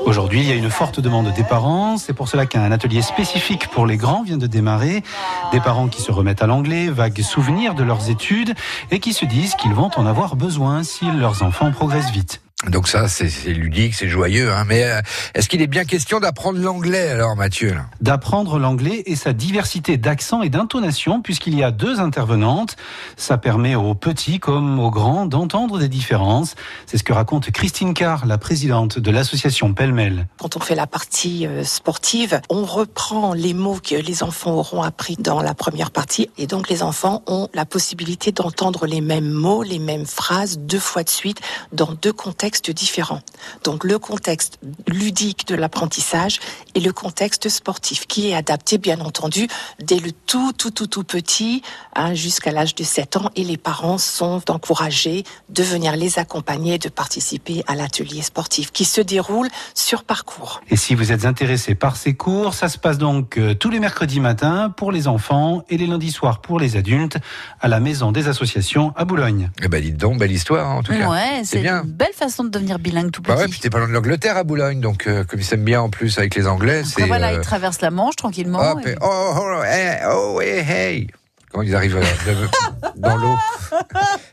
Aujourd'hui, 0.05 0.41
il 0.41 0.49
y 0.49 0.53
a 0.53 0.55
une 0.55 0.71
forte 0.71 1.01
demande 1.01 1.33
des 1.33 1.45
parents. 1.45 1.97
C'est 1.97 2.13
pour 2.13 2.29
cela 2.29 2.45
qu'un 2.47 2.71
atelier 2.73 3.03
spécifique 3.03 3.69
pour 3.69 3.87
les 3.87 3.97
grands 3.97 4.23
vient 4.23 4.37
de 4.37 4.47
démarrer. 4.47 5.03
Des 5.51 5.61
parents 5.61 5.89
qui 5.89 6.03
se 6.03 6.13
remettent 6.13 6.43
à 6.43 6.47
l'anglais, 6.47 6.89
vagues 6.89 7.23
souvenirs 7.23 7.75
de 7.75 7.83
leurs 7.83 8.11
études 8.11 8.55
et 8.91 9.01
qui 9.01 9.15
se 9.15 9.25
disent 9.25 9.55
qu'ils 9.55 9.75
vont 9.75 9.91
en 9.97 10.07
avoir 10.07 10.37
besoin 10.37 10.83
si 10.83 11.11
leurs 11.11 11.43
enfants 11.43 11.71
progressent 11.73 12.13
vite. 12.13 12.44
Donc 12.69 12.89
ça, 12.89 13.09
c'est 13.09 13.29
ludique, 13.53 13.95
c'est 13.95 14.09
joyeux. 14.09 14.51
Hein. 14.51 14.65
Mais 14.67 14.85
euh, 14.85 15.01
est-ce 15.35 15.49
qu'il 15.49 15.61
est 15.61 15.67
bien 15.67 15.85
question 15.85 16.21
d'apprendre 16.21 16.59
l'anglais 16.59 17.11
alors, 17.11 17.37
Mathieu 17.37 17.77
D'apprendre 18.01 18.59
l'anglais 18.59 19.03
et 19.07 19.17
sa 19.17 19.33
diversité 19.33 19.97
d'accent 19.97 20.43
et 20.43 20.49
d'intonation, 20.49 21.21
puisqu'il 21.21 21.55
y 21.55 21.63
a 21.63 21.71
deux 21.71 22.01
intervenantes. 22.01 22.77
Ça 23.17 23.37
permet 23.39 23.75
aux 23.75 23.95
petits 23.95 24.41
comme 24.41 24.81
aux 24.81 24.91
grands 24.91 25.27
d'entendre 25.27 25.79
des 25.79 25.89
différences. 25.89 26.55
C'est 26.87 26.97
ce 26.97 27.05
que 27.05 27.13
raconte 27.13 27.51
Christine 27.51 27.93
Carr, 27.93 28.27
la 28.27 28.39
présidente 28.39 28.99
de 28.99 29.11
l'association 29.11 29.75
Pêle-Mêle. 29.75 30.27
Quand 30.39 30.57
on 30.57 30.61
fait 30.61 30.75
la 30.75 30.87
partie 30.87 31.47
euh, 31.47 31.65
sportive, 31.65 32.41
on 32.49 32.65
reprend 32.65 33.35
les 33.35 33.55
mots 33.55 33.79
que 33.83 33.95
les 33.95 34.23
enfants 34.23 34.53
auront 34.53 34.83
appris 34.83 35.17
dans 35.19 35.43
la 35.43 35.55
première 35.55 35.91
partie 35.91 36.31
et 36.39 36.47
donc 36.47 36.69
les 36.69 36.83
enfants 36.83 37.23
ont 37.27 37.49
la 37.53 37.67
possibilité 37.67 38.33
d'entendre 38.33 38.87
les 38.87 39.01
mêmes 39.01 39.31
mots, 39.31 39.63
les 39.63 39.79
mêmes 39.79 40.07
phrases 40.07 40.59
deux 40.59 40.79
fois 40.79 41.03
de 41.03 41.11
suite 41.11 41.41
dans 41.73 41.93
deux 41.93 42.13
contextes 42.13 42.54
différents. 42.63 43.23
Donc 43.65 43.85
le 43.85 43.99
contexte 43.99 44.59
ludique 44.87 45.47
de 45.47 45.55
l'apprentissage 45.55 46.41
et 46.75 46.81
le 46.81 46.93
contexte 46.93 47.49
sportif 47.49 48.07
qui 48.07 48.31
est 48.31 48.35
adapté 48.35 48.79
bien 48.79 49.01
entendu 49.01 49.49
dès 49.81 49.99
le 49.99 50.13
tout 50.13 50.53
tout 50.53 50.71
tout 50.71 50.87
tout 50.87 51.05
petit 51.05 51.63
hein, 51.97 52.15
jusqu'à 52.15 52.53
l'âge 52.53 52.75
de 52.75 52.85
7 52.85 53.17
ans 53.17 53.31
et 53.37 53.45
les 53.45 53.57
parents 53.57 53.99
sont 53.99 54.51
encouragés 54.51 55.25
de 55.49 55.63
venir 55.63 55.97
les 55.97 56.19
accompagner 56.19 56.79
de 56.79 56.89
participer 56.89 57.63
à 57.67 57.75
l'atelier 57.75 58.23
sportif 58.23 58.71
qui 58.73 58.85
se 58.85 59.01
déroule 59.01 59.49
sur 59.75 60.05
parcours. 60.05 60.61
Et 60.71 60.77
si 60.77 60.95
vous 60.95 61.13
êtes 61.13 61.25
intéressé 61.25 61.75
par 61.75 61.97
ces 61.97 62.15
cours, 62.15 62.55
ça 62.55 62.69
se 62.69 62.79
passe 62.79 62.99
donc 62.99 63.39
euh, 63.39 63.55
tous 63.55 63.71
les 63.71 63.81
mercredis 63.81 64.21
matins 64.21 64.71
pour 64.77 64.93
les 64.93 65.09
enfants 65.09 65.65
et 65.69 65.79
les 65.79 65.87
lundis 65.87 66.11
soirs 66.11 66.41
pour 66.41 66.59
les 66.59 66.77
adultes 66.77 67.19
à 67.61 67.69
la 67.69 67.81
maison 67.81 68.13
des 68.13 68.29
associations 68.29 68.93
à 68.97 69.05
Boulogne. 69.05 69.51
Eh 69.63 69.69
ben, 69.69 69.81
dites 69.83 69.97
donc, 69.97 70.19
belle 70.19 70.33
histoire 70.33 70.69
hein, 70.69 70.75
en 70.77 70.83
tout 70.83 70.93
cas. 70.93 71.09
Ouais, 71.09 71.43
c'est 71.45 71.55
c'est 71.55 71.63
bien. 71.63 71.83
une 71.85 71.91
belle 71.93 72.13
façon 72.13 72.44
de 72.45 72.51
devenir 72.51 72.79
bilingue 72.79 73.11
tout 73.11 73.21
petit. 73.23 73.35
Bah 73.35 73.41
ouais, 73.41 73.49
puis 73.49 73.61
t'es 73.61 73.71
pas 73.71 73.79
loin 73.79 73.89
de 73.89 73.93
l'Angleterre 73.93 74.37
à 74.37 74.45
Boulogne, 74.45 74.81
donc 74.81 75.07
euh, 75.07 75.25
comme 75.25 75.41
ils 75.41 75.45
s'aiment 75.45 75.65
bien 75.65 75.81
en 75.81 75.91
plus 75.91 76.17
avec 76.19 76.35
les 76.35 76.47
Anglais, 76.47 76.83
c'est. 76.85 77.07
voilà, 77.07 77.29
euh, 77.31 77.35
il 77.35 77.41
traverse 77.41 77.81
la 77.81 77.91
Manche 77.91 78.17
tranquillement. 78.17 78.61
hop, 78.61 78.81
et- 78.87 78.91
et- 78.91 78.97
oh, 79.01 79.35
oh, 79.37 79.63
hey, 79.65 79.99
oh, 80.11 80.41
hey, 80.41 80.59
hey. 80.69 81.07
Quand 81.53 81.63
ils 81.63 81.75
arrivent 81.75 81.97
euh, 81.99 82.47
dans 82.97 83.17
l'eau. 83.17 83.35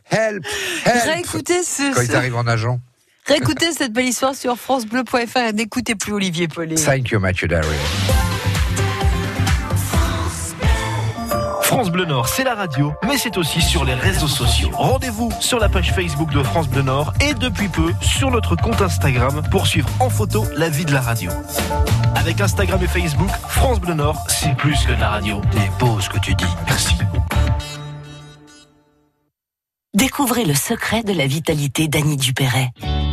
Help, 0.10 0.44
help. 0.86 1.04
Réécoutez 1.06 1.64
ce, 1.64 1.94
Quand 1.94 2.02
ils 2.02 2.16
arrivent 2.16 2.36
en 2.36 2.44
nageant. 2.44 2.80
réécoutez 3.28 3.72
cette 3.74 3.94
belle 3.94 4.08
histoire 4.08 4.34
sur 4.36 4.58
francebleu.fr 4.58 5.38
et 5.38 5.54
n'écoutez 5.54 5.96
plus 5.96 6.14
Olivier 6.14 6.48
Paulet. 6.48 6.76
Thank 6.76 7.12
you, 7.12 7.20
Mathieu 7.20 7.48
Darry. 7.48 7.68
France 11.72 11.90
Bleu 11.90 12.04
Nord, 12.04 12.28
c'est 12.28 12.44
la 12.44 12.54
radio, 12.54 12.94
mais 13.08 13.18
c'est 13.18 13.38
aussi 13.38 13.62
sur 13.62 13.86
les 13.86 13.94
réseaux 13.94 14.28
sociaux. 14.28 14.72
Rendez-vous 14.74 15.32
sur 15.40 15.58
la 15.58 15.70
page 15.70 15.94
Facebook 15.94 16.30
de 16.34 16.44
France 16.44 16.68
Bleu 16.68 16.82
Nord 16.82 17.14
et 17.22 17.34
depuis 17.34 17.70
peu 17.70 17.94
sur 18.02 18.30
notre 18.30 18.58
compte 18.58 18.82
Instagram 18.82 19.42
pour 19.50 19.66
suivre 19.68 19.88
en 20.02 20.10
photo 20.10 20.44
la 20.58 20.68
vie 20.68 20.84
de 20.84 20.92
la 20.92 21.00
radio. 21.00 21.32
Avec 22.16 22.42
Instagram 22.42 22.78
et 22.84 22.88
Facebook, 22.88 23.30
France 23.48 23.80
Bleu 23.80 23.94
Nord, 23.94 24.18
c'est 24.28 24.54
plus 24.58 24.86
que 24.86 24.92
la 24.92 25.12
radio. 25.12 25.40
T'es 25.52 25.72
beau 25.80 25.98
ce 26.02 26.10
que 26.10 26.20
tu 26.20 26.36
dis. 26.36 26.44
Merci. 26.68 26.94
Découvrez 29.94 30.44
le 30.44 30.56
secret 30.56 31.04
de 31.04 31.14
la 31.14 31.26
vitalité 31.26 31.88
d'Annie 31.88 32.18
Dupéret. 32.18 32.74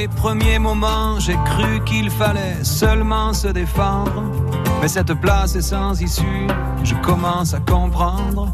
Les 0.00 0.06
premiers 0.06 0.60
moments, 0.60 1.18
j'ai 1.18 1.36
cru 1.44 1.82
qu'il 1.84 2.08
fallait 2.10 2.62
seulement 2.62 3.32
se 3.32 3.48
défendre. 3.48 4.22
Mais 4.80 4.86
cette 4.86 5.14
place 5.14 5.56
est 5.56 5.68
sans 5.74 6.00
issue, 6.00 6.46
je 6.84 6.94
commence 6.96 7.52
à 7.52 7.60
comprendre. 7.60 8.52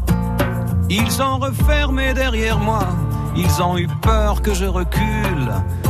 Ils 0.89 1.21
ont 1.21 1.37
refermé 1.37 2.13
derrière 2.13 2.57
moi, 2.57 2.87
ils 3.35 3.61
ont 3.61 3.77
eu 3.77 3.87
peur 4.01 4.41
que 4.41 4.53
je 4.55 4.65
recule. 4.65 5.49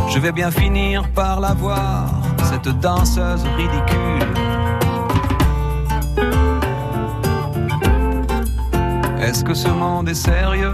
Je 0.09 0.19
vais 0.19 0.33
bien 0.33 0.51
finir 0.51 1.07
par 1.13 1.39
la 1.39 1.53
voir. 1.53 2.09
cette 2.51 2.71
danseuse 2.79 3.43
ridicule. 3.57 4.33
Est-ce 9.19 9.43
que 9.43 9.53
ce 9.53 9.69
monde 9.69 10.09
est 10.09 10.21
sérieux? 10.31 10.73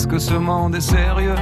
Est-ce 0.00 0.08
que 0.08 0.18
ce 0.18 0.32
monde 0.32 0.74
est 0.74 0.80
sérieux 0.80 1.34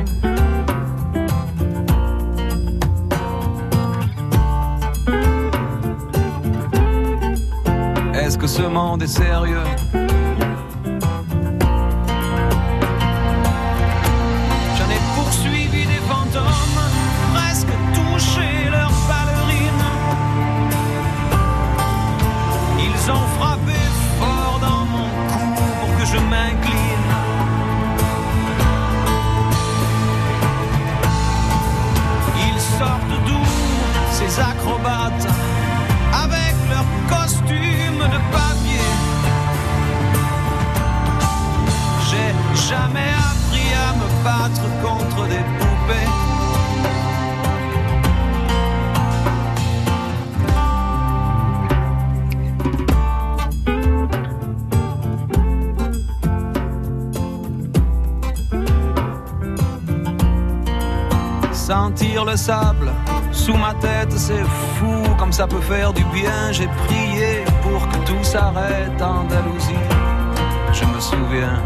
Est-ce 8.15 8.37
que 8.37 8.49
ce 8.49 8.63
monde 8.63 9.05
est 9.05 9.07
sérieux 9.07 9.63
J'en 14.75 14.91
ai 14.91 15.01
poursuivi 15.15 15.87
des 15.87 16.03
fantômes, 16.09 16.43
presque 17.33 17.69
touché 17.95 18.69
leurs 18.73 18.91
ballerines. 19.07 19.87
Ils 22.81 23.11
ont 23.13 23.27
frappé 23.39 23.78
ces 34.29 34.41
acrobates 34.41 35.27
avec 36.13 36.55
leurs 36.69 36.93
costumes 37.09 38.05
de 38.15 38.21
papier. 38.33 38.91
J'ai 42.09 42.33
jamais 42.69 43.13
appris 43.31 43.71
à 43.75 43.89
me 43.95 44.07
battre 44.25 44.67
contre 44.83 45.21
des 45.29 45.45
poupées. 45.59 46.11
Sentir 61.53 62.25
le 62.25 62.37
sable 62.37 62.91
sous 63.49 63.57
ma 63.57 63.73
tête, 63.73 64.13
c'est 64.13 64.45
fou 64.77 65.15
comme 65.19 65.33
ça 65.33 65.47
peut 65.47 65.63
faire 65.63 65.95
du 65.95 66.05
bien. 66.13 66.53
J'ai 66.53 66.69
prié 66.87 67.45
pour 67.63 67.89
que 67.89 67.97
tout 68.05 68.23
s'arrête 68.23 69.01
Andalousie. 69.01 69.87
Je 70.75 70.85
me 70.85 71.01
souviens. 71.01 71.59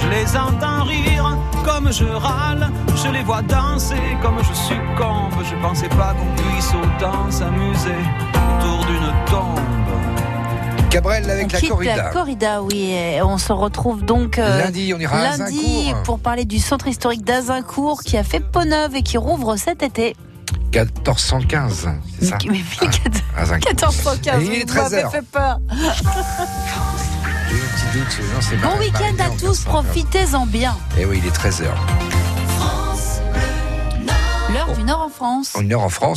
Je 0.00 0.08
les 0.08 0.36
entends 0.36 0.82
rire 0.82 1.38
comme 1.64 1.92
je 1.92 2.06
râle. 2.06 2.72
Je 2.96 3.08
les 3.12 3.22
vois 3.22 3.42
danser 3.42 4.16
comme 4.20 4.38
je 4.42 4.52
succombe. 4.52 5.38
Je 5.48 5.54
pensais 5.62 5.90
pas 5.90 6.12
qu'on 6.18 6.32
puisse 6.42 6.72
autant 6.74 7.30
s'amuser 7.30 8.02
autour 8.34 8.84
d'une 8.86 9.12
tombe. 9.30 10.17
Cabrel 10.90 11.28
avec 11.30 11.46
on 11.46 11.52
la 11.52 11.60
quitte 11.60 11.68
corrida. 11.70 11.96
la 11.96 12.10
corrida, 12.10 12.62
oui. 12.62 12.90
et 12.92 13.20
on 13.22 13.36
se 13.38 13.52
retrouve 13.52 14.04
donc 14.04 14.38
euh, 14.38 14.58
Lundi, 14.64 14.92
on 14.96 14.98
ira 15.00 15.18
à 15.18 15.36
lundi 15.36 15.58
Azincourt. 15.88 16.02
pour 16.04 16.18
parler 16.18 16.44
du 16.46 16.58
centre 16.58 16.86
historique 16.86 17.24
d'Azincourt 17.24 18.00
qui 18.02 18.16
a 18.16 18.24
fait 18.24 18.40
peau 18.40 18.64
neuve 18.64 18.94
et 18.96 19.02
qui 19.02 19.18
rouvre 19.18 19.56
cet 19.56 19.82
été. 19.82 20.16
1415, 20.74 21.88
c'est 22.20 22.24
ça 22.26 22.38
Mais, 22.46 22.58
mais 22.80 22.88
Azincourt. 23.36 23.70
1415, 23.70 24.42
Et 24.42 24.46
il 24.46 24.52
est 24.62 24.68
vous 24.70 24.74
m'avez 24.76 24.96
13h. 25.02 25.10
fait 25.10 25.22
peur. 25.30 25.58
Doute. 27.92 28.20
Non, 28.62 28.70
Bon 28.70 28.78
week-end 28.78 29.14
à 29.24 29.30
tous, 29.38 29.64
profitez-en 29.64 30.46
bien. 30.46 30.76
Et 30.98 31.04
oui, 31.06 31.20
il 31.22 31.26
est 31.28 31.34
13h. 31.36 31.64
L'heure 34.52 34.72
du 34.74 34.82
Nord 34.82 35.02
en 35.02 35.08
France. 35.10 35.52
Une 35.60 35.72
heure 35.72 35.82
en 35.82 35.88
France. 35.90 36.16